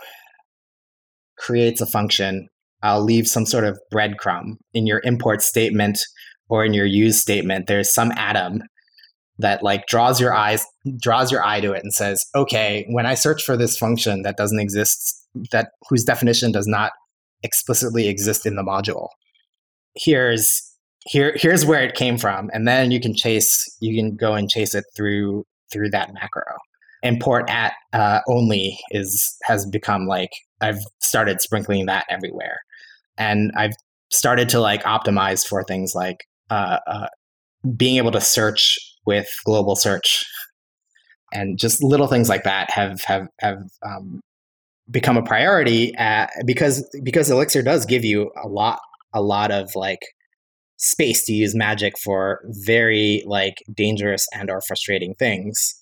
creates 1.37 1.81
a 1.81 1.85
function, 1.85 2.47
I'll 2.81 3.03
leave 3.03 3.27
some 3.27 3.45
sort 3.45 3.63
of 3.63 3.79
breadcrumb 3.93 4.55
in 4.73 4.87
your 4.87 5.01
import 5.03 5.41
statement 5.41 5.99
or 6.49 6.65
in 6.65 6.73
your 6.73 6.85
use 6.85 7.21
statement. 7.21 7.67
There's 7.67 7.93
some 7.93 8.11
atom 8.13 8.63
that 9.39 9.61
like 9.61 9.85
draws 9.85 10.19
your 10.19 10.33
eyes 10.33 10.65
draws 10.99 11.31
your 11.31 11.45
eye 11.45 11.61
to 11.61 11.73
it 11.73 11.83
and 11.83 11.93
says, 11.93 12.25
okay, 12.33 12.85
when 12.89 13.05
I 13.05 13.13
search 13.13 13.43
for 13.43 13.55
this 13.55 13.77
function 13.77 14.23
that 14.23 14.37
doesn't 14.37 14.59
exist, 14.59 15.27
that 15.51 15.69
whose 15.89 16.03
definition 16.03 16.51
does 16.51 16.67
not 16.67 16.91
explicitly 17.43 18.07
exist 18.07 18.45
in 18.45 18.55
the 18.55 18.63
module, 18.63 19.09
here's 19.95 20.66
here 21.07 21.33
here's 21.35 21.65
where 21.65 21.83
it 21.83 21.95
came 21.95 22.17
from, 22.17 22.49
and 22.53 22.67
then 22.67 22.91
you 22.91 22.99
can 22.99 23.15
chase 23.15 23.65
you 23.79 23.95
can 23.95 24.15
go 24.15 24.33
and 24.33 24.49
chase 24.49 24.75
it 24.75 24.85
through 24.95 25.45
through 25.71 25.89
that 25.91 26.13
macro. 26.13 26.43
Import 27.03 27.49
at 27.49 27.73
uh, 27.93 28.19
only 28.27 28.79
is 28.91 29.37
has 29.43 29.65
become 29.65 30.07
like 30.07 30.31
I've 30.61 30.79
started 30.99 31.41
sprinkling 31.41 31.85
that 31.85 32.05
everywhere, 32.09 32.59
and 33.17 33.51
I've 33.55 33.73
started 34.09 34.49
to 34.49 34.59
like 34.59 34.83
optimize 34.83 35.45
for 35.45 35.63
things 35.63 35.93
like 35.95 36.25
uh, 36.49 36.79
uh, 36.87 37.07
being 37.75 37.97
able 37.97 38.11
to 38.11 38.21
search 38.21 38.79
with 39.05 39.29
global 39.45 39.75
search, 39.75 40.25
and 41.33 41.57
just 41.57 41.83
little 41.83 42.07
things 42.07 42.29
like 42.29 42.43
that 42.43 42.69
have 42.71 43.01
have 43.05 43.27
have 43.39 43.59
um, 43.85 44.21
become 44.89 45.17
a 45.17 45.23
priority 45.23 45.93
at, 45.95 46.31
because 46.45 46.87
because 47.03 47.29
Elixir 47.29 47.61
does 47.61 47.85
give 47.85 48.03
you 48.03 48.31
a 48.43 48.47
lot 48.47 48.79
a 49.13 49.21
lot 49.21 49.51
of 49.51 49.75
like 49.75 50.01
space 50.77 51.25
to 51.25 51.33
use 51.33 51.55
magic 51.55 51.97
for 51.97 52.41
very 52.65 53.23
like 53.25 53.55
dangerous 53.73 54.27
and 54.33 54.49
or 54.49 54.61
frustrating 54.61 55.15
things. 55.15 55.75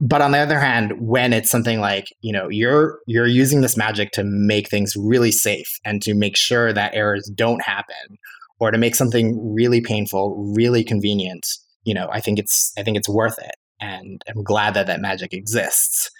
But 0.00 0.22
on 0.22 0.32
the 0.32 0.38
other 0.38 0.58
hand 0.58 0.92
when 1.00 1.32
it's 1.32 1.50
something 1.50 1.80
like 1.80 2.06
you 2.20 2.32
know 2.32 2.48
you're 2.48 2.98
you're 3.06 3.26
using 3.26 3.60
this 3.60 3.76
magic 3.76 4.10
to 4.12 4.24
make 4.24 4.68
things 4.68 4.94
really 4.96 5.32
safe 5.32 5.68
and 5.84 6.00
to 6.02 6.14
make 6.14 6.36
sure 6.36 6.72
that 6.72 6.94
errors 6.94 7.30
don't 7.34 7.62
happen 7.62 8.18
or 8.60 8.70
to 8.70 8.78
make 8.78 8.94
something 8.94 9.38
really 9.54 9.80
painful 9.80 10.52
really 10.56 10.84
convenient 10.84 11.46
you 11.84 11.94
know 11.94 12.08
i 12.12 12.20
think 12.20 12.38
it's 12.38 12.72
i 12.78 12.82
think 12.82 12.96
it's 12.96 13.08
worth 13.08 13.38
it. 13.38 13.54
And 13.80 14.22
i'm 14.28 14.42
glad 14.42 14.74
that 14.74 14.86
that 14.86 15.00
magic 15.00 15.32
exists. 15.32 16.10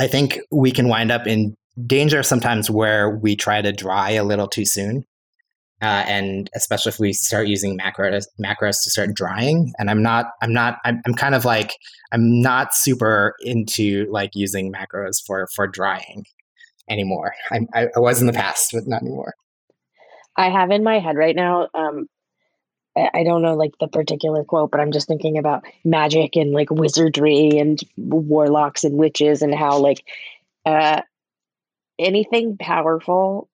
I 0.00 0.08
think 0.08 0.38
we 0.50 0.70
can 0.72 0.88
wind 0.88 1.10
up 1.10 1.26
in 1.26 1.56
danger 1.86 2.24
sometimes 2.24 2.70
where 2.70 3.18
we 3.18 3.36
try 3.36 3.62
to 3.62 3.72
dry 3.72 4.10
a 4.10 4.24
little 4.24 4.48
too 4.48 4.64
soon 4.64 5.04
uh, 5.80 6.04
and 6.08 6.50
especially 6.54 6.90
if 6.90 6.98
we 6.98 7.12
start 7.12 7.46
using 7.46 7.78
macros 7.78 8.26
macros 8.40 8.82
to 8.82 8.90
start 8.90 9.14
drying 9.14 9.72
and 9.78 9.90
i'm 9.90 10.02
not 10.02 10.32
i'm 10.42 10.52
not 10.52 10.78
I'm, 10.84 11.00
I'm 11.06 11.14
kind 11.14 11.34
of 11.34 11.44
like 11.44 11.72
i'm 12.12 12.40
not 12.40 12.74
super 12.74 13.34
into 13.40 14.06
like 14.10 14.30
using 14.34 14.72
macros 14.72 15.24
for 15.24 15.48
for 15.54 15.66
drying 15.66 16.24
anymore 16.90 17.34
I, 17.50 17.60
I, 17.74 17.88
I 17.96 18.00
was 18.00 18.20
in 18.20 18.26
the 18.26 18.32
past 18.32 18.70
but 18.72 18.86
not 18.86 19.02
anymore 19.02 19.34
I 20.38 20.50
have 20.50 20.70
in 20.70 20.84
my 20.84 21.00
head 21.00 21.16
right 21.16 21.34
now. 21.34 21.68
Um, 21.74 22.06
I 22.96 23.10
I 23.12 23.24
don't 23.24 23.42
know 23.42 23.56
like 23.56 23.72
the 23.80 23.88
particular 23.88 24.44
quote, 24.44 24.70
but 24.70 24.80
I'm 24.80 24.92
just 24.92 25.08
thinking 25.08 25.36
about 25.36 25.64
magic 25.84 26.36
and 26.36 26.52
like 26.52 26.70
wizardry 26.70 27.58
and 27.58 27.78
warlocks 27.96 28.84
and 28.84 28.96
witches 28.96 29.42
and 29.42 29.52
how 29.52 29.78
like 29.78 30.04
uh, 30.64 31.02
anything 31.98 32.56
powerful 32.56 33.48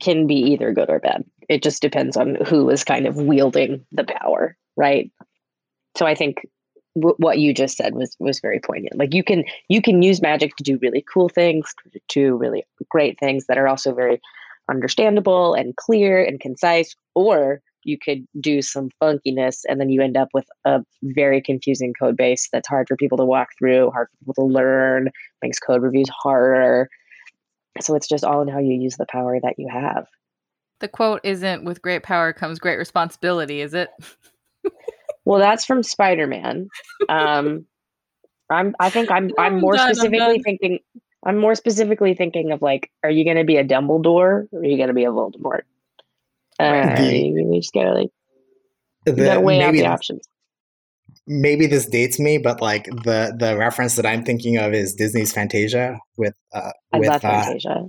can 0.00 0.28
be 0.28 0.52
either 0.52 0.72
good 0.72 0.90
or 0.90 1.00
bad. 1.00 1.24
It 1.48 1.62
just 1.62 1.82
depends 1.82 2.16
on 2.16 2.36
who 2.46 2.70
is 2.70 2.84
kind 2.84 3.06
of 3.06 3.16
wielding 3.16 3.84
the 3.92 4.04
power, 4.04 4.56
right? 4.76 5.10
So 5.96 6.06
I 6.06 6.14
think 6.14 6.46
w- 6.94 7.16
what 7.18 7.38
you 7.38 7.54
just 7.54 7.76
said 7.76 7.94
was 7.94 8.16
was 8.18 8.40
very 8.40 8.60
poignant. 8.60 8.96
Like 8.96 9.14
you 9.14 9.22
can 9.22 9.44
you 9.68 9.80
can 9.80 10.02
use 10.02 10.20
magic 10.22 10.56
to 10.56 10.64
do 10.64 10.78
really 10.82 11.04
cool 11.12 11.28
things, 11.28 11.72
to 11.92 12.00
do 12.08 12.36
really 12.36 12.64
great 12.90 13.18
things 13.18 13.46
that 13.46 13.58
are 13.58 13.68
also 13.68 13.94
very 13.94 14.20
understandable 14.68 15.54
and 15.54 15.76
clear 15.76 16.24
and 16.24 16.40
concise, 16.40 16.94
or 17.14 17.60
you 17.84 17.96
could 17.96 18.26
do 18.40 18.60
some 18.60 18.90
funkiness 19.00 19.60
and 19.68 19.80
then 19.80 19.88
you 19.88 20.02
end 20.02 20.16
up 20.16 20.28
with 20.34 20.46
a 20.64 20.80
very 21.02 21.40
confusing 21.40 21.94
code 21.94 22.16
base 22.16 22.48
that's 22.52 22.68
hard 22.68 22.88
for 22.88 22.96
people 22.96 23.16
to 23.16 23.24
walk 23.24 23.48
through, 23.58 23.90
hard 23.92 24.08
for 24.10 24.16
people 24.18 24.34
to 24.34 24.52
learn, 24.52 25.10
makes 25.40 25.60
code 25.60 25.82
reviews 25.82 26.08
harder. 26.08 26.88
So 27.80 27.94
it's 27.94 28.08
just 28.08 28.24
all 28.24 28.42
in 28.42 28.48
how 28.48 28.58
you 28.58 28.74
use 28.74 28.96
the 28.96 29.06
power 29.08 29.38
that 29.40 29.54
you 29.56 29.68
have. 29.72 30.06
The 30.80 30.88
quote 30.88 31.20
isn't 31.24 31.64
with 31.64 31.80
great 31.82 32.02
power 32.02 32.32
comes 32.32 32.58
great 32.58 32.76
responsibility, 32.76 33.60
is 33.60 33.72
it? 33.74 33.88
well, 35.24 35.38
that's 35.40 35.64
from 35.64 35.82
Spider 35.82 36.26
Man. 36.26 36.68
Um, 37.08 37.66
I'm. 38.50 38.74
I 38.78 38.90
think 38.90 39.10
I'm. 39.10 39.30
I'm, 39.38 39.54
I'm 39.54 39.60
more 39.60 39.74
done, 39.74 39.88
I'm 39.88 39.94
specifically 39.94 40.42
thinking. 40.42 40.78
I'm 41.24 41.38
more 41.38 41.54
specifically 41.54 42.14
thinking 42.14 42.52
of 42.52 42.62
like, 42.62 42.90
are 43.02 43.10
you 43.10 43.24
going 43.24 43.36
to 43.38 43.44
be 43.44 43.56
a 43.56 43.64
Dumbledore 43.64 44.46
or 44.52 44.60
are 44.60 44.64
you 44.64 44.76
going 44.76 44.88
to 44.88 44.94
be 44.94 45.04
a 45.04 45.10
Voldemort? 45.10 45.62
Uh, 46.60 46.94
The- 46.96 47.16
you 47.16 47.58
just 47.60 47.72
gotta 47.72 47.92
like, 47.94 48.10
you 49.06 49.12
The- 49.14 49.24
gotta 49.24 49.40
weigh 49.40 49.60
out 49.60 49.66
maybe 49.72 49.78
the 49.78 49.84
this- 49.84 49.90
options. 49.92 50.28
maybe 51.26 51.66
this 51.66 51.86
dates 51.86 52.20
me, 52.20 52.38
but 52.38 52.60
like 52.60 52.84
the 52.84 53.34
the 53.36 53.56
reference 53.56 53.96
that 53.96 54.06
I'm 54.06 54.24
thinking 54.24 54.56
of 54.58 54.72
is 54.72 54.94
Disney's 54.94 55.32
Fantasia 55.32 55.98
with 56.16 56.34
uh, 56.54 56.70
I 56.92 56.98
with 56.98 57.08
love 57.08 57.24
uh, 57.24 57.42
Fantasia. 57.42 57.86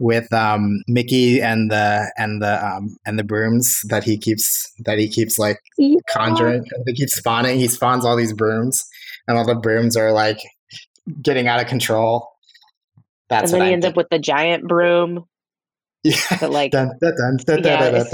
With 0.00 0.32
um 0.32 0.82
Mickey 0.88 1.40
and 1.40 1.70
the 1.70 2.10
and 2.18 2.42
the 2.42 2.64
um 2.66 2.96
and 3.06 3.18
the 3.18 3.22
brooms 3.24 3.80
that 3.90 4.02
he 4.02 4.18
keeps 4.18 4.68
that 4.86 4.98
he 4.98 5.08
keeps 5.08 5.38
like 5.38 5.58
Yeah. 5.78 5.98
conjuring 6.08 6.64
He 6.86 6.94
keeps 6.94 7.14
spawning 7.14 7.58
he 7.60 7.68
spawns 7.68 8.04
all 8.04 8.16
these 8.16 8.32
brooms 8.32 8.82
and 9.28 9.36
all 9.38 9.46
the 9.46 9.54
brooms 9.54 9.96
are 9.96 10.10
like 10.10 10.38
getting 11.22 11.46
out 11.48 11.60
of 11.60 11.66
control 11.68 12.26
And 12.96 13.04
that's 13.28 13.50
then 13.52 13.60
what 13.60 13.66
he 13.66 13.70
I'm 13.70 13.74
ends 13.74 13.86
up 13.86 13.96
with 13.96 14.08
the 14.10 14.18
giant 14.18 14.66
broom 14.66 15.24
yeah. 16.02 16.14
like 16.48 16.72
Yeah, 16.72 16.88
it's- 18.00 18.10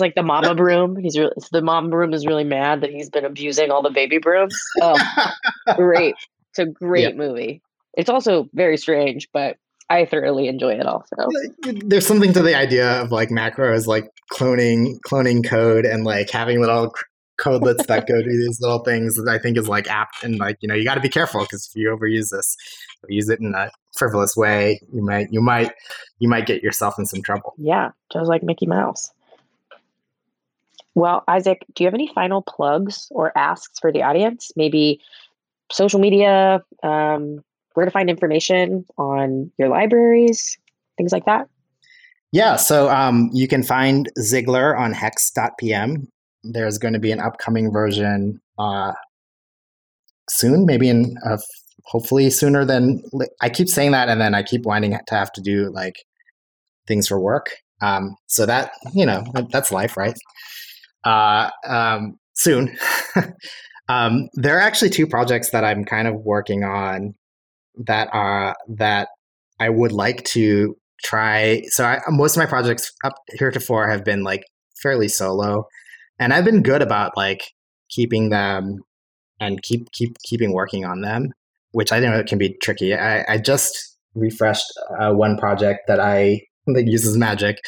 like 0.00 0.14
the 0.14 0.22
mama 0.22 0.54
broom. 0.54 0.96
He's 0.96 1.18
really 1.18 1.32
the 1.52 1.60
mama 1.62 1.88
broom 1.88 2.14
is 2.14 2.24
really 2.26 2.44
mad 2.44 2.80
that 2.82 2.90
he's 2.90 3.10
been 3.10 3.24
abusing 3.24 3.70
all 3.70 3.82
the 3.82 3.90
baby 3.90 4.18
brooms. 4.18 4.54
Oh, 4.80 4.96
great! 5.76 6.14
It's 6.50 6.58
a 6.60 6.66
great 6.66 7.16
movie. 7.16 7.62
It's 7.96 8.10
also 8.10 8.48
very 8.54 8.76
strange, 8.76 9.28
but 9.32 9.56
I 9.90 10.04
thoroughly 10.06 10.48
enjoy 10.48 10.74
it 10.74 10.86
also. 10.86 11.16
There's 11.62 12.06
something 12.06 12.32
to 12.32 12.42
the 12.42 12.56
idea 12.56 13.02
of 13.02 13.12
like 13.12 13.28
macros 13.28 13.86
like 13.86 14.10
cloning 14.32 14.98
cloning 15.00 15.46
code 15.46 15.84
and 15.84 16.04
like 16.04 16.30
having 16.30 16.60
little 16.60 16.92
codelets 17.38 17.86
that 17.86 18.06
go 18.06 18.22
do 18.22 18.30
these 18.30 18.60
little 18.60 18.78
things 18.80 19.16
that 19.16 19.28
I 19.28 19.38
think 19.38 19.58
is 19.58 19.68
like 19.68 19.88
apt 19.90 20.22
and 20.22 20.38
like 20.38 20.56
you 20.60 20.68
know 20.68 20.74
you 20.74 20.84
got 20.84 20.94
to 20.94 21.00
be 21.00 21.08
careful 21.08 21.42
because 21.42 21.68
if 21.68 21.76
you 21.76 21.94
overuse 21.94 22.30
this, 22.30 22.56
use 23.08 23.28
it 23.28 23.40
in 23.40 23.54
a 23.54 23.70
frivolous 23.96 24.36
way, 24.36 24.80
you 24.92 25.02
might 25.02 25.28
you 25.30 25.40
might 25.40 25.72
you 26.18 26.28
might 26.28 26.46
get 26.46 26.62
yourself 26.62 26.98
in 26.98 27.06
some 27.06 27.22
trouble. 27.22 27.54
Yeah, 27.58 27.90
just 28.12 28.28
like 28.28 28.42
Mickey 28.42 28.66
Mouse. 28.66 29.10
Well, 30.94 31.24
Isaac, 31.26 31.64
do 31.74 31.82
you 31.82 31.88
have 31.88 31.94
any 31.94 32.06
final 32.14 32.40
plugs 32.40 33.08
or 33.10 33.36
asks 33.36 33.80
for 33.80 33.92
the 33.92 34.02
audience? 34.02 34.52
Maybe 34.54 35.00
social 35.72 35.98
media, 35.98 36.62
um, 36.84 37.42
where 37.74 37.84
to 37.84 37.90
find 37.90 38.08
information 38.08 38.84
on 38.96 39.50
your 39.58 39.68
libraries, 39.68 40.58
things 40.96 41.12
like 41.12 41.26
that? 41.26 41.48
Yeah, 42.32 42.56
so 42.56 42.90
um, 42.90 43.30
you 43.32 43.46
can 43.46 43.62
find 43.62 44.10
Zigler 44.18 44.76
on 44.76 44.92
hex.pm. 44.92 46.08
There's 46.42 46.78
going 46.78 46.94
to 46.94 47.00
be 47.00 47.12
an 47.12 47.20
upcoming 47.20 47.70
version 47.70 48.40
uh, 48.58 48.92
soon, 50.28 50.66
maybe 50.66 50.88
in 50.88 51.16
uh, 51.24 51.38
hopefully 51.84 52.30
sooner 52.30 52.64
than 52.64 53.02
I 53.40 53.48
keep 53.48 53.68
saying 53.68 53.92
that, 53.92 54.08
and 54.08 54.20
then 54.20 54.34
I 54.34 54.42
keep 54.42 54.64
wanting 54.64 54.92
to 54.92 55.14
have 55.14 55.32
to 55.32 55.40
do 55.40 55.70
like 55.72 56.04
things 56.86 57.06
for 57.06 57.20
work. 57.20 57.50
Um, 57.80 58.16
so 58.26 58.46
that 58.46 58.72
you 58.92 59.06
know 59.06 59.24
that's 59.50 59.70
life, 59.70 59.96
right? 59.96 60.18
Uh, 61.04 61.50
um, 61.68 62.18
soon. 62.34 62.76
um, 63.88 64.28
there 64.34 64.56
are 64.56 64.60
actually 64.60 64.90
two 64.90 65.06
projects 65.06 65.50
that 65.50 65.64
I'm 65.64 65.84
kind 65.84 66.08
of 66.08 66.16
working 66.16 66.64
on 66.64 67.14
that 67.76 68.08
are 68.12 68.56
that 68.68 69.08
I 69.60 69.68
would 69.68 69.92
like 69.92 70.24
to 70.24 70.76
try. 71.04 71.62
So 71.68 71.84
I, 71.84 72.00
most 72.08 72.36
of 72.36 72.40
my 72.40 72.46
projects 72.46 72.92
up 73.04 73.14
heretofore 73.38 73.88
have 73.88 74.04
been 74.04 74.24
like 74.24 74.44
fairly 74.82 75.08
solo, 75.08 75.66
and 76.18 76.32
I've 76.32 76.44
been 76.44 76.62
good 76.62 76.82
about 76.82 77.12
like 77.16 77.42
keeping 77.90 78.30
them 78.30 78.80
and 79.40 79.62
keep 79.62 79.90
keep 79.92 80.16
keeping 80.24 80.52
working 80.52 80.84
on 80.84 81.00
them, 81.00 81.30
which 81.72 81.92
I 81.92 82.00
know 82.00 82.18
it 82.18 82.26
can 82.26 82.38
be 82.38 82.56
tricky. 82.62 82.94
I, 82.94 83.24
I 83.28 83.38
just 83.38 83.96
refreshed 84.14 84.72
uh, 85.00 85.12
one 85.12 85.36
project 85.36 85.80
that 85.88 86.00
I 86.00 86.42
that 86.66 86.86
uses 86.86 87.16
magic 87.16 87.58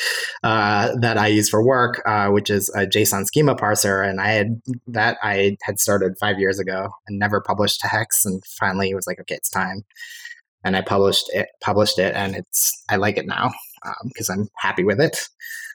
uh, 0.43 0.95
that 1.01 1.19
I 1.19 1.27
use 1.27 1.49
for 1.49 1.65
work, 1.65 2.03
uh, 2.07 2.29
which 2.29 2.51
is 2.51 2.69
a 2.71 2.87
JSON 2.87 3.27
schema 3.27 3.55
parser, 3.55 4.09
and 4.09 4.21
I 4.21 4.29
had 4.29 4.61
that 4.87 5.19
I 5.23 5.57
had 5.63 5.79
started 5.79 6.17
five 6.19 6.39
years 6.39 6.59
ago 6.59 6.89
and 7.07 7.19
never 7.19 7.41
published 7.41 7.81
to 7.81 7.89
Hex, 7.89 8.25
and 8.25 8.43
finally 8.47 8.91
it 8.91 8.95
was 8.95 9.07
like, 9.07 9.21
okay, 9.21 9.35
it's 9.35 9.51
time, 9.51 9.85
and 10.65 10.77
I 10.77 10.83
published 10.83 11.31
it, 11.33 11.49
published 11.61 11.99
it, 11.99 12.15
and 12.15 12.35
it's 12.35 12.73
I 12.89 12.97
like 12.97 13.19
it 13.19 13.27
now 13.27 13.53
because 14.05 14.29
I'm 14.31 14.49
happy 14.57 14.85
with 14.85 15.01
it. 15.01 15.29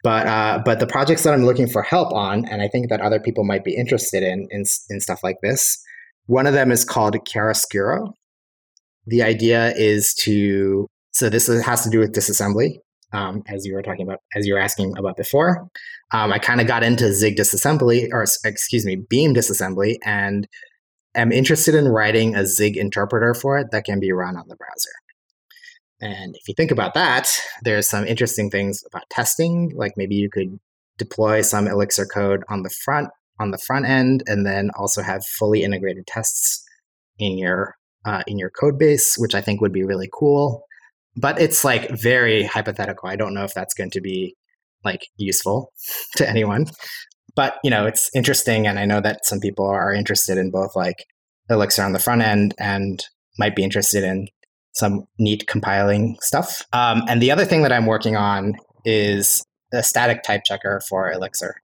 But 0.04 0.26
uh, 0.26 0.62
but 0.66 0.80
the 0.80 0.88
projects 0.88 1.24
that 1.24 1.34
I'm 1.34 1.46
looking 1.46 1.68
for 1.68 1.84
help 1.84 2.12
on, 2.14 2.46
and 2.46 2.62
I 2.62 2.68
think 2.68 2.90
that 2.90 3.02
other 3.02 3.20
people 3.20 3.44
might 3.44 3.64
be 3.64 3.76
interested 3.76 4.24
in 4.24 4.48
in, 4.50 4.64
in 4.90 5.00
stuff 5.00 5.20
like 5.24 5.38
this. 5.44 5.78
One 6.26 6.48
of 6.48 6.54
them 6.54 6.72
is 6.72 6.86
called 6.86 7.16
Chiaroscuro. 7.26 8.14
The 9.06 9.22
idea 9.22 9.74
is 9.76 10.14
to 10.22 10.88
so 11.12 11.30
this 11.30 11.48
has 11.48 11.84
to 11.84 11.90
do 11.90 12.00
with 12.00 12.14
disassembly, 12.16 12.78
um, 13.14 13.44
as 13.48 13.66
you 13.66 13.74
were 13.74 13.82
talking 13.82 14.06
about, 14.06 14.20
as 14.36 14.46
you 14.46 14.54
were 14.54 14.60
asking 14.60 14.98
about 14.98 15.18
before. 15.18 15.68
Um, 16.14 16.34
I 16.34 16.40
kind 16.40 16.62
of 16.62 16.68
got 16.68 16.84
into 16.84 17.14
Zig 17.14 17.36
disassembly, 17.36 18.10
or 18.12 18.26
excuse 18.46 18.86
me, 18.86 18.96
Beam 18.96 19.34
disassembly, 19.34 19.98
and 20.04 20.48
am 21.16 21.32
interested 21.32 21.76
in 21.76 21.88
writing 21.88 22.36
a 22.36 22.46
Zig 22.46 22.78
interpreter 22.78 23.34
for 23.34 23.58
it 23.58 23.68
that 23.72 23.86
can 23.86 24.00
be 24.00 24.12
run 24.12 24.36
on 24.36 24.48
the 24.48 24.56
browser. 24.56 24.92
And 26.02 26.36
if 26.36 26.48
you 26.48 26.56
think 26.56 26.72
about 26.72 26.96
that, 26.96 27.30
there's 27.64 27.88
some 27.88 28.06
interesting 28.06 28.50
things 28.50 28.84
about 28.88 29.10
testing. 29.10 29.72
Like 29.76 29.94
maybe 29.98 30.16
you 30.16 30.30
could 30.30 30.60
deploy 30.98 31.42
some 31.42 31.68
Elixir 31.68 32.06
code 32.06 32.44
on 32.50 32.64
the 32.64 32.72
front 32.84 33.10
on 33.40 33.52
the 33.52 33.58
front 33.58 33.88
end, 33.88 34.24
and 34.28 34.46
then 34.46 34.70
also 34.78 35.02
have 35.02 35.26
fully 35.26 35.64
integrated 35.64 36.06
tests 36.06 36.64
in 37.18 37.38
your 37.38 37.76
uh, 38.06 38.24
in 38.28 38.38
your 38.38 38.50
code 38.50 38.78
base, 38.78 39.16
which 39.18 39.36
I 39.36 39.42
think 39.42 39.62
would 39.62 39.74
be 39.74 39.84
really 39.84 40.10
cool. 40.14 40.64
But 41.16 41.42
it's 41.42 41.64
like 41.64 41.90
very 41.90 42.44
hypothetical. 42.44 43.10
I 43.10 43.16
don't 43.16 43.34
know 43.34 43.44
if 43.44 43.54
that's 43.54 43.74
going 43.74 43.92
to 43.92 44.02
be 44.02 44.36
like 44.84 45.08
useful 45.18 45.72
to 46.18 46.28
anyone. 46.28 46.68
But 47.36 47.56
you 47.64 47.70
know, 47.70 47.86
it's 47.86 48.10
interesting, 48.14 48.68
and 48.68 48.78
I 48.78 48.86
know 48.86 49.02
that 49.02 49.26
some 49.26 49.40
people 49.40 49.66
are 49.66 49.94
interested 49.94 50.38
in 50.38 50.52
both 50.52 50.76
like 50.76 51.06
Elixir 51.50 51.84
on 51.84 51.94
the 51.94 52.00
front 52.00 52.22
end 52.22 52.54
and 52.60 53.04
might 53.40 53.56
be 53.56 53.64
interested 53.64 54.04
in 54.04 54.28
some 54.74 55.06
neat 55.18 55.48
compiling 55.48 56.18
stuff. 56.22 56.62
Um, 56.74 57.04
and 57.08 57.22
the 57.22 57.32
other 57.32 57.46
thing 57.46 57.62
that 57.64 57.72
I'm 57.72 57.86
working 57.86 58.16
on 58.16 58.56
is 58.86 59.44
a 59.74 59.84
static 59.84 60.24
type 60.24 60.44
checker 60.46 60.82
for 60.88 61.12
Elixir. 61.12 61.62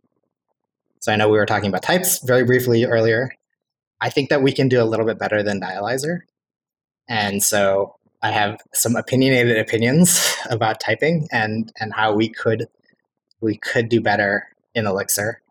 So 1.00 1.12
I 1.12 1.16
know 1.16 1.30
we 1.30 1.38
were 1.38 1.46
talking 1.46 1.70
about 1.70 1.84
types 1.84 2.20
very 2.26 2.44
briefly 2.44 2.86
earlier. 2.86 3.32
I 4.02 4.10
think 4.10 4.30
that 4.30 4.42
we 4.42 4.52
can 4.52 4.68
do 4.68 4.82
a 4.82 4.86
little 4.86 5.06
bit 5.06 5.20
better 5.20 5.42
than 5.42 5.62
Dialyzer. 5.62 6.20
And 7.10 7.42
so 7.42 7.96
I 8.22 8.32
have 8.32 8.60
some 8.74 8.96
opinionated 8.96 9.58
opinions 9.58 10.36
about 10.50 10.80
typing 10.80 11.28
and, 11.32 11.72
and 11.80 11.94
how 11.94 12.14
we 12.14 12.30
could 12.30 12.68
we 13.40 13.58
could 13.58 13.88
do 13.88 14.02
better 14.02 14.48
in 14.74 14.88
Elixir. 14.88 15.42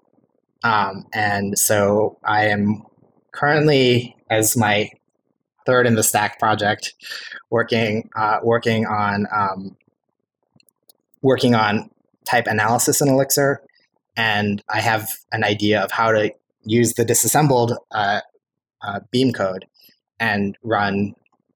Um, 0.64 1.06
and 1.12 1.56
so 1.56 2.18
I 2.24 2.46
am 2.46 2.82
currently, 3.30 4.16
as 4.28 4.56
my 4.56 4.90
third 5.66 5.86
in 5.86 5.94
the 5.94 6.02
stack 6.02 6.38
project, 6.38 6.94
working 7.50 8.08
uh, 8.16 8.38
working 8.42 8.86
on 8.86 9.26
um, 9.34 9.76
working 11.22 11.54
on 11.54 11.90
type 12.24 12.46
analysis 12.46 13.00
in 13.00 13.08
Elixir, 13.08 13.62
and 14.16 14.62
I 14.68 14.80
have 14.80 15.10
an 15.32 15.44
idea 15.44 15.82
of 15.82 15.92
how 15.92 16.10
to 16.12 16.32
use 16.64 16.94
the 16.94 17.04
disassembled 17.04 17.76
uh, 17.92 18.20
uh, 18.82 19.00
Beam 19.10 19.32
code 19.32 19.66
and 20.18 20.56
run 20.62 21.14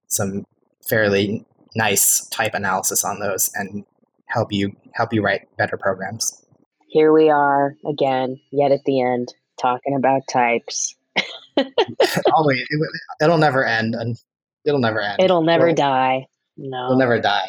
some 0.09 0.45
fairly 0.89 1.45
nice 1.77 2.27
type 2.29 2.55
analysis 2.55 3.05
on 3.05 3.21
those 3.21 3.51
and 3.55 3.85
help 4.27 4.53
you 4.53 4.75
help 4.95 5.13
you 5.13 5.23
write 5.23 5.43
better 5.57 5.77
programs. 5.77 6.45
Here 6.89 7.13
we 7.13 7.31
are 7.31 7.77
again, 7.87 8.41
yet 8.51 8.73
at 8.73 8.85
the 8.85 9.01
end, 9.01 9.33
talking 9.61 9.95
about 9.97 10.23
types. 10.29 10.97
Always, 12.35 12.61
it, 12.69 12.89
it'll 13.23 13.39
never 13.39 13.65
end. 13.65 13.95
And 13.95 14.17
It'll 14.65 14.81
never 14.81 15.01
end. 15.01 15.17
It'll 15.21 15.43
never 15.43 15.67
We'll- 15.67 15.75
die. 15.75 16.27
No. 16.57 16.87
It'll 16.87 16.99
never 16.99 17.19
die. 17.19 17.49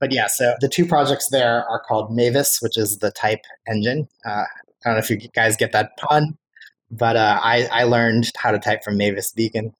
But 0.00 0.12
yeah, 0.12 0.26
so 0.26 0.54
the 0.60 0.68
two 0.68 0.84
projects 0.84 1.28
there 1.28 1.64
are 1.68 1.80
called 1.80 2.14
Mavis, 2.14 2.60
which 2.60 2.76
is 2.76 2.98
the 2.98 3.10
type 3.12 3.40
engine. 3.68 4.08
Uh, 4.26 4.30
I 4.30 4.44
don't 4.84 4.94
know 4.94 4.98
if 4.98 5.08
you 5.08 5.16
guys 5.32 5.56
get 5.56 5.70
that 5.72 5.96
pun, 5.96 6.36
but 6.90 7.16
uh, 7.16 7.38
I, 7.42 7.68
I 7.70 7.84
learned 7.84 8.32
how 8.36 8.50
to 8.50 8.58
type 8.58 8.82
from 8.82 8.96
Mavis 8.96 9.32
Beacon. 9.32 9.72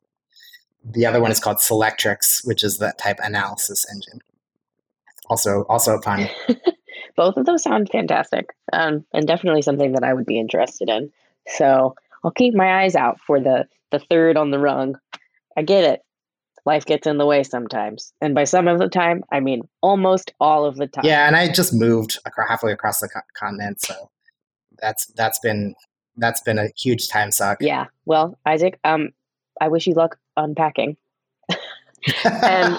The 0.85 1.07
other 1.07 1.21
one 1.21 1.31
is 1.31 1.41
called 1.41 1.59
Selectrix, 1.59 2.47
which 2.47 2.65
is 2.65 2.79
the 2.79 2.93
type 2.99 3.19
analysis 3.23 3.87
engine. 3.93 4.21
Also, 5.29 5.65
also 5.69 5.97
a 5.97 6.01
pun. 6.01 6.29
Both 7.17 7.37
of 7.37 7.47
those 7.47 7.63
sound 7.63 7.91
fantastic, 7.91 8.47
um, 8.73 9.05
and 9.13 9.27
definitely 9.27 9.63
something 9.63 9.93
that 9.93 10.03
I 10.03 10.13
would 10.13 10.27
be 10.27 10.39
interested 10.39 10.89
in. 10.89 11.13
So 11.47 11.95
I'll 12.25 12.31
keep 12.31 12.55
my 12.55 12.83
eyes 12.83 12.97
out 12.97 13.21
for 13.27 13.41
the 13.41 13.67
the 13.91 13.99
third 13.99 14.37
on 14.37 14.51
the 14.51 14.59
rung. 14.59 14.97
I 15.57 15.63
get 15.63 15.85
it. 15.85 16.01
Life 16.65 16.87
gets 16.87 17.07
in 17.07 17.19
the 17.19 17.27
way 17.27 17.43
sometimes, 17.43 18.13
and 18.21 18.35
by 18.35 18.45
some 18.45 18.67
of 18.67 18.79
the 18.79 18.89
time, 18.89 19.25
I 19.31 19.41
mean 19.41 19.63
almost 19.83 20.33
all 20.41 20.65
of 20.65 20.77
the 20.77 20.87
time. 20.87 21.05
Yeah, 21.05 21.27
and 21.27 21.37
I 21.37 21.53
just 21.53 21.75
moved 21.75 22.19
halfway 22.49 22.73
across 22.73 23.01
the 23.01 23.09
co- 23.09 23.21
continent, 23.35 23.81
so 23.81 24.11
that's 24.81 25.07
that's 25.15 25.39
been 25.41 25.75
that's 26.17 26.41
been 26.41 26.59
a 26.59 26.69
huge 26.77 27.09
time 27.09 27.31
suck. 27.31 27.59
Yeah. 27.61 27.87
Well, 28.05 28.39
Isaac, 28.47 28.79
um, 28.85 29.11
I 29.61 29.69
wish 29.69 29.87
you 29.87 29.95
luck 29.95 30.19
unpacking. 30.37 30.97
And 32.25 32.77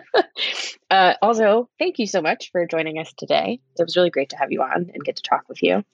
uh, 0.90 1.14
also, 1.22 1.68
thank 1.78 1.98
you 1.98 2.06
so 2.06 2.22
much 2.22 2.50
for 2.52 2.66
joining 2.66 2.98
us 2.98 3.12
today. 3.16 3.60
It 3.78 3.82
was 3.82 3.96
really 3.96 4.10
great 4.10 4.30
to 4.30 4.36
have 4.36 4.52
you 4.52 4.62
on 4.62 4.90
and 4.92 5.04
get 5.04 5.16
to 5.16 5.22
talk 5.22 5.48
with 5.48 5.62
you. 5.62 5.84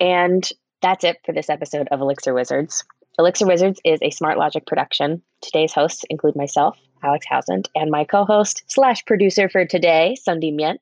And 0.00 0.48
that's 0.82 1.04
it 1.04 1.18
for 1.24 1.32
this 1.32 1.48
episode 1.48 1.88
of 1.90 2.00
Elixir 2.00 2.34
Wizards. 2.34 2.84
Elixir 3.18 3.46
Wizards 3.46 3.80
is 3.84 4.00
a 4.02 4.10
Smart 4.10 4.38
Logic 4.38 4.66
production. 4.66 5.22
Today's 5.40 5.72
hosts 5.72 6.04
include 6.10 6.36
myself, 6.36 6.76
Alex 7.02 7.26
Housand, 7.28 7.68
and 7.74 7.90
my 7.90 8.04
co-host 8.04 8.64
slash 8.66 9.04
producer 9.04 9.48
for 9.48 9.64
today, 9.64 10.16
Sundi 10.26 10.52
Myint. 10.52 10.78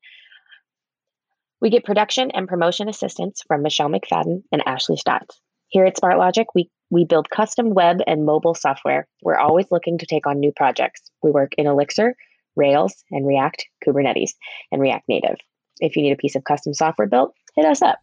We 1.60 1.70
get 1.70 1.84
production 1.84 2.30
and 2.32 2.48
promotion 2.48 2.88
assistance 2.88 3.42
from 3.46 3.62
Michelle 3.62 3.90
McFadden 3.90 4.42
and 4.50 4.62
Ashley 4.66 4.96
Stotts. 4.96 5.40
Here 5.68 5.84
at 5.84 5.96
Smart 5.96 6.18
Logic, 6.18 6.46
we, 6.54 6.70
we 6.92 7.06
build 7.06 7.30
custom 7.30 7.70
web 7.70 8.00
and 8.06 8.26
mobile 8.26 8.54
software. 8.54 9.08
We're 9.22 9.38
always 9.38 9.64
looking 9.70 9.96
to 9.96 10.06
take 10.06 10.26
on 10.26 10.38
new 10.38 10.52
projects. 10.54 11.00
We 11.22 11.30
work 11.30 11.52
in 11.56 11.66
Elixir, 11.66 12.14
Rails, 12.54 13.02
and 13.10 13.26
React, 13.26 13.64
Kubernetes, 13.84 14.32
and 14.70 14.80
React 14.80 15.08
Native. 15.08 15.36
If 15.80 15.96
you 15.96 16.02
need 16.02 16.12
a 16.12 16.16
piece 16.16 16.36
of 16.36 16.44
custom 16.44 16.74
software 16.74 17.08
built, 17.08 17.34
hit 17.56 17.64
us 17.64 17.80
up. 17.80 17.98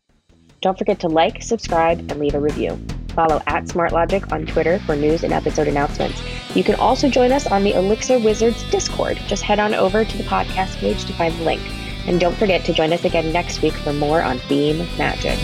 Don't 0.62 0.78
forget 0.78 1.00
to 1.02 1.08
like, 1.08 1.44
subscribe, 1.44 2.00
and 2.00 2.20
leave 2.20 2.34
a 2.34 2.40
review. 2.40 2.84
Follow 3.10 3.42
at 3.46 3.66
SmartLogic 3.66 4.32
on 4.32 4.48
Twitter 4.48 4.80
for 4.80 4.96
news 4.96 5.24
and 5.24 5.34
episode 5.34 5.68
announcements. 5.68 6.20
You 6.56 6.64
can 6.64 6.76
also 6.76 7.10
join 7.10 7.32
us 7.32 7.46
on 7.46 7.64
the 7.64 7.74
Elixir 7.74 8.18
Wizards 8.18 8.64
Discord. 8.72 9.18
Just 9.28 9.44
head 9.44 9.60
on 9.60 9.76
over 9.76 10.04
to 10.04 10.18
the 10.18 10.24
podcast 10.24 10.76
page 10.78 11.06
to 11.06 11.14
find 11.14 11.34
the 11.36 11.44
link. 11.44 11.62
And 12.08 12.20
don't 12.20 12.36
forget 12.36 12.66
to 12.66 12.74
join 12.74 12.92
us 12.92 13.06
again 13.06 13.32
next 13.32 13.62
week 13.62 13.74
for 13.74 13.94
more 13.94 14.24
on 14.24 14.42
Beam 14.50 14.80
Magic. 14.98 15.38